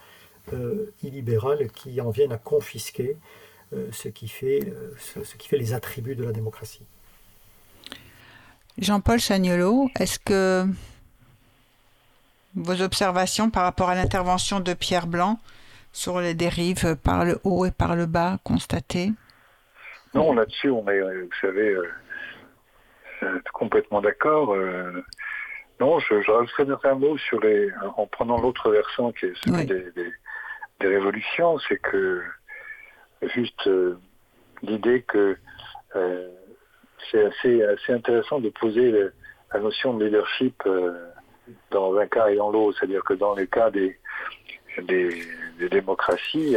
illibérales 1.03 1.73
qui 1.73 2.01
en 2.01 2.11
viennent 2.11 2.31
à 2.31 2.39
confisquer 2.39 3.17
euh, 3.17 3.44
ce, 3.93 4.09
qui 4.09 4.29
fait, 4.29 4.61
euh, 4.67 4.95
ce, 4.99 5.37
qui 5.37 5.49
fait 5.49 5.59
les 5.59 5.75
attributs 5.75 6.15
de 6.15 6.25
la 6.25 6.33
démocratie. 6.33 6.87
Jean-Paul 8.79 9.19
Chagnolo, 9.19 9.89
est-ce 9.99 10.19
que 10.19 10.67
vos 12.57 12.83
observations 12.83 13.51
par 13.51 13.65
rapport 13.65 13.89
à 13.89 13.95
l'intervention 13.95 14.61
de 14.61 14.75
Pierre 14.75 15.07
Blanc 15.07 15.39
sur 15.93 16.21
les 16.21 16.35
dérives 16.35 16.97
par 16.97 17.25
le 17.25 17.39
haut 17.45 17.67
et 17.67 17.71
par 17.71 17.95
le 17.95 18.07
bas 18.07 18.39
constatées? 18.43 19.13
Non, 20.13 20.33
là-dessus, 20.33 20.71
on 20.71 20.87
est, 20.89 21.01
vous 21.01 21.29
savez, 21.41 21.77
euh, 23.23 23.41
complètement 23.53 24.01
d'accord. 24.01 24.57
non, 25.81 25.99
je, 26.01 26.21
je 26.21 26.31
rajouterais 26.31 26.89
un 26.89 26.95
mot 26.95 27.17
sur 27.19 27.41
les, 27.41 27.71
en 27.97 28.07
prenant 28.07 28.41
l'autre 28.41 28.71
versant 28.71 29.13
qui 29.13 29.27
est 29.27 29.35
celui 29.45 29.67
des, 29.67 29.87
des, 30.81 30.87
révolutions, 30.87 31.59
c'est 31.69 31.79
que 31.79 32.23
juste 33.23 33.67
euh, 33.67 33.99
l'idée 34.63 35.03
que 35.03 35.37
euh, 35.97 36.29
c'est 37.11 37.25
assez, 37.25 37.63
assez 37.63 37.93
intéressant 37.93 38.41
de 38.41 38.51
poser 38.51 38.93
la 39.53 39.61
notion 39.61 39.95
de 39.95 40.05
leadership 40.05 40.63
euh, 40.67 40.93
dans 41.71 41.97
un 41.97 42.07
cas 42.07 42.29
et 42.29 42.37
dans 42.37 42.51
l'autre. 42.51 42.79
C'est-à-dire 42.79 43.05
que 43.05 43.15
dans 43.15 43.35
les 43.35 43.47
cas 43.47 43.71
des, 43.71 43.99
des, 44.83 45.23
démocraties, 45.71 46.57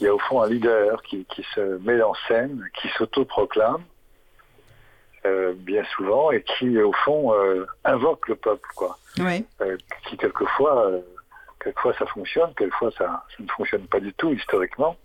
il 0.00 0.04
y 0.04 0.06
a 0.06 0.14
au 0.14 0.18
fond 0.18 0.42
un 0.42 0.48
leader 0.48 1.02
qui, 1.02 1.24
qui 1.26 1.44
se 1.54 1.78
met 1.78 2.00
en 2.02 2.14
scène, 2.28 2.62
qui 2.80 2.88
s'autoproclame, 2.90 3.82
bien 5.56 5.84
souvent, 5.96 6.30
et 6.30 6.42
qui, 6.42 6.78
au 6.78 6.92
fond, 6.92 7.34
invoque 7.84 8.28
le 8.28 8.36
peuple, 8.36 8.68
quoi. 8.76 8.98
Oui. 9.18 9.44
qui, 10.08 10.16
quelquefois, 10.16 10.92
quelquefois 11.62 11.94
ça 11.98 12.06
fonctionne, 12.06 12.52
quelquefois 12.54 12.90
ça, 12.92 13.24
ça 13.36 13.42
ne 13.42 13.48
fonctionne 13.48 13.86
pas 13.86 14.00
du 14.00 14.12
tout 14.14 14.32
historiquement. 14.32 14.96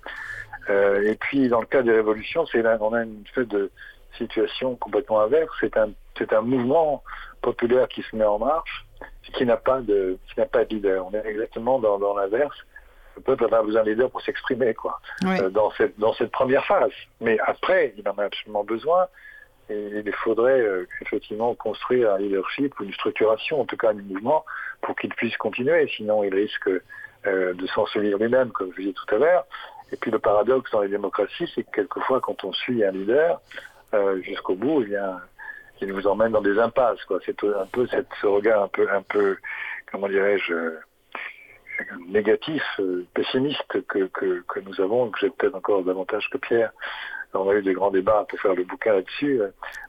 Euh, 0.70 1.10
et 1.10 1.16
puis 1.16 1.48
dans 1.48 1.60
le 1.60 1.66
cas 1.66 1.82
des 1.82 1.92
révolutions, 1.92 2.46
c'est 2.48 2.66
on 2.82 2.94
a 2.94 3.04
une 3.04 3.24
espèce 3.26 3.48
de 3.48 3.72
situation 4.18 4.76
complètement 4.76 5.22
inverse. 5.22 5.54
C'est 5.60 5.78
un, 5.78 5.90
c'est 6.18 6.34
un 6.34 6.42
mouvement 6.42 7.04
populaire 7.42 7.88
qui 7.88 8.02
se 8.04 8.16
met 8.16 8.26
en 8.26 8.40
marche, 8.40 8.86
qui 9.34 9.46
n'a 9.46 9.58
pas 9.58 9.82
de, 9.82 10.18
qui 10.28 10.40
n'a 10.40 10.46
pas 10.46 10.66
de 10.66 10.70
leader. 10.74 11.06
On 11.06 11.14
est 11.14 11.26
exactement 11.26 11.80
dans, 11.80 12.00
dans 12.00 12.16
l'inverse. 12.16 12.58
Le 13.16 13.22
peuple 13.22 13.44
n'a 13.44 13.50
pas 13.50 13.64
besoin 13.64 13.84
de 13.84 13.92
leader 13.92 14.10
pour 14.10 14.22
s'exprimer, 14.22 14.74
quoi, 14.74 15.00
euh, 15.26 15.50
dans 15.50 15.72
cette, 15.72 15.98
dans 16.00 16.14
cette 16.14 16.32
première 16.32 16.66
phase. 16.66 16.92
Mais 17.22 17.38
après, 17.46 17.94
il 17.98 18.08
en 18.10 18.18
a 18.18 18.26
absolument 18.26 18.64
besoin. 18.64 19.08
Et 19.70 20.04
il 20.06 20.14
faudrait 20.14 20.62
euh, 20.62 20.88
effectivement 21.02 21.56
construire 21.56 22.12
un 22.14 22.18
leadership 22.20 22.80
ou 22.80 22.84
une 22.84 22.94
structuration, 22.94 23.62
en 23.62 23.66
tout 23.66 23.78
cas 23.78 23.94
du 23.94 24.04
mouvement, 24.04 24.46
pour 24.82 24.96
qu'il 24.96 25.10
puisse 25.16 25.36
continuer. 25.38 25.88
Sinon, 25.96 26.24
il 26.24 26.36
risque 26.36 26.70
euh, 27.26 27.54
de 27.54 27.68
s'ensevelir 27.68 28.18
lui-même, 28.20 28.52
comme 28.52 28.72
je 28.74 28.82
disais 28.82 28.94
tout 28.94 29.16
à 29.16 29.18
l'heure. 29.18 29.46
Et 29.96 29.98
puis 29.98 30.12
le 30.12 30.20
paradoxe 30.20 30.70
dans 30.72 30.82
les 30.82 30.90
démocraties, 30.90 31.50
c'est 31.56 31.64
que 31.64 31.72
quelquefois, 31.72 32.20
quand 32.20 32.44
on 32.44 32.52
suit 32.52 32.84
un 32.84 32.92
leader 32.92 33.40
euh, 33.94 34.22
jusqu'au 34.24 34.54
bout, 34.54 34.82
eh 34.82 34.88
bien, 34.88 35.22
il 35.80 35.94
vous 35.94 36.06
emmène 36.06 36.34
dans 36.34 36.42
des 36.42 36.60
impasses. 36.60 37.02
Quoi. 37.06 37.20
C'est 37.26 37.42
un 37.46 37.66
peu 37.72 37.88
cette, 37.88 38.10
ce 38.20 38.28
regard 38.28 38.64
un 38.64 38.68
peu, 38.68 38.92
un 38.92 39.04
peu, 39.04 39.38
comment 39.90 40.10
dirais-je, 40.10 40.52
euh, 40.52 40.80
négatif, 42.10 42.62
euh, 42.82 43.06
pessimiste 43.14 43.64
que, 43.70 43.78
que, 44.10 44.44
que, 44.46 44.60
nous 44.60 44.82
avons, 44.82 45.12
que 45.12 45.20
j'ai 45.20 45.30
peut-être 45.30 45.56
encore 45.56 45.82
davantage 45.82 46.30
que 46.30 46.40
Pierre. 46.40 46.74
On 47.34 47.50
a 47.50 47.54
eu 47.54 47.62
des 47.62 47.74
grands 47.74 47.92
débats 47.92 48.26
pour 48.28 48.38
faire 48.42 48.54
le 48.54 48.66
bouquin 48.66 48.96
là-dessus. 48.96 49.40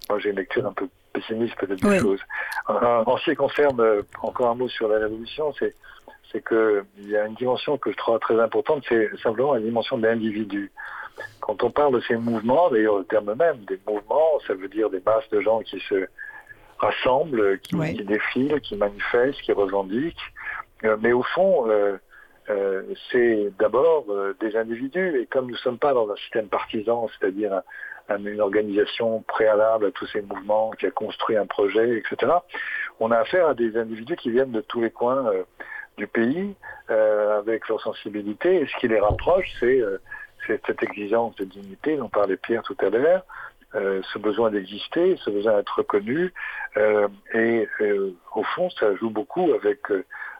Moi, 0.09 0.20
j'ai 0.20 0.30
une 0.30 0.36
lecture 0.36 0.64
un 0.66 0.72
peu 0.72 0.88
pessimiste 1.12 1.57
peut-être 1.57 1.82
des 1.82 1.98
choses. 1.98 2.20
En, 2.68 3.16
ce 3.16 3.30
qui 3.30 3.36
concerne, 3.36 4.04
encore 4.22 4.50
un 4.50 4.54
mot 4.54 4.68
sur 4.68 4.86
la 4.86 5.00
révolution, 5.00 5.52
c'est 5.59 5.74
c'est 6.37 6.47
qu'il 6.47 7.11
y 7.11 7.16
a 7.16 7.26
une 7.26 7.34
dimension 7.34 7.78
que 7.78 7.91
je 7.91 7.97
trouve 7.97 8.18
très 8.18 8.39
importante, 8.41 8.84
c'est 8.89 9.11
simplement 9.22 9.55
la 9.55 9.61
dimension 9.61 9.97
de 9.97 10.07
l'individu. 10.07 10.70
Quand 11.41 11.62
on 11.62 11.70
parle 11.70 11.95
de 11.95 12.01
ces 12.01 12.16
mouvements, 12.16 12.68
d'ailleurs 12.70 12.99
le 12.99 13.05
terme 13.05 13.34
même 13.34 13.59
des 13.64 13.80
mouvements, 13.87 14.39
ça 14.47 14.55
veut 14.55 14.68
dire 14.68 14.91
des 14.91 15.01
masses 15.01 15.28
de 15.30 15.41
gens 15.41 15.61
qui 15.61 15.80
se 15.89 16.07
rassemblent, 16.78 17.59
qui, 17.61 17.74
défilent, 18.05 18.61
qui 18.61 18.76
manifestent, 18.76 19.41
qui 19.41 19.53
revendiquent. 19.53 20.32
Euh, 20.84 20.97
mais 21.01 21.12
au 21.12 21.22
fond, 21.22 21.70
euh, 21.70 21.97
euh, 22.51 22.82
c'est 23.11 23.51
d'abord 23.59 24.05
des 24.41 24.57
individus. 24.57 25.20
Et 25.20 25.26
comme 25.26 25.47
nous 25.47 25.53
ne 25.53 25.59
sommes 25.59 25.78
pas 25.78 25.95
dans 25.95 26.11
un 26.11 26.16
système 26.16 26.49
partisan, 26.49 27.09
c'est-à-dire 27.18 27.62
une 28.11 28.41
organisation 28.41 29.22
préalable 29.22 29.87
à 29.87 29.91
tous 29.91 30.07
ces 30.09 30.20
mouvements, 30.20 30.70
qui 30.78 30.87
a 30.87 30.91
construit 30.91 31.37
un 31.37 31.47
projet, 31.47 31.97
etc., 31.99 32.32
on 33.01 33.11
a 33.11 33.18
affaire 33.18 33.49
à 33.49 33.55
des 33.55 33.76
individus 33.78 34.16
qui 34.16 34.30
viennent 34.30 34.53
de 34.53 34.61
tous 34.61 34.82
les 34.82 34.91
coins 34.91 35.32
du 35.97 36.07
pays, 36.07 36.55
avec 36.88 37.68
leur 37.68 37.80
sensibilité. 37.80 38.57
Et 38.61 38.66
ce 38.66 38.76
qui 38.80 38.88
les 38.88 39.01
rapproche, 39.01 39.47
c'est 39.61 39.82
cette 40.47 40.82
exigence 40.82 41.34
de 41.36 41.44
dignité 41.44 41.97
dont 41.97 42.09
parlait 42.09 42.36
Pierre 42.36 42.62
tout 42.62 42.76
à 42.80 42.88
l'heure, 42.88 43.24
euh, 43.74 44.01
ce 44.12 44.18
besoin 44.18 44.51
d'exister, 44.51 45.16
ce 45.24 45.30
besoin 45.30 45.57
d'être 45.57 45.76
reconnu, 45.76 46.32
euh, 46.76 47.09
et 47.34 47.68
euh, 47.80 48.14
au 48.34 48.42
fond, 48.42 48.70
ça 48.70 48.94
joue 48.94 49.11
beaucoup 49.11 49.53
avec 49.53 49.80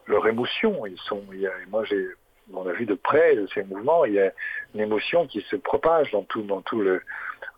leur 0.07 0.26
émotion. 0.26 0.86
Ils 0.86 0.98
sont, 1.00 1.22
il 1.32 1.40
y 1.40 1.46
a, 1.46 1.52
moi, 1.68 1.84
j'ai, 1.84 2.07
on 2.52 2.66
a 2.66 2.72
vu 2.72 2.86
de 2.86 2.94
près 2.94 3.36
ces 3.52 3.64
mouvements. 3.64 4.04
Il 4.04 4.14
y 4.14 4.20
a 4.20 4.32
une 4.74 4.80
émotion 4.80 5.26
qui 5.26 5.40
se 5.50 5.57
propage 5.57 6.12
dans 6.12 6.22
tout, 6.22 6.42
dans 6.42 6.62
tout 6.62 6.80
le, 6.80 7.02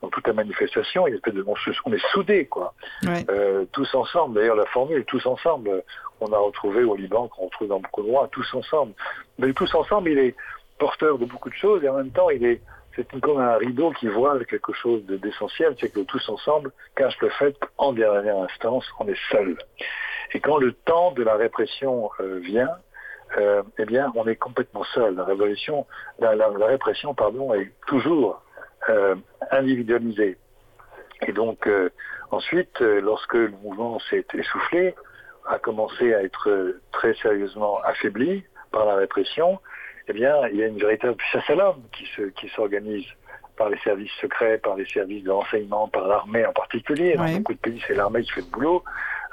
dans 0.00 0.08
toute 0.08 0.26
la 0.26 0.32
manifestation. 0.32 1.06
Il 1.06 1.14
y 1.14 1.20
a 1.22 1.30
de, 1.30 1.44
on, 1.46 1.54
on 1.84 1.92
est 1.92 2.06
soudés, 2.12 2.46
quoi. 2.46 2.74
tous 3.72 3.94
ensemble. 3.94 4.36
D'ailleurs, 4.36 4.56
la 4.56 4.66
formule 4.66 5.04
tous 5.04 5.26
ensemble, 5.26 5.84
on 6.20 6.32
a 6.32 6.38
retrouvé 6.38 6.84
au 6.84 6.96
Liban, 6.96 7.28
qu'on 7.28 7.46
retrouve 7.46 7.68
dans 7.68 7.80
beaucoup 7.80 8.02
de 8.02 8.08
droits, 8.08 8.28
tous 8.30 8.54
ensemble. 8.54 8.92
Mais 9.38 9.52
tous 9.52 9.72
ensemble, 9.74 10.10
il 10.10 10.18
est 10.18 10.34
porteur 10.78 11.18
de 11.18 11.24
beaucoup 11.24 11.50
de 11.50 11.54
choses 11.54 11.82
et 11.84 11.88
en 11.88 11.94
même 11.94 12.10
temps, 12.10 12.30
il 12.30 12.44
est 12.44 12.60
c'est 12.98 13.20
comme 13.20 13.38
un 13.38 13.56
rideau 13.56 13.92
qui 13.92 14.08
voile 14.08 14.44
quelque 14.46 14.72
chose 14.72 15.04
d'essentiel, 15.06 15.76
c'est 15.80 15.92
que 15.92 16.00
tous 16.00 16.28
ensemble 16.28 16.72
cache 16.96 17.16
le 17.20 17.28
fait 17.30 17.56
qu'en 17.76 17.92
dernière 17.92 18.38
instance, 18.38 18.84
on 18.98 19.06
est 19.06 19.18
seul. 19.30 19.56
Et 20.32 20.40
quand 20.40 20.58
le 20.58 20.72
temps 20.72 21.12
de 21.12 21.22
la 21.22 21.36
répression 21.36 22.10
euh, 22.20 22.40
vient, 22.40 22.70
euh, 23.36 23.62
eh 23.78 23.84
bien, 23.84 24.10
on 24.16 24.26
est 24.26 24.36
complètement 24.36 24.84
seul. 24.84 25.14
La 25.14 25.24
révolution, 25.24 25.86
la, 26.18 26.34
répression, 26.66 27.14
pardon, 27.14 27.54
est 27.54 27.70
toujours 27.86 28.42
euh, 28.88 29.14
individualisée. 29.50 30.36
Et 31.26 31.32
donc, 31.32 31.68
ensuite, 32.30 32.78
lorsque 32.80 33.34
le 33.34 33.50
mouvement 33.62 33.98
s'est 34.08 34.24
essoufflé, 34.34 34.94
a 35.48 35.58
commencé 35.58 36.14
à 36.14 36.22
être 36.22 36.76
très 36.92 37.14
sérieusement 37.14 37.80
affaibli 37.82 38.44
par 38.70 38.84
la 38.84 38.96
répression, 38.96 39.58
eh 40.08 40.12
bien, 40.12 40.34
il 40.48 40.58
y 40.58 40.62
a 40.62 40.66
une 40.66 40.78
véritable 40.78 41.16
chasse 41.32 41.48
à 41.48 41.54
l'homme 41.54 41.82
qui 41.92 42.48
s'organise 42.54 43.06
par 43.58 43.68
les 43.68 43.78
services 43.78 44.12
secrets, 44.20 44.58
par 44.58 44.76
les 44.76 44.86
services 44.86 45.24
de 45.24 45.30
renseignement, 45.30 45.88
par 45.88 46.06
l'armée 46.06 46.46
en 46.46 46.52
particulier. 46.52 47.14
Dans 47.16 47.28
beaucoup 47.28 47.54
de 47.54 47.58
pays, 47.58 47.82
c'est 47.86 47.94
l'armée 47.94 48.22
qui 48.22 48.30
fait 48.30 48.40
le 48.40 48.46
boulot, 48.46 48.82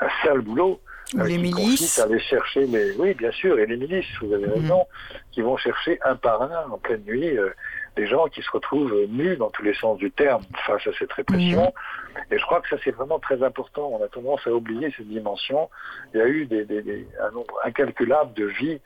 un 0.02 0.10
sale 0.24 0.42
boulot. 0.42 0.82
Ou 1.14 1.20
euh, 1.20 1.28
les 1.28 1.38
milices. 1.38 2.00
aller 2.00 2.20
chercher, 2.20 2.66
mais 2.68 2.92
oui, 2.98 3.14
bien 3.14 3.32
sûr, 3.32 3.60
et 3.60 3.68
les 3.68 3.78
milices, 3.78 4.08
vous 4.22 4.34
avez 4.34 4.48
mhm. 4.48 4.54
raison, 4.54 4.88
qui 5.32 5.42
vont 5.42 5.56
chercher 5.56 6.00
un 6.04 6.16
par 6.16 6.42
un, 6.42 6.72
en 6.72 6.78
pleine 6.80 7.04
nuit, 7.04 7.38
euh, 7.38 7.52
des 7.96 8.08
gens 8.08 8.28
qui 8.28 8.42
se 8.42 8.52
retrouvent 8.52 9.06
nus 9.10 9.38
dans 9.38 9.50
tous 9.50 9.64
les 9.64 9.74
sens 9.76 9.98
du 9.98 10.12
terme 10.12 10.44
face 10.66 10.86
à 10.88 10.92
cette 11.00 11.14
répression. 11.14 11.74
Mhm. 12.16 12.22
Et 12.32 12.38
je 12.38 12.46
crois 12.46 12.62
que 12.62 12.70
ça, 12.70 12.78
c'est 12.84 12.92
vraiment 12.92 13.20
très 13.20 13.42
important. 13.44 13.90
On 13.90 14.04
a 14.04 14.08
tendance 14.08 14.46
à 14.46 14.52
oublier 14.52 14.94
cette 14.96 15.08
dimension. 15.08 15.70
Il 16.14 16.20
y 16.20 16.22
a 16.22 16.28
eu 16.28 16.46
des, 16.46 16.66
des, 16.66 17.08
un 17.22 17.32
nombre 17.32 17.60
incalculable 17.64 18.34
de 18.34 18.46
vies 18.46 18.82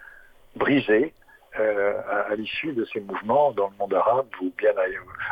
brisées, 0.56 1.14
euh, 1.60 1.94
à, 2.30 2.36
l'issue 2.36 2.74
de 2.74 2.86
ces 2.86 3.00
mouvements 3.00 3.52
dans 3.52 3.70
le 3.70 3.76
monde 3.80 3.94
arabe 3.96 4.28
ou 4.40 4.54
bien 4.56 4.72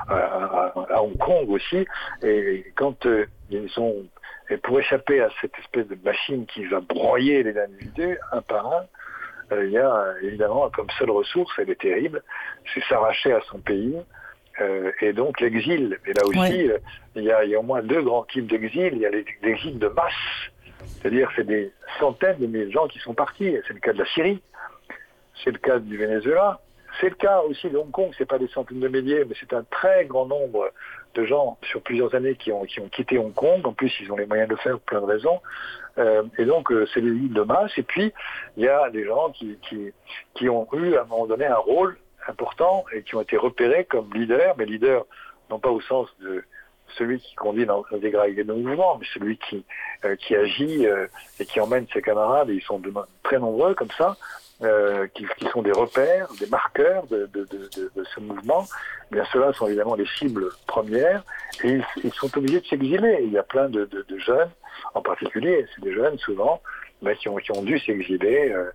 à, 0.09 1.01
Hong 1.01 1.17
Kong 1.17 1.47
aussi. 1.49 1.85
Et 2.23 2.71
quand 2.75 3.05
euh, 3.05 3.27
ils 3.51 3.69
sont 3.69 4.03
et 4.49 4.57
pour 4.57 4.79
échapper 4.79 5.21
à 5.21 5.29
cette 5.41 5.57
espèce 5.59 5.87
de 5.87 5.97
machine 6.03 6.45
qui 6.45 6.65
va 6.65 6.79
broyer 6.79 7.43
les 7.43 7.57
individus 7.57 8.17
un 8.31 8.41
par 8.41 8.65
un, 8.65 8.85
il 9.51 9.71
y 9.71 9.77
a 9.77 10.13
évidemment 10.21 10.69
comme 10.69 10.89
seule 10.97 11.11
ressource, 11.11 11.51
elle 11.57 11.69
est 11.69 11.79
terrible, 11.79 12.21
c'est 12.73 12.83
s'arracher 12.83 13.31
à 13.31 13.41
son 13.49 13.59
pays. 13.59 13.95
et 15.01 15.13
donc 15.13 15.39
l'exil. 15.39 15.99
Et 16.05 16.13
là 16.13 16.25
aussi, 16.25 16.69
il, 17.15 17.23
y 17.23 17.31
a, 17.31 17.43
il, 17.43 17.51
y 17.51 17.55
a, 17.55 17.59
au 17.59 17.63
moins 17.63 17.81
deux 17.81 18.01
grands 18.01 18.23
types 18.23 18.47
d'exil. 18.47 18.93
Il 18.93 18.99
y 18.99 19.05
a 19.05 19.11
l'exil 19.41 19.79
de 19.79 19.87
masse, 19.87 20.13
c'est-à-dire 20.83 21.29
c'est 21.35 21.45
des 21.45 21.71
centaines 21.99 22.37
de 22.39 22.47
milliers 22.47 22.65
de 22.65 22.71
gens 22.71 22.87
qui 22.87 22.99
sont 22.99 23.13
partis. 23.13 23.55
C'est 23.67 23.73
le 23.73 23.79
cas 23.79 23.93
de 23.93 23.99
la 23.99 24.05
Syrie. 24.07 24.41
C'est 25.43 25.51
le 25.51 25.59
cas 25.59 25.79
du 25.79 25.97
Venezuela. 25.97 26.59
C'est 26.99 27.09
le 27.09 27.15
cas 27.15 27.41
aussi 27.41 27.69
de 27.69 27.77
Hong 27.77 27.91
Kong. 27.91 28.11
C'est 28.17 28.25
pas 28.25 28.39
des 28.39 28.47
centaines 28.47 28.79
de 28.79 28.87
milliers, 28.87 29.23
mais 29.25 29.35
c'est 29.39 29.53
un 29.53 29.63
très 29.63 30.05
grand 30.05 30.25
nombre 30.25 30.71
de 31.13 31.25
gens 31.25 31.57
sur 31.63 31.81
plusieurs 31.81 32.15
années 32.15 32.35
qui 32.35 32.51
ont, 32.51 32.63
qui 32.65 32.79
ont 32.79 32.89
quitté 32.89 33.17
Hong 33.17 33.33
Kong. 33.33 33.65
En 33.65 33.73
plus, 33.73 33.93
ils 34.01 34.11
ont 34.11 34.17
les 34.17 34.25
moyens 34.25 34.49
de 34.49 34.55
le 34.55 34.59
faire 34.59 34.73
pour 34.73 34.81
plein 34.81 35.01
de 35.01 35.05
raisons. 35.05 35.39
Euh, 35.97 36.23
et 36.37 36.45
donc, 36.45 36.71
euh, 36.71 36.87
c'est 36.93 37.01
des 37.01 37.09
îles 37.09 37.33
de 37.33 37.41
masse. 37.41 37.71
Et 37.77 37.83
puis, 37.83 38.13
il 38.55 38.63
y 38.63 38.67
a 38.67 38.89
des 38.89 39.05
gens 39.05 39.31
qui, 39.31 40.49
ont 40.49 40.67
eu 40.73 40.95
à 40.95 41.01
un 41.01 41.05
moment 41.05 41.27
donné 41.27 41.45
un 41.45 41.57
rôle 41.57 41.97
important 42.27 42.85
et 42.93 43.03
qui 43.03 43.15
ont 43.15 43.21
été 43.21 43.37
repérés 43.37 43.85
comme 43.85 44.13
leaders, 44.13 44.55
mais 44.57 44.65
leaders 44.65 45.05
non 45.49 45.59
pas 45.59 45.69
au 45.69 45.79
sens 45.81 46.07
de 46.19 46.43
celui 46.97 47.19
qui 47.19 47.35
conduit 47.35 47.65
dans 47.65 47.83
le 47.91 47.99
dégradé 47.99 48.43
de 48.43 48.53
mouvement, 48.53 48.97
mais 48.97 49.05
celui 49.13 49.37
qui, 49.37 49.65
euh, 50.03 50.15
qui 50.15 50.35
agit 50.35 50.85
et 51.39 51.45
qui 51.45 51.59
emmène 51.59 51.85
ses 51.93 52.01
camarades, 52.01 52.49
et 52.49 52.55
ils 52.55 52.61
sont 52.61 52.81
très 53.23 53.39
nombreux 53.39 53.73
comme 53.75 53.91
ça, 53.97 54.17
euh, 54.63 55.05
qui, 55.13 55.23
qui, 55.37 55.45
sont 55.49 55.61
des 55.61 55.71
repères, 55.71 56.27
des 56.39 56.47
marqueurs 56.47 57.05
de, 57.07 57.29
de, 57.31 57.45
de, 57.45 57.91
de 57.95 58.03
ce 58.15 58.19
mouvement, 58.19 58.65
eh 59.11 59.15
bien 59.15 59.23
ceux-là 59.31 59.53
sont 59.53 59.67
évidemment 59.67 59.93
les 59.93 60.07
cibles 60.17 60.49
premières 60.65 61.23
et 61.63 61.73
ils, 61.73 61.85
ils 62.03 62.13
sont 62.13 62.35
obligés 62.35 62.61
de 62.61 62.65
s'exiler. 62.65 63.19
Il 63.21 63.31
y 63.31 63.37
a 63.37 63.43
plein 63.43 63.69
de, 63.69 63.87
jeunes, 64.17 64.49
en 64.95 65.01
particulier, 65.03 65.67
c'est 65.75 65.83
des 65.83 65.93
jeunes 65.93 66.17
souvent, 66.17 66.59
mais 67.03 67.15
qui, 67.17 67.29
ont, 67.29 67.35
qui 67.35 67.51
ont 67.51 67.61
dû 67.61 67.77
s'exiler 67.77 68.51
euh, 68.51 68.71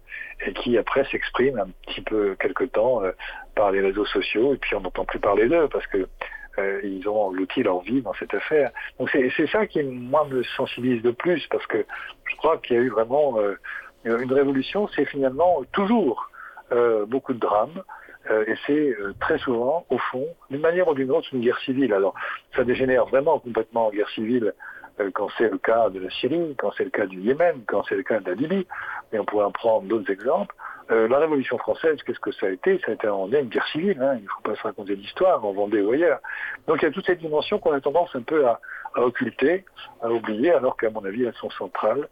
et 0.47 0.53
qui 0.53 0.79
après 0.79 1.05
s'expriment 1.07 1.59
un 1.59 1.71
petit 1.87 2.03
peu 2.03 2.37
quelque 2.37 2.63
temps 2.63 3.03
euh, 3.03 3.11
par 3.57 3.73
les 3.73 3.81
réseaux 3.81 4.07
sociaux 4.07 4.55
et 4.55 4.59
puis 4.59 4.77
on 4.77 4.83
n'entend 4.83 5.05
plus 5.05 5.19
parler 5.19 5.49
d'eux 5.49 5.69
parce 5.69 5.87
que 5.89 6.07
ils 6.85 7.09
ont 7.09 7.19
englouti 7.19 7.63
leur 7.63 7.81
vie 7.81 8.03
dans 8.03 8.13
cette 8.13 8.35
affaire. 8.35 8.71
Donc 8.99 9.09
c'est 9.11 9.47
ça 9.47 9.67
qui 9.67 9.83
moi 9.83 10.27
me 10.27 10.43
sensibilise 10.43 11.03
de 11.03 11.11
plus 11.11 11.47
parce 11.51 11.67
que 11.67 11.85
je 12.31 12.37
crois 12.37 12.59
qu'il 12.59 12.77
y 12.77 12.79
a 12.79 12.83
eu 12.83 12.91
vraiment 12.91 13.39
euh, 13.39 13.59
une 14.05 14.33
révolution, 14.33 14.89
c'est 14.95 15.05
finalement 15.05 15.63
toujours 15.73 16.31
euh, 16.73 17.07
beaucoup 17.07 17.35
de 17.35 17.39
drames. 17.39 17.83
Euh, 18.31 18.45
et 18.47 18.55
c'est 18.67 18.95
très 19.21 19.39
souvent, 19.39 19.85
au 19.91 19.99
fond, 19.99 20.27
d'une 20.51 20.61
manière 20.61 20.87
ou 20.89 20.95
d'une 20.95 21.11
autre, 21.11 21.29
une 21.33 21.41
guerre 21.41 21.59
civile. 21.61 21.93
Alors, 21.93 22.15
ça 22.55 22.65
dégénère 22.65 23.07
vraiment 23.07 23.39
complètement 23.41 23.89
en 23.89 23.91
guerre 23.91 24.09
civile 24.11 24.55
quand 25.15 25.29
c'est 25.39 25.51
le 25.51 25.59
cas 25.59 25.89
de 25.89 25.99
la 25.99 26.11
Syrie, 26.11 26.55
quand 26.59 26.71
c'est 26.77 26.85
le 26.85 26.91
cas 26.91 27.07
du 27.07 27.19
Yémen, 27.19 27.63
quand 27.67 27.83
c'est 27.89 27.97
le 27.97 28.03
cas 28.03 28.21
de 28.21 28.29
la 28.29 28.35
Libye, 28.35 28.67
et 29.13 29.19
on 29.19 29.25
pourrait 29.25 29.47
en 29.47 29.51
prendre 29.51 29.89
d'autres 29.89 30.13
exemples. 30.13 30.55
la 30.91 31.19
Révolution 31.19 31.57
française, 31.57 31.97
qu'est-ce 32.05 32.21
que 32.21 32.31
ça 32.31 32.47
a 32.47 32.51
été? 32.51 32.79
Ça 32.85 32.93
a 32.93 32.95
été 32.95 33.09
en 33.09 33.27
une 33.27 33.49
guerre 33.49 33.67
civile, 33.69 34.01
hein. 34.03 34.17
il 34.19 34.25
ne 34.25 34.29
faut 34.29 34.43
pas 34.43 34.55
se 34.55 34.63
raconter 34.63 34.95
l'histoire, 34.95 35.45
en 35.45 35.53
Vendée 35.53 35.81
ou 35.81 35.93
ailleurs. 35.93 36.21
Donc 36.69 36.83
il 36.83 36.85
y 36.85 36.89
a 36.89 36.91
toute 36.93 37.07
cette 37.07 37.21
dimension 37.21 37.59
qu'on 37.59 37.73
a 37.73 37.81
tendance 37.81 38.15
un 38.15 38.23
peu 38.23 38.47
à, 38.47 38.61
à 38.95 39.01
occulter, 39.01 39.65
à 40.03 40.11
oublier, 40.11 40.53
alors 40.53 40.77
qu'à 40.77 40.91
mon 40.91 41.05
avis, 41.05 41.25
elles 41.25 41.35
sont 41.35 41.51
centrales. 41.51 42.09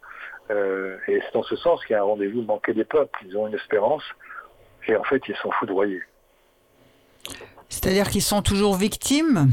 Euh, 0.49 0.97
et 1.07 1.21
c'est 1.21 1.33
dans 1.33 1.43
ce 1.43 1.55
sens 1.55 1.83
qu'il 1.85 1.93
y 1.93 1.97
a 1.97 2.01
un 2.01 2.05
rendez-vous 2.05 2.41
manqué 2.41 2.73
des 2.73 2.83
peuples. 2.83 3.17
Ils 3.25 3.37
ont 3.37 3.47
une 3.47 3.55
espérance 3.55 4.03
et 4.87 4.95
en 4.95 5.03
fait, 5.03 5.21
ils 5.27 5.35
sont 5.37 5.51
foudroyés. 5.51 6.01
C'est-à-dire 7.69 8.07
qu'ils 8.09 8.23
sont 8.23 8.41
toujours 8.41 8.75
victimes? 8.75 9.51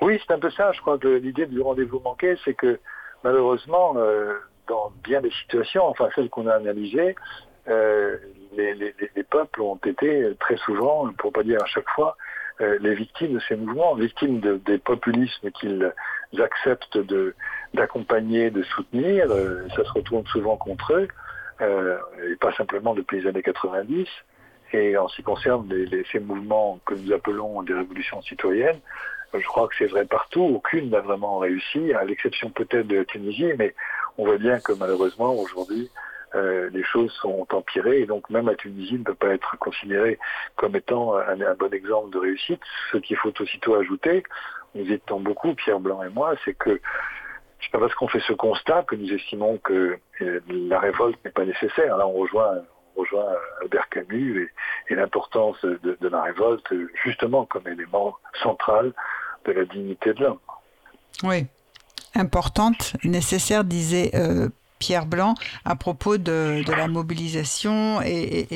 Oui, 0.00 0.20
c'est 0.24 0.32
un 0.32 0.38
peu 0.38 0.50
ça. 0.50 0.72
Je 0.72 0.80
crois 0.80 0.98
que 0.98 1.08
l'idée 1.08 1.46
du 1.46 1.60
rendez-vous 1.60 2.00
manqué, 2.00 2.36
c'est 2.44 2.54
que 2.54 2.78
malheureusement, 3.24 3.94
euh, 3.96 4.34
dans 4.68 4.92
bien 5.02 5.20
des 5.20 5.32
situations, 5.42 5.84
enfin 5.86 6.08
celles 6.14 6.30
qu'on 6.30 6.46
a 6.46 6.54
analysées, 6.54 7.16
euh, 7.68 8.16
les, 8.56 8.94
peuples 9.28 9.60
ont 9.60 9.78
été 9.84 10.32
très 10.40 10.56
souvent, 10.58 11.12
pour 11.18 11.32
pas 11.32 11.42
dire 11.42 11.62
à 11.62 11.66
chaque 11.66 11.88
fois, 11.90 12.16
les 12.60 12.94
victimes 12.94 13.34
de 13.34 13.40
ces 13.48 13.56
mouvements, 13.56 13.94
victimes 13.94 14.40
des 14.40 14.78
populismes 14.78 15.50
qu'ils 15.52 15.92
acceptent 16.38 16.98
d'accompagner, 17.74 18.50
de, 18.50 18.62
soutenir. 18.62 19.28
ça 19.76 19.84
se 19.84 19.92
retourne 19.92 20.26
souvent 20.26 20.56
contre 20.56 20.94
eux, 20.94 21.08
et 21.60 22.36
pas 22.36 22.52
simplement 22.54 22.94
depuis 22.94 23.20
les 23.20 23.28
années 23.28 23.42
90. 23.42 24.08
Et 24.72 24.96
en 24.96 25.08
ce 25.08 25.16
qui 25.16 25.22
concerne 25.22 25.68
ces 26.12 26.20
mouvements 26.20 26.78
que 26.84 26.94
nous 26.94 27.12
appelons 27.12 27.62
des 27.62 27.74
révolutions 27.74 28.20
citoyennes, 28.22 28.80
je 29.34 29.46
crois 29.46 29.68
que 29.68 29.74
c'est 29.78 29.86
vrai 29.86 30.04
partout. 30.04 30.42
Aucune 30.42 30.90
n'a 30.90 31.00
vraiment 31.00 31.38
réussi, 31.38 31.92
à 31.92 32.04
l'exception 32.04 32.50
peut-être 32.50 32.86
de 32.86 32.96
la 32.96 33.04
Tunisie, 33.04 33.52
mais 33.58 33.74
on 34.16 34.24
voit 34.24 34.38
bien 34.38 34.58
que 34.60 34.72
malheureusement 34.72 35.34
aujourd'hui, 35.34 35.90
euh, 36.34 36.68
les 36.72 36.84
choses 36.84 37.12
sont 37.22 37.46
empirées 37.52 38.00
et 38.00 38.06
donc 38.06 38.28
même 38.30 38.46
la 38.46 38.54
Tunisie 38.54 38.98
ne 38.98 39.04
peut 39.04 39.14
pas 39.14 39.34
être 39.34 39.56
considérée 39.58 40.18
comme 40.56 40.76
étant 40.76 41.16
un, 41.16 41.54
bon 41.54 41.72
exemple 41.72 42.10
de 42.10 42.18
réussite. 42.18 42.60
Ce 42.92 42.98
qu'il 42.98 43.16
faut 43.16 43.32
aussitôt 43.40 43.74
ajouter, 43.76 44.22
nous 44.74 44.90
étions 44.92 45.20
beaucoup, 45.20 45.54
Pierre 45.54 45.80
Blanc 45.80 46.02
et 46.02 46.10
moi, 46.10 46.34
c'est 46.44 46.54
que 46.54 46.80
c'est 47.60 47.70
pas 47.72 47.80
parce 47.80 47.94
qu'on 47.94 48.08
fait 48.08 48.20
ce 48.20 48.34
constat 48.34 48.82
que 48.82 48.94
nous 48.94 49.12
estimons 49.12 49.58
que 49.58 49.98
euh, 50.20 50.40
la 50.48 50.78
révolte 50.78 51.18
n'est 51.24 51.30
pas 51.30 51.44
nécessaire. 51.44 51.96
Là, 51.96 52.06
on 52.06 52.12
rejoint 52.12 52.62
rejoint 52.98 53.32
Albert 53.62 53.88
Camus 53.90 54.50
et, 54.88 54.94
l'importance 54.94 55.56
de, 55.62 56.08
la 56.08 56.22
révolte 56.22 56.66
justement 57.04 57.46
comme 57.46 57.66
élément 57.68 58.16
central 58.42 58.92
de 59.44 59.52
la 59.52 59.64
dignité 59.64 60.12
de 60.14 60.24
l'homme. 60.24 60.38
Oui, 61.22 61.46
importante, 62.14 62.94
nécessaire, 63.04 63.64
disait 63.64 64.10
euh, 64.14 64.48
Pierre 64.78 65.06
Blanc 65.06 65.34
à 65.64 65.76
propos 65.76 66.16
de, 66.18 66.62
la 66.68 66.88
mobilisation 66.88 68.00
et, 68.02 68.46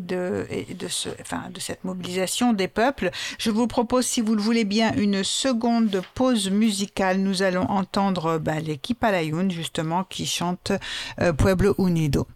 de, 0.00 0.46
de, 0.74 0.88
ce, 0.88 1.08
enfin, 1.20 1.44
de 1.52 1.60
cette 1.60 1.84
mobilisation 1.84 2.52
des 2.52 2.68
peuples. 2.68 3.10
Je 3.38 3.50
vous 3.50 3.66
propose, 3.66 4.06
si 4.06 4.20
vous 4.20 4.34
le 4.34 4.42
voulez 4.42 4.64
bien, 4.64 4.92
une 4.94 5.24
seconde 5.24 6.02
pause 6.14 6.50
musicale. 6.50 7.18
Nous 7.18 7.42
allons 7.42 7.68
entendre 7.70 8.38
bah, 8.38 8.60
l'équipe 8.60 9.02
Alayun, 9.02 9.48
justement, 9.50 10.04
qui 10.04 10.26
chante 10.26 10.72
euh, 11.20 11.32
Pueblo 11.32 11.74
Unido. 11.78 12.26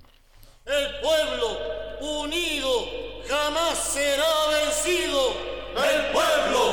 El 0.65 1.01
pueblo 1.01 1.59
unido 2.01 2.89
jamás 3.29 3.77
será 3.77 4.25
vencido. 4.53 5.35
El 5.75 6.13
pueblo 6.13 6.72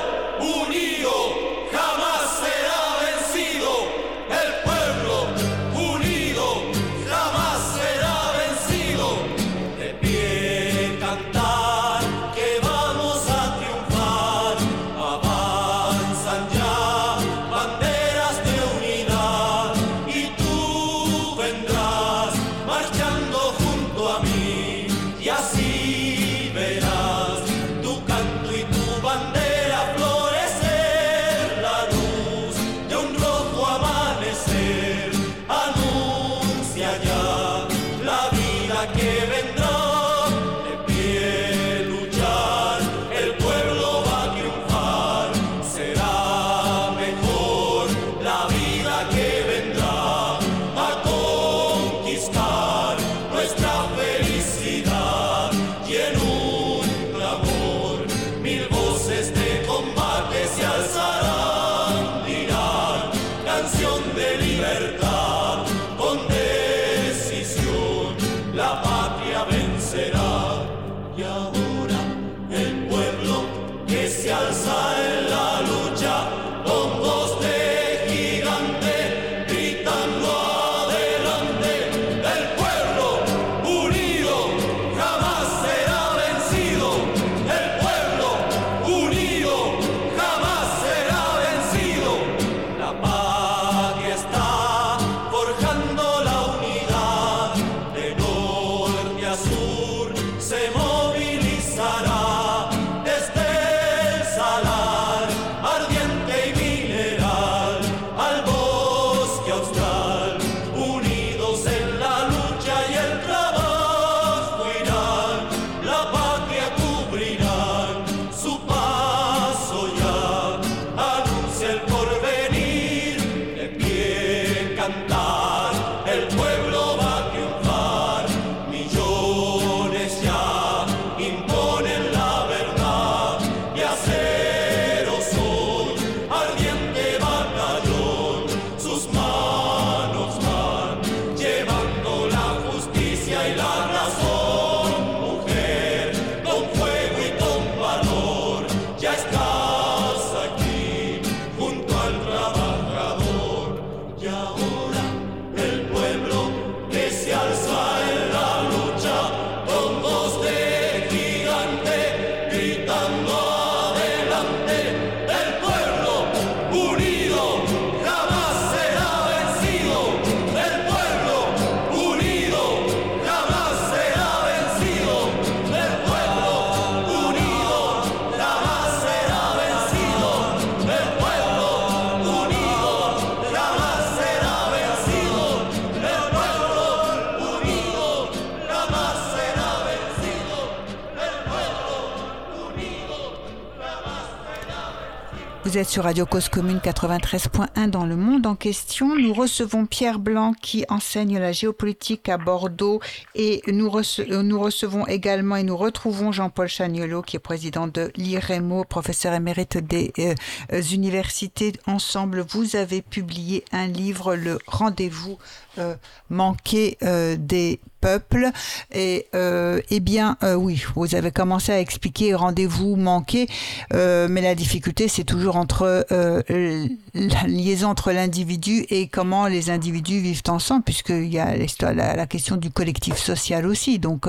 êtes 195.79 195.87
sur 195.87 196.03
Radio 196.03 196.25
Cause 196.25 196.49
Commune 196.49 196.79
93.1 196.79 197.89
dans 197.89 198.05
le 198.05 198.17
monde 198.17 198.45
en 198.47 198.55
question. 198.55 199.15
Nous 199.15 199.33
recevons 199.33 199.85
Pierre 199.85 200.19
Blanc 200.19 200.53
qui 200.53 200.83
enseigne 200.89 201.39
la 201.39 201.53
géopolitique 201.53 202.27
à 202.27 202.37
Bordeaux 202.37 202.99
et 203.33 203.61
nous, 203.67 203.89
nous 204.29 204.59
recevons 204.59 205.07
également 205.07 205.55
et 205.55 205.63
nous 205.63 205.77
retrouvons 205.77 206.33
Jean-Paul 206.33 206.67
Chagnolo 206.67 207.21
qui 207.21 207.37
est 207.37 207.39
président 207.39 207.87
de 207.87 208.11
l'IREMO, 208.17 208.83
professeur 208.83 209.33
émérite 209.33 209.77
des 209.77 210.11
euh, 210.19 210.81
universités. 210.91 211.71
Ensemble, 211.87 212.41
vous 212.49 212.75
avez 212.75 213.01
publié 213.01 213.63
un 213.71 213.87
livre, 213.87 214.35
Le 214.35 214.59
rendez-vous 214.67 215.37
euh, 215.79 215.95
manqué 216.29 216.97
euh, 217.03 217.35
des 217.39 217.79
peuples. 218.01 218.49
Et 218.93 219.27
euh, 219.35 219.81
eh 219.89 219.99
bien, 219.99 220.37
oui, 220.55 220.83
vous 220.95 221.15
avez 221.15 221.31
commencé 221.31 221.71
à 221.71 221.79
expliquer 221.79 222.33
rendez-vous 222.33 222.95
manqué, 222.95 223.47
mais 223.91 224.41
la 224.41 224.55
difficulté, 224.55 225.09
c'est 225.09 225.25
toujours 225.25 225.57
entre 225.57 226.05
la 226.09 227.43
liaison 227.47 227.89
entre 227.89 228.13
l'individu 228.13 228.85
et 228.89 229.07
comment 229.07 229.47
les 229.47 229.69
individus 229.69 230.19
vivent 230.21 230.43
ensemble, 230.47 230.83
puisqu'il 230.83 231.27
y 231.27 231.39
a 231.39 231.55
la, 231.93 232.27
question 232.27 232.55
du 232.55 232.69
collectif 232.69 233.17
social 233.17 233.65
aussi. 233.65 233.99
Donc, 233.99 234.27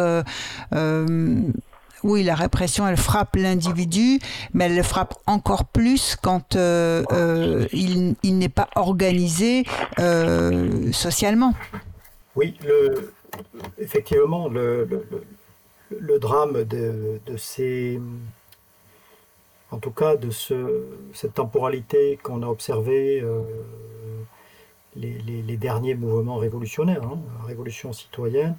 oui, 2.03 2.23
la 2.23 2.35
répression, 2.35 2.87
elle 2.87 2.97
frappe 2.97 3.37
l'individu, 3.37 4.19
mais 4.55 4.67
elle 4.67 4.77
le 4.77 4.83
frappe 4.83 5.15
encore 5.27 5.65
plus 5.65 6.17
quand 6.17 6.57
euh, 6.57 7.05
euh, 7.13 7.67
il, 7.73 8.39
n'est 8.39 8.49
pas 8.49 8.69
organisé 8.75 9.65
euh, 9.99 10.93
socialement. 10.93 11.55
Oui, 12.37 12.57
effectivement, 13.79 14.49
le, 14.49 14.89
drame 16.19 16.65
de, 16.65 17.21
ces... 17.37 18.01
En 19.71 19.79
tout 19.79 19.91
cas, 19.91 20.17
de 20.17 20.31
ce, 20.31 20.85
cette 21.13 21.35
temporalité 21.35 22.19
qu'on 22.23 22.43
a 22.43 22.47
observée 22.47 23.23
les, 24.97 25.57
derniers 25.57 25.95
mouvements 25.95 26.37
révolutionnaires, 26.37 27.05
hein, 27.05 27.19
révolution 27.47 27.93
citoyenne, 27.93 28.57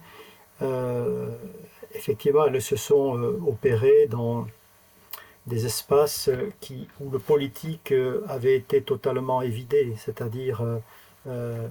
effectivement, 1.93 2.45
elles 2.45 2.61
se 2.61 2.75
sont 2.75 3.17
euh, 3.17 3.39
opérées 3.45 4.07
dans 4.07 4.47
des 5.47 5.65
espaces 5.65 6.29
qui, 6.59 6.87
où 6.99 7.09
le 7.09 7.19
politique 7.19 7.91
euh, 7.91 8.23
avait 8.27 8.55
été 8.55 8.81
totalement 8.81 9.41
évidé, 9.41 9.95
c'est-à-dire, 9.97 10.61
euh, 11.27 11.67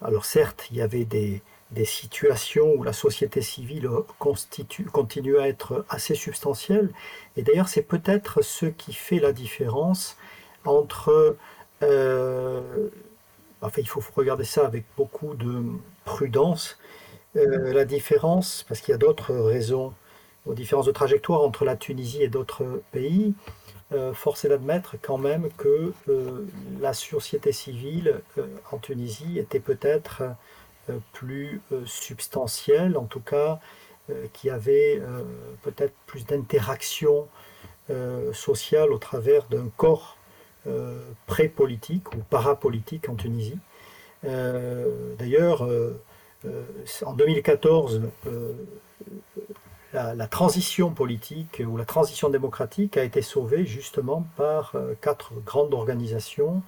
alors 0.00 0.24
certes, 0.24 0.66
il 0.70 0.78
y 0.78 0.82
avait 0.82 1.04
des, 1.04 1.42
situations 1.84 2.72
où 2.76 2.84
la 2.84 2.92
société 2.92 3.40
civile 3.42 3.90
continue 4.18 5.38
à 5.38 5.48
être 5.48 5.84
assez 5.88 6.14
substantielle, 6.14 6.90
et 7.36 7.42
d'ailleurs 7.42 7.66
c'est 7.66 7.82
peut-être 7.82 8.42
ce 8.42 8.66
qui 8.66 8.92
fait 8.92 9.18
la 9.18 9.32
différence 9.32 10.16
entre... 10.64 11.36
enfin, 11.82 13.78
il 13.78 13.88
faut 13.88 14.00
regarder 14.14 14.44
ça 14.44 14.64
avec 14.64 14.84
beaucoup 14.96 15.34
de 15.34 15.64
prudence, 16.04 16.78
euh, 17.36 17.72
la 17.72 17.84
différence, 17.84 18.64
parce 18.68 18.80
qu'il 18.80 18.92
y 18.92 18.94
a 18.94 18.98
d'autres 18.98 19.34
raisons 19.34 19.92
aux 20.46 20.54
différences 20.54 20.86
de 20.86 20.92
trajectoire 20.92 21.42
entre 21.42 21.64
la 21.64 21.76
Tunisie 21.76 22.22
et 22.22 22.28
d'autres 22.28 22.82
pays, 22.92 23.34
euh, 23.92 24.12
force 24.12 24.44
est 24.44 24.48
d'admettre 24.48 24.96
quand 25.00 25.18
même 25.18 25.48
que 25.56 25.92
euh, 26.08 26.46
la 26.80 26.92
société 26.92 27.52
civile 27.52 28.20
en 28.70 28.78
Tunisie 28.78 29.38
était 29.38 29.60
peut-être 29.60 30.22
plus 31.12 31.62
substantielle, 31.86 32.98
en 32.98 33.04
tout 33.04 33.22
cas 33.22 33.58
qui 34.34 34.50
avait 34.50 35.00
peut-être 35.62 35.94
plus 36.04 36.26
d'interaction 36.26 37.26
sociale 38.34 38.92
au 38.92 38.98
travers 38.98 39.46
d'un 39.46 39.70
corps 39.78 40.18
pré-politique 41.26 42.14
ou 42.14 42.18
parapolitique 42.28 43.08
en 43.08 43.14
Tunisie. 43.14 43.58
D'ailleurs, 44.22 45.66
en 47.04 47.12
2014, 47.14 48.02
euh, 48.26 48.52
la, 49.92 50.26
transition 50.26 50.90
politique 50.90 51.62
ou 51.66 51.76
la 51.76 51.84
transition 51.84 52.28
démocratique 52.28 52.96
a 52.96 53.04
été 53.04 53.22
sauvée 53.22 53.64
justement 53.64 54.26
par 54.36 54.72
euh, 54.74 54.94
quatre 55.00 55.32
grandes 55.44 55.74
organisations 55.74 56.62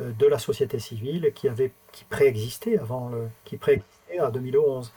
de 0.00 0.26
la 0.26 0.40
société 0.40 0.80
civile 0.80 1.30
qui, 1.36 1.48
avaient, 1.48 1.70
qui 1.92 2.04
avant 2.80 3.10
le, 3.10 3.28
qui 3.44 3.56
préexistaient 3.56 4.18
à 4.18 4.32
2011. 4.32 4.92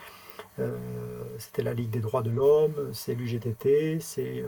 C'était 1.38 1.62
la 1.62 1.76
Ligue 1.76 1.92
des 1.92 2.00
droits 2.00 2.24
de 2.24 2.32
l'homme, 2.32 2.90
c'est 2.94 3.14
l'UGTT, 3.14 4.00
c'est 4.00 4.44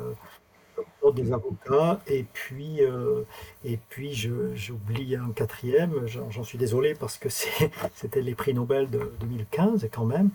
des 1.13 1.31
avocats, 1.33 1.99
et 2.07 2.23
puis, 2.23 2.81
euh, 2.81 3.23
et 3.65 3.77
puis 3.89 4.13
j'oublie 4.13 5.15
un 5.15 5.31
quatrième, 5.31 6.05
j'en 6.07 6.43
suis 6.43 6.57
désolé 6.57 6.93
parce 6.93 7.17
que 7.17 7.29
c'était 7.95 8.21
les 8.21 8.35
prix 8.35 8.53
Nobel 8.53 8.89
de 8.89 9.11
2015 9.19 9.87
quand 9.91 10.05
même. 10.05 10.29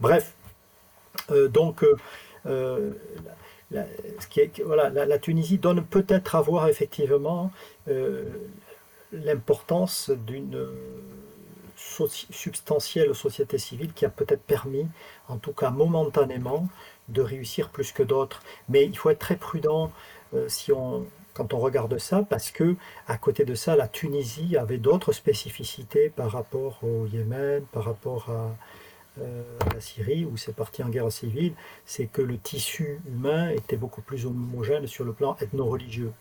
Bref, 0.00 0.34
euh, 1.30 1.48
donc 1.48 1.84
euh, 2.46 2.90
la, 3.70 3.86
voilà, 4.64 4.90
la, 4.90 5.18
Tunisie 5.18 5.58
donne 5.58 5.84
peut-être 5.84 6.34
à 6.36 6.42
voir 6.42 6.68
effectivement 6.68 7.50
l'importance 9.12 10.10
d'une 10.10 10.68
substantielle 11.76 13.14
société 13.14 13.58
civile 13.58 13.92
qui 13.92 14.04
a 14.04 14.10
peut-être 14.10 14.42
permis, 14.42 14.86
en 15.28 15.38
tout 15.38 15.52
cas 15.52 15.70
momentanément, 15.70 16.68
de 17.08 17.22
réussir 17.22 17.68
plus 17.68 17.92
que 17.92 18.02
d'autres. 18.02 18.42
Mais 18.68 18.84
il 18.84 18.96
faut 18.96 19.10
être 19.10 19.18
très 19.18 19.36
prudent 19.36 19.90
euh, 20.34 20.48
si 20.48 20.72
on, 20.72 21.06
quand 21.34 21.54
on 21.54 21.58
regarde 21.58 21.98
ça, 21.98 22.22
parce 22.28 22.50
que 22.50 22.76
à 23.06 23.16
côté 23.18 23.44
de 23.44 23.54
ça, 23.54 23.76
la 23.76 23.88
Tunisie 23.88 24.56
avait 24.56 24.78
d'autres 24.78 25.12
spécificités 25.12 26.10
par 26.10 26.30
rapport 26.30 26.78
au 26.82 27.06
Yémen, 27.06 27.64
par 27.72 27.84
rapport 27.84 28.30
à, 28.30 28.56
euh, 29.20 29.42
la 29.74 29.80
Syrie, 29.80 30.24
où 30.24 30.36
c'est 30.36 30.54
parti 30.54 30.82
en 30.82 30.88
guerre 30.88 31.12
civile, 31.12 31.52
c'est 31.84 32.06
que 32.06 32.22
le 32.22 32.38
tissu 32.38 33.00
humain 33.06 33.50
était 33.50 33.76
beaucoup 33.76 34.00
plus 34.00 34.24
homogène 34.24 34.86
sur 34.86 35.04
le 35.04 35.12
plan 35.12 35.36
ethno-religieux. 35.40 36.12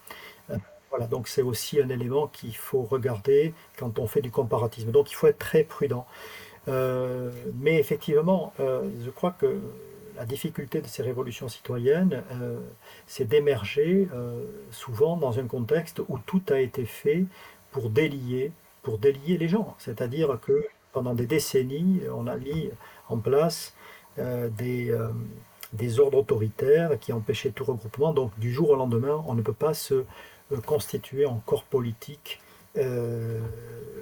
Euh, 0.49 0.57
voilà, 0.89 1.07
donc 1.07 1.29
c'est 1.29 1.41
aussi 1.41 1.81
un 1.81 1.87
élément 1.87 2.27
qu'il 2.27 2.55
faut 2.55 2.83
regarder 2.83 3.53
quand 3.77 3.97
on 3.97 4.07
fait 4.07 4.21
du 4.21 4.29
comparatisme. 4.29 4.91
Donc 4.91 5.09
il 5.09 5.13
faut 5.15 5.27
être 5.27 5.39
très 5.39 5.63
prudent. 5.63 6.05
mais 6.67 7.79
effectivement, 7.79 8.53
je 8.59 9.09
crois 9.09 9.31
que 9.31 9.61
la 10.21 10.27
difficulté 10.27 10.81
de 10.81 10.87
ces 10.87 11.01
révolutions 11.01 11.49
citoyennes, 11.49 12.21
euh, 12.33 12.59
c'est 13.07 13.27
d'émerger 13.27 14.07
euh, 14.13 14.45
souvent 14.69 15.17
dans 15.17 15.39
un 15.39 15.47
contexte 15.47 15.99
où 16.09 16.19
tout 16.19 16.43
a 16.49 16.59
été 16.59 16.85
fait 16.85 17.25
pour 17.71 17.89
délier, 17.89 18.51
pour 18.83 18.99
délier 18.99 19.39
les 19.39 19.47
gens. 19.47 19.75
C'est-à-dire 19.79 20.37
que 20.39 20.63
pendant 20.93 21.15
des 21.15 21.25
décennies, 21.25 22.01
on 22.15 22.27
a 22.27 22.37
mis 22.37 22.69
en 23.09 23.17
place 23.17 23.73
euh, 24.19 24.47
des, 25.73 25.99
ordres 25.99 26.19
autoritaires 26.19 26.99
qui 26.99 27.13
empêchaient 27.13 27.49
tout 27.49 27.63
regroupement. 27.63 28.13
Donc 28.13 28.31
du 28.37 28.53
jour 28.53 28.69
au 28.69 28.75
lendemain, 28.75 29.23
on 29.25 29.33
ne 29.33 29.41
peut 29.41 29.53
pas 29.53 29.73
se 29.73 30.05
constituer 30.67 31.25
en 31.25 31.41
corps 31.47 31.63
politique 31.63 32.39
euh, 32.43 32.50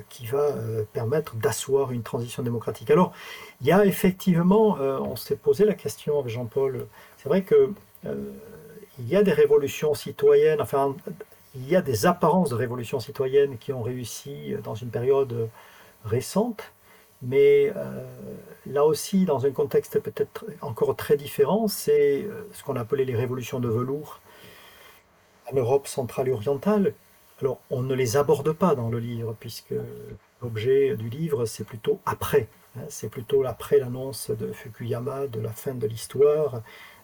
qui 0.10 0.26
va 0.26 0.40
euh, 0.40 0.84
permettre 0.92 1.36
d'asseoir 1.36 1.92
une 1.92 2.04
transition 2.04 2.44
démocratique. 2.44 2.92
Alors, 2.92 3.14
il 3.62 3.68
y 3.68 3.72
a 3.72 3.86
effectivement, 3.86 4.78
euh, 4.80 5.00
on 5.00 5.16
s'est 5.16 5.36
posé 5.36 5.66
la 5.66 5.74
question 5.74 6.20
avec 6.20 6.32
Jean-Paul, 6.32 6.88
c'est 7.18 7.30
vrai 7.30 7.44
que 7.44 7.72
il 8.98 9.10
y 9.10 9.18
a 9.18 9.24
des 9.24 9.34
révolutions 9.34 9.94
citoyennes, 9.94 10.62
enfin, 10.62 10.96
il 11.54 11.70
y 11.70 11.76
a 11.76 11.82
des 11.82 12.06
apparences 12.06 12.50
de 12.50 12.56
révolutions 12.56 13.02
citoyennes 13.02 13.58
qui 13.58 13.74
ont 13.74 13.82
réussi 13.82 14.56
dans 14.64 14.76
une 14.76 14.90
période 14.90 15.50
récente, 16.06 16.72
mais 17.22 17.74
là 18.66 18.86
aussi, 18.86 19.26
dans 19.26 19.46
un 19.46 19.52
contexte 19.52 20.00
peut-être 20.00 20.46
encore 20.62 20.96
très 20.96 21.18
différent, 21.18 21.68
c'est 21.68 22.26
ce 22.54 22.64
qu'on 22.64 22.78
appelait 22.78 23.04
les 23.04 23.18
révolutions 23.18 23.60
de 23.60 23.68
velours 23.68 24.22
en 25.52 25.56
Europe 25.58 25.86
centrale 25.88 26.30
et 26.30 26.32
orientale, 26.32 26.94
alors, 27.42 27.60
on 27.70 27.82
ne 27.82 27.96
les 27.96 28.18
aborde 28.18 28.52
pas 28.52 28.76
dans 28.76 28.90
le 28.90 29.00
livre, 29.00 29.36
puisque 29.40 29.74
l'objet 30.42 30.96
du 30.98 31.10
livre, 31.10 31.46
c'est 31.46 31.64
plutôt 31.64 32.00
après. 32.06 32.48
Hein. 32.78 32.82
c'est 32.90 33.10
plutôt 33.10 33.44
après 33.46 33.80
l'annonce 33.80 34.30
de 34.30 34.52
Fukuyama 34.52 35.28
de 35.28 35.40
la 35.40 35.52
fin 35.52 35.74
de 35.74 35.88
l'histoire, 35.88 36.62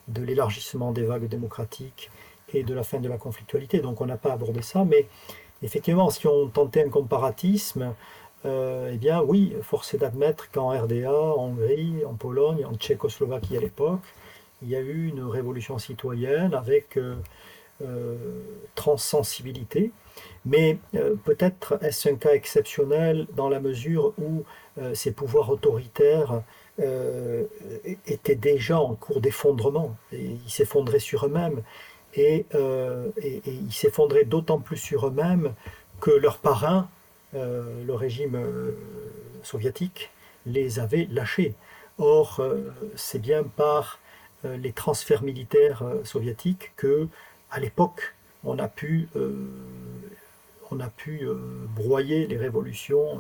de 0.08 0.22
l'élargissement 0.22 0.92
des 0.92 1.04
vagues 1.04 1.28
démocratiques 1.28 2.12
et 2.54 2.64
de 2.64 2.74
la 2.74 2.84
fin 2.84 3.00
de 3.00 3.08
la 3.08 3.18
conflictualité. 3.18 3.80
Donc, 3.80 4.02
on 4.02 4.06
n'a 4.06 4.18
pas 4.18 4.34
abordé 4.34 4.62
ça, 4.62 4.84
mais 4.84 5.08
effectivement, 5.64 6.10
si 6.10 6.28
on 6.28 6.48
tentait 6.48 6.84
un 6.84 6.90
comparatisme, 6.90 7.94
euh, 8.46 8.92
eh 8.94 8.98
bien, 8.98 9.22
oui, 9.22 9.56
force 9.62 9.94
est 9.94 10.00
d'admettre 10.00 10.52
qu'en 10.52 10.70
RDA, 10.70 11.12
en 11.12 11.46
Hongrie, 11.46 12.04
en 12.06 12.14
Pologne, 12.14 12.66
en 12.66 12.76
Tchécoslovaquie 12.76 13.58
à 13.58 13.62
l'époque, 13.62 14.04
il 14.62 14.70
y 14.70 14.76
a 14.76 14.82
eu 14.82 15.08
une 15.08 15.24
révolution 15.24 15.78
citoyenne 15.80 16.54
avec 16.54 16.98
euh, 16.98 17.16
transsensibilité, 18.76 19.92
mais 20.46 20.78
euh, 20.96 21.16
peut-être 21.24 21.78
est-ce 21.82 22.10
un 22.10 22.16
cas 22.16 22.34
exceptionnel 22.34 23.28
dans 23.36 23.50
la 23.50 23.60
mesure 23.60 24.14
où 24.18 24.44
euh, 24.78 24.94
ces 24.94 25.12
pouvoirs 25.12 25.50
autoritaires 25.50 26.42
étaient 28.06 28.36
déjà 28.36 28.82
en 28.82 28.96
cours 28.96 29.22
d'effondrement, 29.22 29.96
ils 30.12 30.42
s'effondraient 30.46 31.00
sur 31.00 31.26
eux-mêmes. 31.26 31.62
et, 32.16 32.46
ils 32.52 33.72
s'effondraient 33.72 34.26
d'autant 34.26 34.60
plus 34.60 34.76
sur 34.76 35.08
eux-mêmes 35.08 35.54
que 36.02 36.12
leurs 36.12 36.40
parrains, 36.40 36.90
le 37.32 37.94
régime 37.94 38.38
soviétique, 39.42 40.12
les 40.46 40.80
avait 40.80 41.08
lâchés. 41.10 41.54
Or, 41.98 42.42
c'est 42.98 43.22
bien 43.22 43.44
par 43.44 44.02
les 44.44 44.74
transferts 44.74 45.24
militaires 45.24 45.82
soviétiques 46.04 46.74
que, 46.76 47.08
à 47.52 47.60
l'époque, 47.60 48.16
on 48.44 48.60
a 48.60 48.68
pu, 48.68 49.08
on 50.72 50.80
a 50.80 50.88
pu 50.88 51.28
broyer 51.76 52.28
les 52.28 52.38
révolutions 52.38 53.20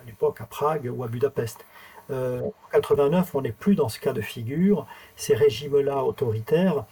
à 0.00 0.06
l'époque 0.06 0.40
à 0.40 0.46
Prague 0.46 0.90
ou 0.94 1.04
à 1.04 1.08
Budapest. 1.08 1.64
Euh, 2.10 2.40
en 2.40 2.52
89, 2.72 3.34
on 3.34 3.42
n'est 3.42 3.52
plus 3.52 3.74
dans 3.74 3.88
ce 3.88 4.00
cas 4.00 4.12
de 4.12 4.20
figure. 4.20 4.86
Ces 5.16 5.34
régimes-là 5.34 6.04
autoritaires 6.04 6.84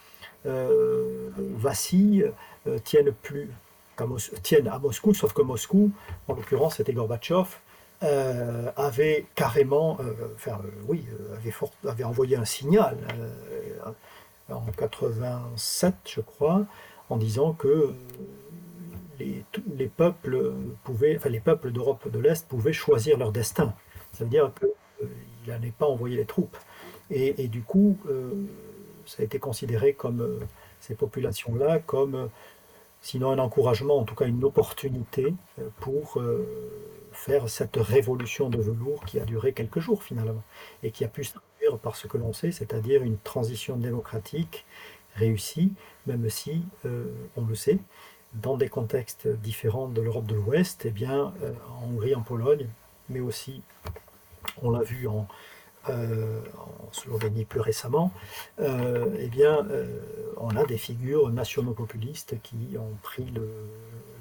euh, 0.46 1.30
vacillent, 1.36 2.30
euh, 2.66 2.78
tiennent 2.78 3.12
plus 3.12 3.50
tiennent 4.42 4.68
à 4.68 4.78
Moscou, 4.78 5.14
sauf 5.14 5.32
que 5.32 5.40
Moscou, 5.40 5.90
en 6.28 6.34
l'occurrence 6.34 6.76
c'était 6.76 6.92
Gorbatchev, 6.92 7.46
avait 8.02 9.24
carrément, 9.34 9.96
enfin, 10.34 10.60
oui, 10.86 11.06
avait, 11.88 12.04
envoyé 12.04 12.36
un 12.36 12.44
signal 12.44 12.98
en 14.50 14.64
87, 14.76 15.94
je 16.06 16.20
crois, 16.20 16.66
en 17.10 17.16
disant 17.16 17.52
que 17.52 17.92
les, 19.18 19.44
les 19.76 19.88
peuples 19.88 20.52
pouvaient, 20.84 21.16
enfin, 21.16 21.28
les 21.28 21.40
peuples 21.40 21.70
d'Europe 21.72 22.08
de 22.10 22.18
l'Est 22.18 22.46
pouvaient 22.46 22.72
choisir 22.72 23.18
leur 23.18 23.32
destin. 23.32 23.74
Ça 24.12 24.24
veut 24.24 24.30
dire 24.30 24.52
que 24.54 24.66
il 25.46 25.52
n'allait 25.52 25.72
pas 25.72 25.86
envoyer 25.86 26.16
les 26.16 26.26
troupes. 26.26 26.56
Et, 27.10 27.46
du 27.46 27.62
coup, 27.62 27.96
euh, 28.08 28.32
ça 29.04 29.22
a 29.22 29.24
été 29.24 29.38
considéré 29.38 29.92
comme 29.92 30.20
euh, 30.20 30.40
ces 30.80 30.96
populations-là 30.96 31.78
comme, 31.78 32.14
euh, 32.16 32.26
sinon 33.00 33.30
un 33.30 33.38
encouragement, 33.38 33.98
en 33.98 34.04
tout 34.04 34.16
cas 34.16 34.26
une 34.26 34.42
opportunité 34.42 35.32
pour 35.78 36.18
faire 37.12 37.48
cette 37.48 37.76
révolution 37.76 38.50
de 38.50 38.58
velours 38.58 39.04
qui 39.04 39.20
a 39.20 39.24
duré 39.24 39.52
quelques 39.52 39.78
jours 39.78 40.02
finalement, 40.02 40.42
et 40.82 40.90
qui 40.90 41.04
a 41.04 41.08
pu 41.08 41.24
par 41.82 41.96
ce 41.96 42.06
que 42.06 42.16
l'on 42.16 42.32
sait, 42.32 42.52
c'est-à-dire 42.52 43.02
une 43.02 43.18
transition 43.18 43.76
démocratique 43.76 44.64
réussie, 45.14 45.72
même 46.06 46.28
si, 46.28 46.62
on 46.84 47.44
le 47.46 47.54
sait, 47.54 47.78
dans 48.34 48.56
des 48.56 48.68
contextes 48.68 49.28
différents 49.28 49.88
de 49.88 50.02
l'Europe 50.02 50.26
de 50.26 50.34
l'Ouest, 50.34 50.82
eh 50.84 50.90
bien, 50.90 51.32
en 51.80 51.86
Hongrie, 51.86 52.14
en 52.14 52.22
Pologne, 52.22 52.68
mais 53.08 53.20
aussi 53.20 53.62
on 54.62 54.70
l'a 54.70 54.82
vu 54.82 55.06
en, 55.06 55.26
euh, 55.88 56.40
Slovénie 56.90 57.44
plus 57.44 57.60
récemment, 57.60 58.10
euh, 58.60 59.06
eh 59.18 59.28
bien, 59.28 59.66
euh, 59.70 60.00
on 60.38 60.56
a 60.56 60.64
des 60.64 60.78
figures 60.78 61.30
nationaux-populistes 61.30 62.36
qui 62.42 62.76
ont 62.78 62.96
pris 63.02 63.32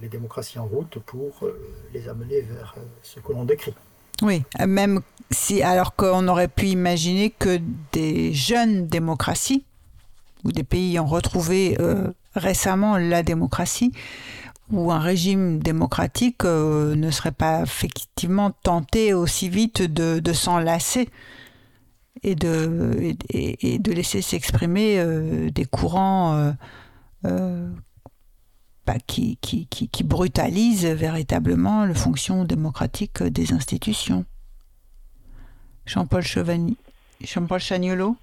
les 0.02 0.10
démocraties 0.10 0.60
en 0.60 0.66
route 0.66 1.00
pour 1.00 1.48
les 1.94 2.10
amener 2.10 2.42
vers 2.42 2.76
ce 3.02 3.20
que 3.20 3.32
l'on 3.32 3.46
décrit. 3.46 3.74
Oui, 4.22 4.44
même 4.66 5.02
si, 5.32 5.62
alors 5.62 5.96
qu'on 5.96 6.28
aurait 6.28 6.48
pu 6.48 6.68
imaginer 6.68 7.30
que 7.30 7.60
des 7.92 8.34
jeunes 8.34 8.88
démocraties, 8.88 9.66
ou 10.44 10.52
des 10.52 10.64
pays 10.64 11.00
ont 11.00 11.06
retrouvé 11.06 11.78
récemment 12.36 12.98
la 12.98 13.24
démocratie, 13.24 13.92
où 14.72 14.92
un 14.92 15.00
régime 15.00 15.60
démocratique 15.60 16.44
euh, 16.44 16.96
ne 16.96 17.12
serait 17.12 17.32
pas 17.32 17.62
effectivement 17.62 18.52
tenté 18.64 19.14
aussi 19.14 19.50
vite 19.50 19.82
de, 19.82 20.20
de 20.20 20.34
s'enlacer 20.34 21.10
et 22.24 22.36
de, 22.36 23.16
et, 23.30 23.78
de 23.78 23.92
laisser 23.92 24.22
s'exprimer 24.22 24.98
euh, 24.98 25.52
des 25.52 25.66
courants 25.66 26.54
euh, 27.26 27.70
qui, 29.08 29.38
qui, 29.38 29.68
qui, 29.68 30.04
brutalisent 30.04 30.86
véritablement 30.86 31.86
le 31.86 31.94
fonction 31.94 32.44
démocratique 32.44 33.24
des 33.24 33.54
institutions. 33.54 34.26
Jean-Paul 35.86 36.22
Chevani, 36.22 36.78
Jean-Paul 37.22 37.60
Chagnolo? 37.60 38.16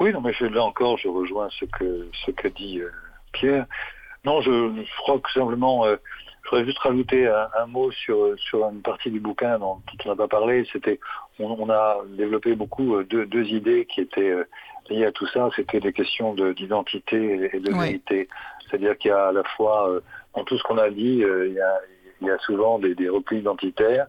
Oui, 0.00 0.12
non, 0.12 0.20
mais 0.20 0.32
là 0.40 0.64
encore, 0.64 0.98
je 0.98 1.08
rejoins 1.08 1.48
ce 1.50 1.64
que, 1.66 2.08
ce 2.24 2.30
que 2.30 2.48
dit 2.48 2.80
Pierre. 3.32 3.66
Non, 4.24 4.40
je, 4.40 4.84
crois 4.98 5.20
que 5.20 5.30
simplement, 5.32 5.84
euh, 5.84 5.96
je 6.44 6.50
voudrais 6.50 6.64
juste 6.64 6.78
rajouter 6.78 7.26
un, 7.26 7.66
mot 7.66 7.90
sur, 7.92 8.38
sur 8.38 8.66
une 8.68 8.80
partie 8.80 9.10
du 9.10 9.20
bouquin 9.20 9.58
dont, 9.58 9.82
on 10.04 10.08
n'a 10.08 10.16
pas 10.16 10.28
parlé. 10.28 10.66
C'était, 10.72 10.98
on, 11.38 11.68
a 11.68 11.98
développé 12.16 12.54
beaucoup 12.54 12.96
euh, 12.96 13.04
deux, 13.04 13.26
deux 13.26 13.44
idées 13.44 13.86
qui 13.86 14.00
étaient 14.00 14.30
euh, 14.30 14.48
liées 14.88 15.04
à 15.04 15.12
tout 15.12 15.26
ça. 15.26 15.50
C'était 15.54 15.80
des 15.80 15.92
questions 15.92 16.34
d'identité 16.34 17.50
et 17.52 17.60
de 17.60 17.70
vérité. 17.70 18.28
C'est-à-dire 18.68 18.96
qu'il 18.98 19.10
y 19.10 19.14
a 19.14 19.28
à 19.28 19.32
la 19.32 19.44
fois, 19.56 20.00
dans 20.34 20.44
tout 20.44 20.58
ce 20.58 20.62
qu'on 20.62 20.78
a 20.78 20.90
dit, 20.90 21.22
il, 21.22 21.52
y 21.52 21.60
a, 21.60 21.80
il, 22.20 22.26
y 22.26 22.30
a, 22.30 22.38
souvent 22.38 22.78
des, 22.78 22.94
des 22.94 23.08
replis 23.08 23.38
identitaires 23.38 24.06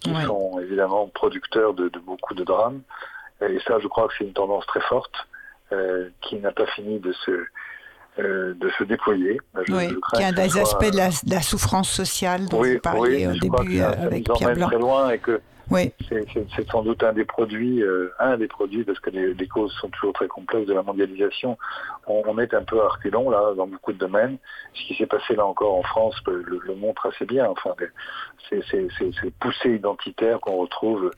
qui 0.00 0.14
sont 0.22 0.58
évidemment 0.60 1.06
producteurs 1.08 1.74
de, 1.74 1.88
de, 1.88 1.98
beaucoup 1.98 2.34
de 2.34 2.44
drames. 2.44 2.82
Et 3.40 3.58
ça, 3.66 3.78
je 3.78 3.86
crois 3.88 4.08
que 4.08 4.14
c'est 4.18 4.24
une 4.24 4.32
tendance 4.32 4.66
très 4.66 4.80
forte 4.80 5.14
qui 6.20 6.36
n'a 6.36 6.52
pas 6.52 6.66
fini 6.66 6.98
de 6.98 7.12
se 7.12 7.46
euh, 8.20 8.54
de 8.54 8.70
se 8.78 8.84
déployer. 8.84 9.40
oui, 9.70 9.88
il 10.12 10.20
y 10.20 10.22
a 10.22 10.30
des 10.30 10.56
aspects 10.56 10.88
de 10.88 10.96
la, 11.34 11.42
souffrance 11.42 11.90
sociale 11.90 12.46
dont 12.46 12.62
vous 12.62 12.78
parliez 12.78 13.26
au 13.26 13.32
début 13.32 13.80
euh, 13.80 13.90
avec 13.90 14.30
Pierre 14.36 14.54
Blanc. 14.54 14.68
très 14.68 14.78
loin 14.78 15.10
et 15.10 15.18
que 15.18 15.40
c'est 16.08 16.68
sans 16.70 16.82
doute 16.82 17.02
un 17.02 17.12
des 17.12 17.24
produits, 17.24 17.82
euh, 17.82 18.12
un 18.18 18.36
des 18.36 18.48
produits, 18.48 18.84
parce 18.84 18.98
que 19.00 19.10
les, 19.10 19.48
causes 19.48 19.72
sont 19.80 19.88
toujours 19.88 20.12
très 20.12 20.28
complexes 20.28 20.66
de 20.66 20.74
la 20.74 20.82
mondialisation. 20.82 21.56
On, 22.06 22.38
est 22.38 22.54
un 22.54 22.62
peu 22.62 22.80
à 22.80 22.88
là 23.04 23.54
dans 23.54 23.66
beaucoup 23.66 23.92
de 23.92 23.98
domaines. 23.98 24.38
Ce 24.74 24.86
qui 24.86 24.94
s'est 24.94 25.06
passé 25.06 25.34
là 25.34 25.46
encore 25.46 25.74
en 25.74 25.82
France 25.82 26.16
le, 26.26 26.42
le 26.42 26.74
montre 26.74 27.06
assez 27.06 27.24
bien. 27.24 27.46
Enfin, 27.46 27.74
c'est 28.48 28.62
ces 28.68 29.30
poussées 29.40 29.74
identitaires 29.74 30.40
qu'on 30.40 30.56
retrouve 30.56 31.10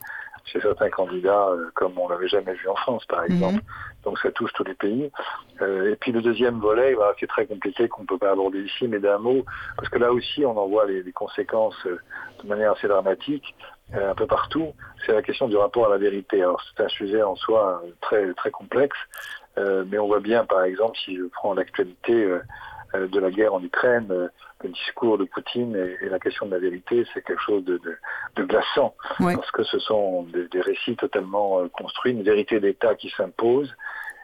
chez 0.47 0.61
certains 0.61 0.89
candidats, 0.89 1.49
euh, 1.49 1.69
comme 1.73 1.97
on 1.97 2.07
l'avait 2.07 2.27
jamais 2.27 2.53
vu 2.53 2.67
en 2.67 2.75
France, 2.75 3.05
par 3.05 3.21
mhm. 3.21 3.31
exemple. 3.31 3.61
Donc 4.03 4.19
ça 4.19 4.31
touche 4.31 4.51
tous 4.53 4.63
les 4.63 4.73
pays. 4.73 5.11
Euh, 5.61 5.91
et 5.91 5.95
puis 5.95 6.11
le 6.11 6.21
deuxième 6.21 6.59
volet, 6.59 6.93
voilà, 6.93 7.13
qui 7.13 7.25
est 7.25 7.27
très 7.27 7.45
compliqué, 7.45 7.87
qu'on 7.87 8.03
ne 8.03 8.07
peut 8.07 8.17
pas 8.17 8.31
aborder 8.31 8.61
ici, 8.61 8.87
mais 8.87 8.99
d'un 8.99 9.17
mot, 9.17 9.45
parce 9.75 9.89
que 9.89 9.99
là 9.99 10.11
aussi, 10.11 10.45
on 10.45 10.57
en 10.57 10.67
voit 10.67 10.85
les, 10.85 11.03
conséquences 11.11 11.85
euh, 11.85 11.99
de 12.43 12.47
manière 12.47 12.73
assez 12.73 12.87
dramatique. 12.87 13.55
Un 13.93 14.15
peu 14.15 14.27
partout, 14.27 14.73
c'est 15.05 15.13
la 15.13 15.21
question 15.21 15.47
du 15.47 15.55
rapport 15.55 15.85
à 15.85 15.89
la 15.89 15.97
vérité. 15.97 16.41
Alors 16.41 16.61
c'est 16.61 16.83
un 16.83 16.89
sujet 16.89 17.23
en 17.23 17.35
soi 17.35 17.81
très 18.01 18.33
très 18.33 18.51
complexe, 18.51 18.97
mais 19.57 19.97
on 19.97 20.07
voit 20.07 20.19
bien, 20.19 20.45
par 20.45 20.63
exemple, 20.63 20.97
si 21.03 21.15
je 21.15 21.23
prends 21.23 21.53
l'actualité 21.53 22.27
de 22.93 23.19
la 23.19 23.31
guerre 23.31 23.53
en 23.53 23.63
Ukraine, 23.63 24.29
le 24.63 24.69
discours 24.69 25.17
de 25.17 25.25
Poutine 25.25 25.75
et, 26.01 26.09
la 26.09 26.19
question 26.19 26.45
de 26.45 26.51
la 26.51 26.59
vérité, 26.59 27.05
c'est 27.13 27.23
quelque 27.23 27.41
chose 27.41 27.63
de, 27.63 27.79
glaçant, 28.37 28.95
parce 29.19 29.51
que 29.51 29.63
ce 29.63 29.79
sont 29.79 30.23
des, 30.23 30.61
récits 30.61 30.95
totalement 30.95 31.59
euh, 31.59 31.67
construits, 31.69 32.13
une 32.13 32.23
vérité 32.23 32.59
d'État 32.59 32.95
qui 32.95 33.09
s'impose, 33.09 33.73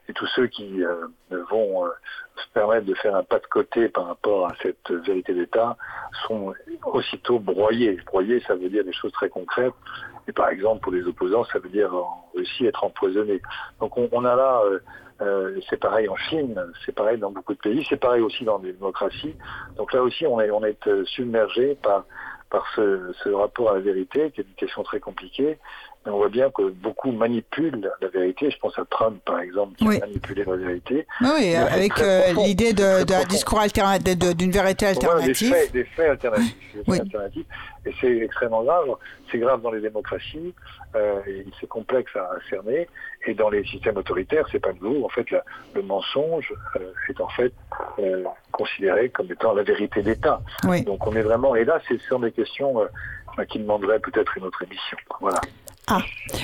et 0.08 0.14
tous 0.14 0.28
ceux 0.36 0.48
qui 0.48 0.84
euh, 0.84 1.08
vont 1.50 1.86
euh, 1.86 1.90
se 2.36 2.52
permettre 2.54 2.86
de 2.86 2.94
faire 2.96 3.16
un 3.16 3.24
pas 3.24 3.40
de 3.40 3.46
côté 3.48 3.90
par 3.90 4.08
rapport 4.08 4.48
à 4.48 4.56
cette 4.62 4.92
vérité 4.92 5.34
d'État 5.34 5.78
sont 6.28 6.54
aussitôt 6.86 7.40
broyés. 7.40 8.00
Broyés, 8.06 8.42
ça 8.48 8.56
veut 8.56 8.70
dire 8.70 8.84
des 8.84 8.94
choses 8.94 9.12
très 9.14 9.30
concrètes. 9.30 9.74
Et 10.28 10.32
par 10.32 10.50
exemple, 10.50 10.82
pour 10.82 10.92
les 10.92 11.04
opposants, 11.04 11.44
ça 11.46 11.60
veut 11.60 11.70
dire 11.70 11.94
en 11.94 12.30
Russie 12.34 12.66
être 12.66 12.84
empoisonné. 12.84 13.42
Donc 13.80 13.98
on, 13.98 14.26
a 14.26 14.36
là 14.36 14.62
euh, 15.22 15.60
c'est 15.70 15.80
pareil 15.80 16.10
en 16.10 16.16
Chine, 16.16 16.60
c'est 16.86 16.94
pareil 16.94 17.18
dans 17.18 17.32
beaucoup 17.32 17.54
de 17.54 17.60
pays, 17.60 17.86
c'est 17.88 18.00
pareil 18.00 18.22
aussi 18.22 18.44
dans 18.44 18.58
les 18.58 18.74
démocraties. 18.74 19.36
Donc 19.78 19.94
là 19.94 20.02
aussi, 20.02 20.26
on 20.26 20.42
est, 20.42 20.50
on 20.52 20.64
est 20.66 20.88
euh, 20.88 21.06
submergé 21.06 21.76
par, 21.82 22.06
par 22.50 22.66
ce, 22.76 23.14
ce, 23.24 23.30
rapport 23.30 23.72
à 23.72 23.76
la 23.76 23.80
vérité, 23.80 24.32
qui 24.32 24.42
est 24.42 24.44
une 24.44 24.56
question 24.56 24.84
très 24.84 25.00
compliquée. 25.00 25.60
On 26.06 26.18
voit 26.18 26.30
bien 26.30 26.50
que 26.52 26.70
beaucoup 26.70 27.12
manipulent 27.12 27.90
la 28.02 28.08
vérité. 28.10 28.52
Je 28.52 28.58
pense 28.58 28.78
à 28.78 28.84
Trump, 28.90 29.22
par 29.26 29.40
exemple, 29.40 29.76
qui 29.76 29.86
a 29.88 30.00
manipulé 30.00 30.44
la 30.44 30.56
vérité. 30.58 31.08
Oui, 31.22 31.56
avec 31.56 31.98
euh, 32.00 32.34
l'idée 32.34 32.74
d'un 32.74 33.24
discours 33.24 33.60
alternatif, 33.60 34.18
d'une 34.36 34.52
vérité 34.52 34.88
alternative. 34.88 35.50
des, 35.50 35.56
faits, 35.56 35.72
des 35.72 35.84
faits 35.86 36.10
alternatifs. 36.10 36.76
Des 36.76 36.84
faits 36.84 37.02
alternatifs. 37.02 37.46
Et 37.86 37.92
c'est 38.02 38.18
extrêmement 38.18 38.64
grave. 38.64 38.88
C'est 39.32 39.38
grave 39.40 39.62
dans 39.62 39.72
les 39.72 39.80
démocraties. 39.80 40.54
Euh, 40.96 41.22
c'est 41.60 41.68
complexe 41.68 42.14
à, 42.16 42.30
cerner. 42.50 42.88
Et 43.26 43.34
dans 43.34 43.50
les 43.50 43.64
systèmes 43.64 43.96
autoritaires, 43.96 44.46
c'est 44.52 44.60
pas 44.60 44.74
nouveau. 44.74 45.06
En 45.06 45.10
fait, 45.10 45.28
le 45.74 45.82
mensonge 45.84 46.54
euh, 46.76 46.92
est 47.08 47.22
en 47.22 47.30
fait 47.30 47.54
considéré 48.52 49.10
comme 49.10 49.32
étant 49.32 49.54
la 49.54 49.64
vérité 49.64 50.02
d'État. 50.02 50.42
Donc 50.86 51.08
on 51.08 51.16
est 51.16 51.22
vraiment. 51.22 51.56
Et 51.56 51.64
là, 51.64 51.80
ce 51.88 51.98
sont 52.10 52.20
des 52.20 52.32
questions 52.32 52.76
qui 53.50 53.60
demanderaient 53.60 54.00
peut-être 54.00 54.38
une 54.38 54.44
autre 54.44 54.64
émission. 54.64 54.98
Voilà. 55.20 55.40
Ah, 55.88 56.02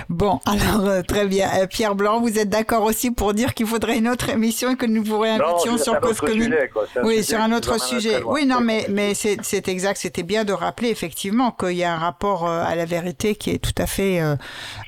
bon, 0.09 0.41
alors 0.45 0.85
euh, 0.85 1.01
très 1.01 1.25
bien. 1.25 1.49
Euh, 1.61 1.67
Pierre 1.67 1.95
Blanc, 1.95 2.19
vous 2.19 2.37
êtes 2.37 2.49
d'accord 2.49 2.83
aussi 2.83 3.11
pour 3.11 3.33
dire 3.33 3.53
qu'il 3.53 3.65
faudrait 3.67 3.97
une 3.97 4.09
autre 4.09 4.29
émission 4.29 4.71
et 4.71 4.75
que 4.75 4.85
nous 4.85 5.03
vous 5.03 5.19
réinvitions 5.19 5.77
sur 5.77 5.99
Cause 6.01 6.19
Commune 6.19 6.55
Oui, 7.03 7.23
sur 7.23 7.39
un 7.39 7.53
autre 7.53 7.79
sujet. 7.79 8.21
Oui, 8.25 8.45
non, 8.45 8.59
mais, 8.59 8.85
mais 8.89 9.13
c'est 9.13 9.67
exact. 9.67 9.97
C'était 9.97 10.23
bien 10.23 10.43
de 10.43 10.51
rappeler 10.51 10.89
effectivement 10.89 11.51
qu'il 11.51 11.77
y 11.77 11.83
a 11.83 11.93
un 11.93 11.97
rapport 11.97 12.47
euh, 12.47 12.63
à 12.65 12.75
la 12.75 12.85
vérité 12.85 13.35
qui 13.35 13.51
est 13.51 13.59
tout 13.59 13.81
à 13.81 13.85
fait 13.85 14.21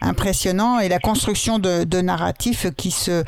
impressionnant 0.01 0.79
et 0.79 0.89
la 0.89 0.99
construction 0.99 1.59
de, 1.59 1.83
de 1.83 2.01
narratifs 2.01 2.67
qui 2.75 2.91
se 2.91 3.23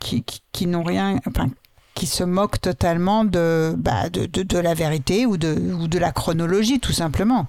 qui, 0.00 0.22
qui, 0.22 0.42
qui 0.52 0.66
n'ont 0.66 0.82
rien, 0.82 1.18
enfin, 1.28 1.48
qui 1.94 2.06
se 2.06 2.24
moquent 2.24 2.60
totalement 2.60 3.24
de, 3.24 3.74
bah, 3.76 4.08
de, 4.08 4.26
de, 4.26 4.42
de, 4.42 4.58
la 4.58 4.74
vérité 4.74 5.26
ou 5.26 5.36
de, 5.36 5.54
ou 5.54 5.88
de 5.88 5.98
la 5.98 6.12
chronologie, 6.12 6.80
tout 6.80 6.92
simplement. 6.92 7.46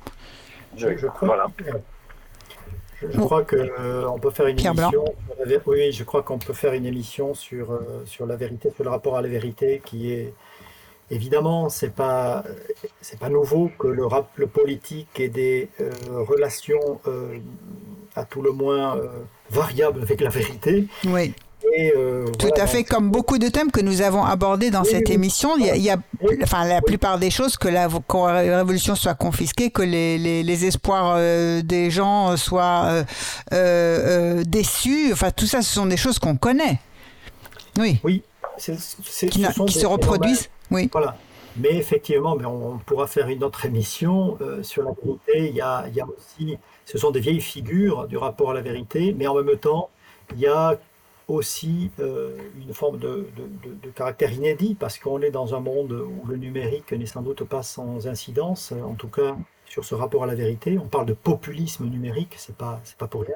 Je, 0.78 0.98
je 0.98 1.07
crois, 1.07 1.28
voilà. 1.28 1.48
Je, 3.02 3.20
crois 3.20 3.44
que 3.44 3.56
euh, 3.56 4.08
on 4.08 4.20
peut 4.20 4.32
faire 4.32 4.48
une 4.48 4.60
émission. 4.60 5.06
Oui, 5.66 5.92
je 5.92 6.04
crois 6.04 6.24
qu'on 6.24 6.40
peut 6.40 6.54
faire 6.54 6.74
une 6.74 6.86
émission 6.86 7.34
sur 7.34 7.72
euh, 7.72 8.04
sur 8.06 8.26
la 8.26 8.36
vérité, 8.36 8.72
sur 8.74 8.84
le 8.84 8.90
rapport 8.90 9.18
à 9.18 9.22
la 9.22 9.28
vérité, 9.28 9.82
qui 9.84 10.12
est 10.12 10.34
évidemment 11.12 11.70
c'est 11.70 11.94
pas 11.94 12.44
c'est 13.02 13.20
pas 13.20 13.30
nouveau 13.30 13.70
que 13.78 13.88
le 13.88 14.06
rap, 14.06 14.30
le 14.38 14.48
politique 14.48 15.20
ait 15.20 15.30
des 15.30 15.70
euh, 15.80 15.92
relations 16.28 17.00
à 18.16 18.24
tout 18.24 18.42
le 18.42 18.52
moins 18.52 19.00
variables 19.50 20.02
avec 20.02 20.22
la 20.22 20.30
vérité. 20.30 20.88
Oui. 21.06 21.34
Euh, 21.78 22.26
Tout 22.40 22.52
à 22.58 22.68
fait, 22.68 22.84
comme 22.84 23.10
beaucoup 23.10 23.38
de 23.38 23.48
thèmes 23.50 23.72
que 23.72 23.82
nous 23.82 24.02
avons 24.02 24.24
abordés 24.24 24.72
dans 24.72 24.84
cette 24.84 25.10
émission, 25.10 25.58
il 25.58 25.82
y 25.82 25.90
a, 25.90 25.98
enfin, 26.44 26.66
la 26.66 26.82
plupart 26.82 27.20
des 27.20 27.30
choses 27.30 27.58
que 27.58 27.68
la, 27.68 27.88
révolution 27.88 28.96
soit 28.96 29.16
confisquée, 29.16 29.72
que 29.72 29.82
les, 29.82 30.18
les, 30.18 30.66
espoirs 30.66 31.16
euh, 31.18 31.62
des 31.62 31.90
gens 31.90 32.38
soient 32.38 33.04
euh, 33.54 34.44
déçus, 34.46 35.12
enfin 35.12 35.32
tout 35.32 35.46
ça, 35.46 35.62
ce 35.62 35.74
sont 35.74 35.86
des 35.86 35.98
choses 35.98 36.20
qu'on 36.20 36.38
connaît. 36.38 36.80
Oui. 37.78 38.00
Oui. 38.04 38.24
qui, 38.58 39.44
se 39.70 39.86
reproduisent. 39.86 40.50
Oui. 40.72 40.90
Voilà. 40.92 41.18
Mais 41.58 41.76
effectivement, 41.78 42.36
mais 42.36 42.46
on, 42.46 42.80
pourra 42.86 43.08
faire 43.08 43.30
une 43.30 43.44
autre 43.44 43.66
émission 43.66 44.38
sur 44.62 44.84
la 44.84 44.92
vérité. 44.92 45.50
Il 45.50 45.56
y, 45.56 45.62
a, 45.62 45.86
il 45.88 45.96
y 45.96 46.02
a 46.02 46.06
aussi, 46.06 46.58
ce 46.86 46.98
sont 46.98 47.12
des 47.12 47.20
vieilles 47.20 47.42
figures 47.42 48.08
du 48.08 48.18
rapport 48.18 48.52
à 48.52 48.54
la 48.54 48.62
vérité, 48.62 49.16
mais 49.18 49.28
en 49.28 49.36
même 49.36 49.58
temps, 49.58 49.90
il 50.34 50.40
y 50.40 50.48
a 50.48 50.78
aussi 51.27 51.91
euh, 51.99 52.38
une 52.57 52.73
forme 52.73 52.99
de, 52.99 53.27
de, 53.35 53.89
caractère 53.89 54.31
inédit 54.31 54.76
parce 54.76 54.99
qu'on 54.99 55.22
est 55.22 55.31
dans 55.31 55.56
un 55.56 55.60
monde 55.60 55.91
où 55.91 56.27
le 56.27 56.38
numérique 56.38 56.91
n'est 56.91 57.06
sans 57.06 57.22
doute 57.22 57.43
pas 57.43 57.64
sans 57.64 58.07
incidence, 58.07 58.72
en 58.72 58.93
tout 58.93 59.07
cas 59.07 59.35
sur 59.65 59.84
ce 59.84 59.95
rapport 59.95 60.23
à 60.23 60.27
la 60.27 60.35
vérité. 60.35 60.77
On 60.77 60.88
parle 60.88 61.06
de 61.06 61.14
populisme 61.14 61.85
numérique, 61.85 62.34
c'est 62.38 62.56
pas 62.56 62.80
c'est 62.84 62.97
pas 62.97 63.07
pour 63.07 63.22
rien. 63.22 63.35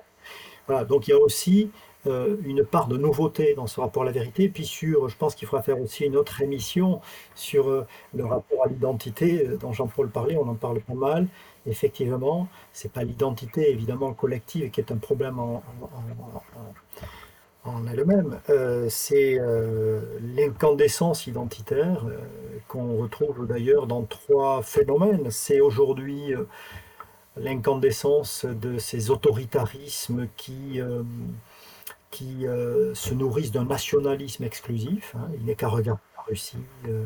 Voilà, 0.67 0.85
donc 0.85 1.07
il 1.07 1.11
y 1.11 1.13
a 1.13 1.19
aussi 1.19 1.71
euh, 2.07 2.37
une 2.45 2.63
part 2.63 2.87
de 2.87 2.95
nouveauté 2.95 3.55
dans 3.55 3.67
ce 3.67 3.81
rapport 3.81 4.03
à 4.03 4.05
la 4.05 4.11
vérité. 4.11 4.47
Puis 4.49 4.65
sur, 4.65 5.09
je 5.09 5.17
pense 5.17 5.35
qu'il 5.35 5.47
faudra 5.47 5.63
faire 5.63 5.79
aussi 5.81 6.05
une 6.05 6.15
autre 6.15 6.41
émission 6.41 7.01
sur 7.35 7.69
euh, 7.69 7.87
le 8.13 8.25
rapport 8.25 8.63
à 8.63 8.67
l'identité 8.67 9.47
dont 9.59 9.73
Jean-Paul 9.73 10.09
parlait. 10.09 10.37
On 10.37 10.47
en 10.47 10.55
parle 10.55 10.79
pas 10.79 10.93
mal. 10.93 11.27
Effectivement, 11.65 12.47
c'est 12.71 12.91
pas 12.91 13.03
l'identité 13.03 13.71
évidemment 13.71 14.13
collective 14.13 14.69
qui 14.71 14.79
est 14.79 14.91
un 14.91 14.97
problème 14.97 15.39
en 15.39 15.61
elle-même, 17.91 18.40
euh, 18.49 18.88
c'est 18.90 19.38
euh, 19.40 20.02
l'incandescence 20.36 21.27
identitaire 21.27 22.06
euh, 22.06 22.18
qu'on 22.68 22.98
retrouve 22.98 23.48
d'ailleurs 23.48 23.88
dans 23.88 24.03
trois 24.03 24.61
phénomènes. 24.61 25.31
C'est 25.31 25.60
aujourd'hui 25.60 26.34
l'incandescence 27.36 28.45
de 28.45 28.77
ces 28.77 29.11
autoritarismes 29.11 30.27
qui, 30.36 30.81
qui 32.11 32.45
se 32.94 33.14
nourrissent 33.14 33.52
d'un 33.52 33.65
nationalisme 33.65 34.44
exclusif. 34.44 35.15
Hein. 35.15 35.30
Il 35.36 35.45
n'est 35.45 35.56
qu'à 35.56 35.68
regarder 35.68 36.02
la 36.18 36.23
Russie, 36.23 36.57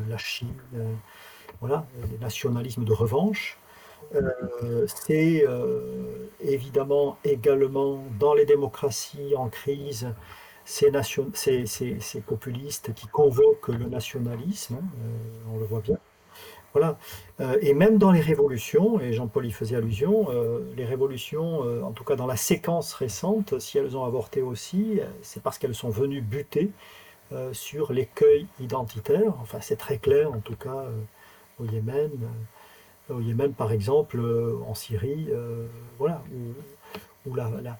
la 0.08 0.18
Chine, 0.18 0.54
voilà, 1.60 1.86
les 2.10 2.18
nationalismes 2.18 2.84
de 2.84 2.92
revanche. 2.92 3.58
c'est 5.06 5.46
évidemment 6.40 7.16
également 7.24 8.04
dans 8.18 8.34
les 8.34 8.44
démocraties 8.44 9.34
en 9.36 9.48
crise 9.48 10.08
ces, 10.64 10.90
nation, 10.90 11.30
ces, 11.34 11.66
ces, 11.66 12.00
ces, 12.00 12.20
populistes 12.20 12.94
qui 12.94 13.06
convoquent 13.06 13.68
le 13.68 13.86
nationalisme, 13.86 14.76
euh, 14.76 15.52
on 15.54 15.58
le 15.58 15.64
voit 15.64 15.80
bien. 15.80 15.98
Voilà. 16.72 16.98
Euh, 17.40 17.56
et 17.60 17.72
même 17.72 17.98
dans 17.98 18.10
les 18.10 18.20
révolutions, 18.20 18.98
et 18.98 19.12
Jean-Paul 19.12 19.46
y 19.46 19.52
faisait 19.52 19.76
allusion, 19.76 20.26
euh, 20.30 20.60
les 20.76 20.84
révolutions, 20.84 21.60
en 21.84 21.92
tout 21.92 22.02
cas 22.02 22.16
dans 22.16 22.26
la 22.26 22.36
séquence 22.36 22.94
récente, 22.94 23.58
si 23.60 23.78
elles 23.78 23.96
ont 23.96 24.04
avorté 24.04 24.42
aussi, 24.42 25.00
c'est 25.22 25.42
parce 25.42 25.58
qu'elles 25.58 25.74
sont 25.74 25.90
venues 25.90 26.20
buter 26.20 26.70
sur 27.52 27.92
l'écueil 27.92 28.46
identitaire. 28.60 29.34
Enfin, 29.40 29.58
c'est 29.60 29.76
très 29.76 29.98
clair, 29.98 30.32
en 30.32 30.40
tout 30.40 30.56
cas, 30.56 30.84
au 31.58 31.64
Yémen. 31.64 32.10
au 33.08 33.20
Yémen, 33.20 33.52
par 33.52 33.72
exemple, 33.72 34.20
en 34.66 34.74
Syrie, 34.74 35.28
voilà, 35.98 36.22
où, 37.26 37.34
la, 37.34 37.50
la 37.62 37.78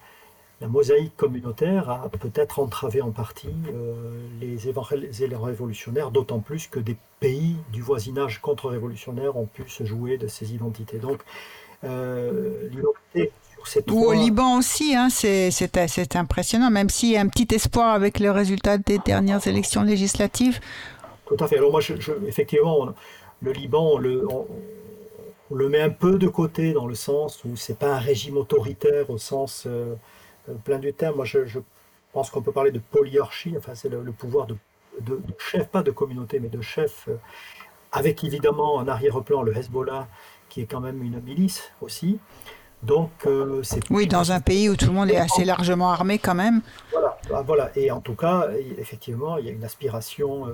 la 0.64 0.70
mosaïque 0.70 1.14
communautaire 1.18 1.90
a 1.90 2.08
peut-être 2.08 2.58
entravé 2.58 3.02
en 3.02 3.10
partie 3.10 3.50
euh, 3.68 3.92
les 4.40 4.66
évangélisateurs 4.66 5.42
révolutionnaires, 5.42 6.10
d'autant 6.10 6.40
plus 6.40 6.68
que 6.68 6.80
des 6.80 6.96
pays 7.20 7.56
du 7.70 7.82
voisinage 7.82 8.40
contre-révolutionnaire 8.40 9.36
ont 9.36 9.44
pu 9.44 9.64
se 9.68 9.84
jouer 9.84 10.16
de 10.16 10.26
ces 10.26 10.54
identités. 10.54 10.96
Donc, 10.96 11.18
euh, 11.84 12.70
Ou 13.90 14.06
au 14.06 14.14
Liban 14.14 14.56
aussi, 14.56 14.96
hein, 14.96 15.08
c'est 15.10 16.16
impressionnant, 16.16 16.70
même 16.70 16.88
s'il 16.88 17.10
y 17.10 17.18
a 17.18 17.20
un 17.20 17.28
petit 17.28 17.54
espoir 17.54 17.94
avec 17.94 18.18
le 18.18 18.30
résultat 18.30 18.78
des 18.78 18.96
dernières 18.96 19.46
élections 19.46 19.82
législatives. 19.82 20.60
Tout 21.26 21.36
à 21.40 21.46
fait. 21.46 21.58
Alors 21.58 21.72
moi, 21.72 21.82
effectivement, 22.26 22.88
le 23.42 23.52
Liban, 23.52 23.96
on 23.96 23.98
le, 23.98 24.26
on, 24.30 24.46
le 25.54 25.68
met 25.68 25.82
un 25.82 25.90
peu 25.90 26.16
de 26.16 26.26
côté 26.26 26.72
dans 26.72 26.86
le 26.86 26.94
sens 26.94 27.44
où 27.44 27.54
c'est 27.54 27.78
pas 27.78 27.96
un 27.96 27.98
régime 27.98 28.38
autoritaire 28.38 29.10
au 29.10 29.18
sens... 29.18 29.64
Euh, 29.66 29.94
plein 30.64 30.78
du 30.78 30.92
terme. 30.92 31.16
Moi, 31.16 31.24
je, 31.24 31.58
pense 32.12 32.30
qu'on 32.30 32.42
peut 32.42 32.52
parler 32.52 32.70
de 32.70 32.78
polyarchie, 32.78 33.54
enfin, 33.58 33.74
c'est 33.74 33.88
le, 33.88 34.00
pouvoir 34.12 34.46
de, 34.46 34.56
chef, 35.38 35.66
pas 35.68 35.82
de 35.82 35.90
communauté, 35.90 36.38
mais 36.38 36.48
de 36.48 36.60
chef, 36.60 37.08
euh, 37.08 37.16
avec 37.90 38.22
évidemment 38.22 38.76
en 38.76 38.86
arrière-plan 38.86 39.42
le 39.42 39.56
Hezbollah, 39.56 40.06
qui 40.48 40.60
est 40.60 40.66
quand 40.66 40.80
même 40.80 41.02
une 41.02 41.20
milice 41.20 41.72
aussi. 41.80 42.20
Donc, 42.84 43.10
euh, 43.26 43.62
c'est. 43.64 43.80
Oui, 43.90 44.06
dans 44.06 44.30
un 44.30 44.40
pays 44.40 44.68
où 44.68 44.76
tout 44.76 44.86
le 44.86 44.92
monde 44.92 45.10
est 45.10 45.16
assez 45.16 45.44
largement 45.44 45.90
armé 45.90 46.18
quand 46.18 46.34
même. 46.34 46.60
Voilà, 46.92 47.18
ah, 47.34 47.42
voilà. 47.42 47.70
et 47.74 47.90
en 47.90 48.00
tout 48.00 48.14
cas, 48.14 48.48
effectivement, 48.78 49.38
il 49.38 49.46
y 49.46 49.48
a 49.48 49.52
une 49.52 49.64
aspiration 49.64 50.46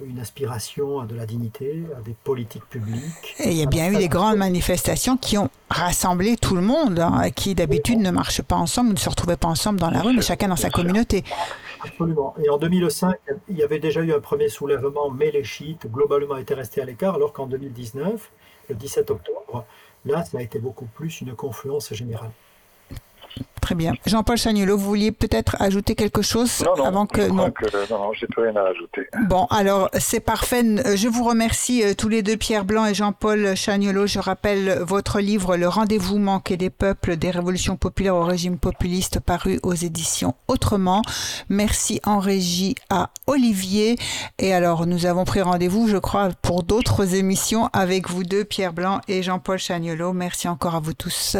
une 0.00 0.18
aspiration 0.18 1.00
à 1.00 1.06
de 1.06 1.14
la 1.14 1.26
dignité, 1.26 1.84
à 1.96 2.00
des 2.00 2.14
politiques 2.24 2.64
publiques. 2.68 3.34
Et 3.38 3.50
il 3.50 3.56
y 3.56 3.62
a 3.62 3.66
bien 3.66 3.92
eu 3.92 3.96
des 3.96 4.08
grandes 4.08 4.36
manifestations 4.36 5.16
qui 5.16 5.38
ont 5.38 5.50
rassemblé 5.70 6.36
tout 6.36 6.54
le 6.54 6.62
monde, 6.62 6.98
hein, 6.98 7.30
qui 7.30 7.54
d'habitude 7.54 7.98
ne 8.00 8.10
marchent 8.10 8.42
pas 8.42 8.56
ensemble, 8.56 8.92
ne 8.92 8.98
se 8.98 9.08
retrouvaient 9.08 9.36
pas 9.36 9.48
ensemble 9.48 9.78
dans 9.80 9.90
la 9.90 10.00
rue, 10.00 10.14
mais 10.14 10.22
chacun 10.22 10.48
dans 10.48 10.56
sa 10.56 10.70
communauté. 10.70 11.24
Absolument. 11.84 12.34
Et 12.42 12.48
en 12.48 12.58
2005, 12.58 13.16
il 13.48 13.56
y 13.56 13.62
avait 13.62 13.78
déjà 13.78 14.00
eu 14.00 14.12
un 14.12 14.20
premier 14.20 14.48
soulèvement, 14.48 15.10
mais 15.10 15.30
les 15.30 15.44
chiites 15.44 15.86
globalement 15.90 16.36
étaient 16.36 16.54
restés 16.54 16.80
à 16.80 16.84
l'écart, 16.84 17.14
alors 17.14 17.32
qu'en 17.32 17.46
2019, 17.46 18.30
le 18.68 18.74
17 18.74 19.10
octobre, 19.10 19.64
là, 20.04 20.24
ça 20.24 20.38
a 20.38 20.42
été 20.42 20.58
beaucoup 20.58 20.86
plus 20.86 21.20
une 21.20 21.34
confluence 21.34 21.92
générale. 21.92 22.30
Très 23.62 23.76
bien. 23.76 23.92
Jean-Paul 24.06 24.36
Chagnolo, 24.36 24.76
vous 24.76 24.88
vouliez 24.88 25.12
peut-être 25.12 25.56
ajouter 25.60 25.94
quelque 25.94 26.20
chose 26.20 26.64
non, 26.66 26.76
non, 26.76 26.84
avant 26.84 27.06
que 27.06 27.20
non. 27.28 27.52
non, 27.90 28.12
j'ai 28.12 28.26
plus 28.26 28.42
rien 28.42 28.56
à 28.56 28.68
ajouter. 28.68 29.06
Bon, 29.28 29.46
alors 29.50 29.88
c'est 29.98 30.18
parfait. 30.18 30.62
Je 30.96 31.08
vous 31.08 31.22
remercie 31.22 31.84
euh, 31.84 31.94
tous 31.96 32.08
les 32.08 32.22
deux, 32.22 32.36
Pierre 32.36 32.64
Blanc 32.64 32.86
et 32.86 32.94
Jean-Paul 32.94 33.54
Chagnolo. 33.54 34.08
Je 34.08 34.18
rappelle 34.18 34.80
votre 34.80 35.20
livre 35.20 35.56
Le 35.56 35.68
rendez-vous 35.68 36.18
manqué 36.18 36.56
des 36.56 36.70
peuples, 36.70 37.16
des 37.16 37.30
révolutions 37.30 37.76
populaires 37.76 38.16
au 38.16 38.24
régime 38.24 38.58
populiste, 38.58 39.20
paru 39.20 39.60
aux 39.62 39.74
éditions 39.74 40.34
Autrement. 40.48 41.02
Merci 41.48 42.00
en 42.04 42.18
régie 42.18 42.74
à 42.90 43.10
Olivier. 43.26 43.96
Et 44.38 44.52
alors, 44.52 44.86
nous 44.86 45.06
avons 45.06 45.24
pris 45.24 45.40
rendez-vous, 45.40 45.88
je 45.88 45.96
crois, 45.96 46.30
pour 46.42 46.62
d'autres 46.62 47.14
émissions 47.14 47.68
avec 47.72 48.10
vous 48.10 48.24
deux, 48.24 48.44
Pierre 48.44 48.72
Blanc 48.72 49.00
et 49.08 49.22
Jean-Paul 49.22 49.58
Chagnolo. 49.58 50.12
Merci 50.12 50.48
encore 50.48 50.74
à 50.74 50.80
vous 50.80 50.94
tous 50.94 51.36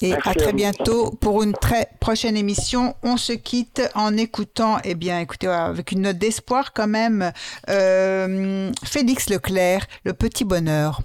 et 0.00 0.14
à 0.14 0.34
très 0.34 0.52
bientôt 0.52 1.10
pour 1.20 1.42
une 1.42 1.52
très 1.52 1.88
prochaine 2.00 2.36
émission. 2.36 2.94
On 3.02 3.16
se 3.16 3.32
quitte 3.32 3.82
en 3.94 4.16
écoutant, 4.16 4.78
eh 4.84 4.94
bien, 4.94 5.20
écoutez, 5.20 5.46
avec 5.46 5.92
une 5.92 6.02
note 6.02 6.18
d'espoir 6.18 6.72
quand 6.72 6.88
même, 6.88 7.32
euh, 7.68 8.70
Félix 8.84 9.28
Leclerc, 9.28 9.86
Le 10.04 10.12
Petit 10.12 10.44
Bonheur. 10.44 11.02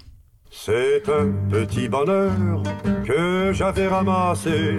C'est 0.53 1.03
un 1.07 1.31
petit 1.49 1.87
bonheur 1.87 2.61
que 3.05 3.51
j'avais 3.53 3.87
ramassé. 3.87 4.75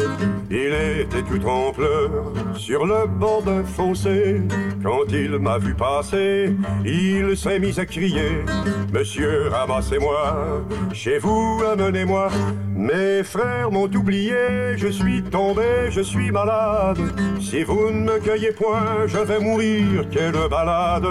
Il 0.51 0.75
était 1.01 1.23
tout 1.23 1.45
en 1.49 1.73
pleurs 1.73 2.31
sur 2.55 2.85
le 2.85 3.07
bord 3.07 3.43
d'un 3.43 3.65
fossé. 3.65 4.43
Quand 4.83 5.11
il 5.11 5.39
m'a 5.39 5.57
vu 5.57 5.75
passer, 5.75 6.55
il 6.85 7.37
s'est 7.37 7.59
mis 7.59 7.81
à 7.81 7.87
crier 7.87 8.45
Monsieur, 8.93 9.49
ramassez-moi, 9.49 10.63
chez 10.93 11.19
vous, 11.19 11.63
amenez-moi. 11.73 12.29
Mes 12.77 13.23
frères 13.23 13.71
m'ont 13.71 13.91
oublié, 13.95 14.77
je 14.77 14.89
suis 14.89 15.23
tombé, 15.23 15.89
je 15.89 16.03
suis 16.03 16.31
malade. 16.31 16.99
Si 17.41 17.63
vous 17.63 17.91
ne 17.91 18.13
me 18.13 18.19
cueillez 18.19 18.53
point, 18.53 19.07
je 19.07 19.19
vais 19.19 19.41
mourir, 19.41 20.05
quelle 20.11 20.49
balade. 20.51 21.07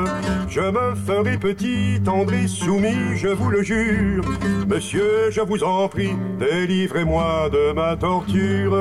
Je 0.48 0.62
me 0.62 0.96
ferai 0.96 1.38
petit, 1.38 2.00
tendre 2.04 2.34
soumis, 2.48 3.16
je 3.16 3.30
vous 3.30 3.50
le 3.50 3.64
jure. 3.64 4.24
Monsieur, 4.68 5.32
je 5.32 5.42
vous 5.42 5.64
en 5.64 5.88
prie, 5.88 6.12
délivrez-moi 6.40 7.50
de 7.50 7.74
ma 7.74 7.96
torture. 7.96 8.78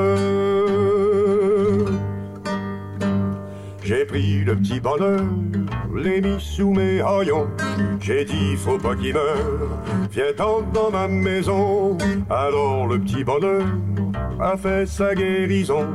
J'ai 3.83 4.05
pris 4.05 4.45
le 4.45 4.55
petit 4.57 4.79
bonheur, 4.79 5.25
l'ai 5.95 6.21
mis 6.21 6.41
sous 6.41 6.73
mes 6.73 7.01
haillons. 7.01 7.49
J'ai 8.01 8.25
dit, 8.25 8.57
faut 8.57 8.79
pas 8.79 8.95
qu'il 8.95 9.15
meure, 9.15 9.69
viens 10.13 10.33
tendre 10.37 10.67
dans 10.73 10.91
ma 10.91 11.09
maison. 11.09 11.99
Alors 12.31 12.87
le 12.87 13.01
petit 13.01 13.25
bonheur 13.25 13.65
a 14.43 14.57
fait 14.57 14.87
sa 14.87 15.15
guérison. 15.15 15.87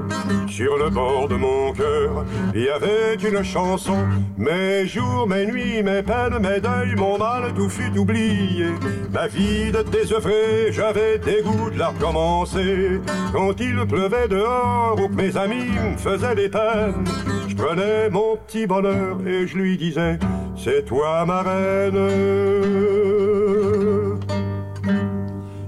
Sur 0.48 0.78
le 0.78 0.90
bord 0.90 1.28
de 1.28 1.36
mon 1.36 1.74
cœur, 1.74 2.26
il 2.54 2.62
y 2.62 2.70
avait 2.70 3.16
une 3.16 3.44
chanson. 3.44 3.98
Mes 4.38 4.86
jours, 4.88 5.28
mes 5.28 5.46
nuits, 5.46 5.84
mes 5.84 6.04
peines, 6.04 6.40
mes 6.40 6.60
deuils, 6.60 6.96
mon 6.96 7.18
mal, 7.18 7.54
tout 7.54 7.70
fut 7.70 7.98
oublié. 7.98 8.68
Ma 9.12 9.28
vie 9.28 9.72
de 9.72 9.82
désœuvré, 9.82 10.72
j'avais 10.72 11.18
des 11.20 11.42
goûts 11.42 11.70
de 11.70 11.80
la 11.80 11.90
recommencer. 11.90 13.02
Quand 13.34 13.60
il 13.60 13.86
pleuvait 13.88 14.28
dehors 14.28 15.00
ou 15.02 15.08
que 15.08 15.14
mes 15.14 15.36
amis 15.38 15.72
me 15.92 15.98
faisaient 15.98 16.36
des 16.36 16.50
peines, 16.50 17.04
je 17.48 17.56
prenais 17.56 18.10
mon 18.10 18.38
petit 18.38 18.68
bonheur 18.68 19.18
et 19.26 19.48
je 19.48 19.58
lui 19.58 19.78
disais, 19.78 20.20
c'est 20.58 20.86
toi 20.86 21.26
ma 21.26 21.42
reine. 21.42 23.35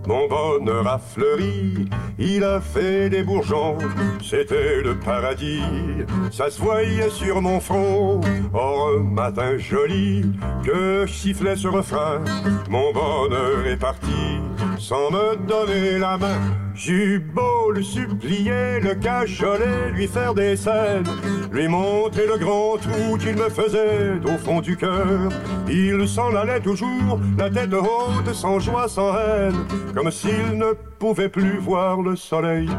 Mon 0.08 0.26
bonheur 0.30 0.88
a 0.88 1.00
fleuri, 1.00 1.86
il 2.18 2.42
a 2.42 2.62
fait 2.62 3.10
des 3.10 3.24
bourgeons, 3.24 3.78
c'était 4.24 4.82
le 4.82 4.96
paradis, 4.96 5.62
ça 6.32 6.50
se 6.50 6.62
voyait 6.62 7.10
sur 7.10 7.42
mon 7.42 7.60
front. 7.60 8.22
Or, 8.54 8.92
un 8.96 9.04
matin 9.04 9.58
joli, 9.58 10.26
que 10.64 11.04
je 11.06 11.14
sifflais 11.14 11.58
ce 11.58 11.68
refrain, 11.68 12.22
mon 12.70 12.94
bonheur 12.94 13.68
est 13.68 13.76
parti, 13.76 14.40
sans 14.80 15.12
me 15.12 15.36
donner 15.48 15.98
la 15.99 16.18
main. 16.18 16.40
J'eus 16.76 17.20
beau 17.20 17.72
le 17.72 17.82
supplier, 17.82 18.80
le 18.80 18.94
cajoler, 18.94 19.91
lui 19.94 20.08
faire 20.08 20.34
des 20.36 20.56
scènes, 20.56 21.08
lui 21.52 21.68
montrer 21.68 22.28
le 22.28 22.38
grand 22.38 22.78
trou 22.78 23.18
qu'il 23.18 23.36
me 23.36 23.49
faisait 23.49 24.20
au 24.24 24.38
fond 24.38 24.62
du 24.62 24.78
cœur. 24.78 25.30
Il 25.68 26.08
s'en 26.08 26.36
allait 26.36 26.60
toujours, 26.60 27.20
la 27.38 27.49
tête 27.49 27.74
haute, 27.74 28.34
sans 28.34 28.60
joie, 28.60 28.88
sans 28.88 29.18
haine, 29.18 29.56
comme 29.95 30.12
s'il 30.12 30.58
ne 30.58 30.74
pouvait 30.99 31.30
plus 31.30 31.58
voir 31.58 32.02
le 32.02 32.16
soleil 32.16 32.70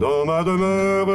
dans 0.00 0.26
ma 0.26 0.42
demeure. 0.42 1.06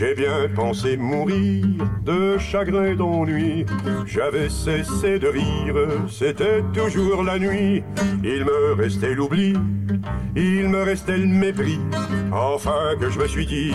J'ai 0.00 0.14
bien 0.14 0.48
pensé 0.56 0.96
mourir 0.96 1.66
de 2.06 2.38
chagrin 2.38 2.94
d'ennui. 2.94 3.66
J'avais 4.06 4.48
cessé 4.48 5.18
de 5.18 5.28
rire, 5.28 5.76
c'était 6.08 6.62
toujours 6.72 7.22
la 7.22 7.38
nuit. 7.38 7.84
Il 8.24 8.46
me 8.46 8.72
restait 8.72 9.14
l'oubli, 9.14 9.52
il 10.34 10.70
me 10.70 10.84
restait 10.84 11.18
le 11.18 11.26
mépris. 11.26 11.78
Enfin 12.32 12.96
que 12.98 13.10
je 13.10 13.18
me 13.18 13.28
suis 13.28 13.44
dit, 13.44 13.74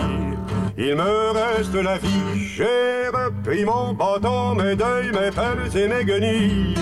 il 0.76 0.96
me 0.96 1.30
reste 1.30 1.76
la 1.76 1.96
vie. 1.96 2.08
J'ai 2.34 3.06
repris 3.06 3.64
mon 3.64 3.92
bâton, 3.94 4.56
mes 4.56 4.74
deuils, 4.74 5.12
mes 5.12 5.30
peines 5.30 5.76
et 5.76 5.86
mes 5.86 6.04
guenilles. 6.04 6.74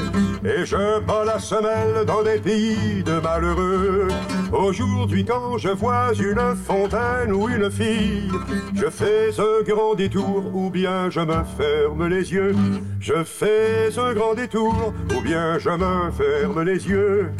Et 0.45 0.67
je 0.67 1.01
bats 1.01 1.25
la 1.25 1.39
semelle 1.39 2.05
dans 2.07 2.23
des 2.23 2.39
pays 2.39 3.03
de 3.03 3.19
malheureux. 3.19 4.09
Aujourd'hui, 4.53 5.25
quand 5.25 5.57
je 5.57 5.71
vois 5.71 6.13
une 6.13 6.55
fontaine 6.55 7.33
ou 7.33 7.49
une 7.49 7.71
fille, 7.71 8.31
je 8.75 8.91
fais 8.91 9.31
un 9.39 9.63
grand 9.63 9.95
détour 9.95 10.55
ou 10.55 10.69
bien 10.69 11.09
je 11.09 11.21
me 11.21 11.43
ferme 11.57 12.09
les 12.09 12.31
yeux. 12.31 12.55
Je 13.01 13.25
fais 13.25 13.89
un 13.99 14.13
grand 14.13 14.35
détour 14.35 14.93
ou 15.17 15.21
bien 15.23 15.59
je 15.59 15.71
me 15.71 16.11
ferme 16.11 16.63
les 16.63 16.89
yeux. 16.89 17.31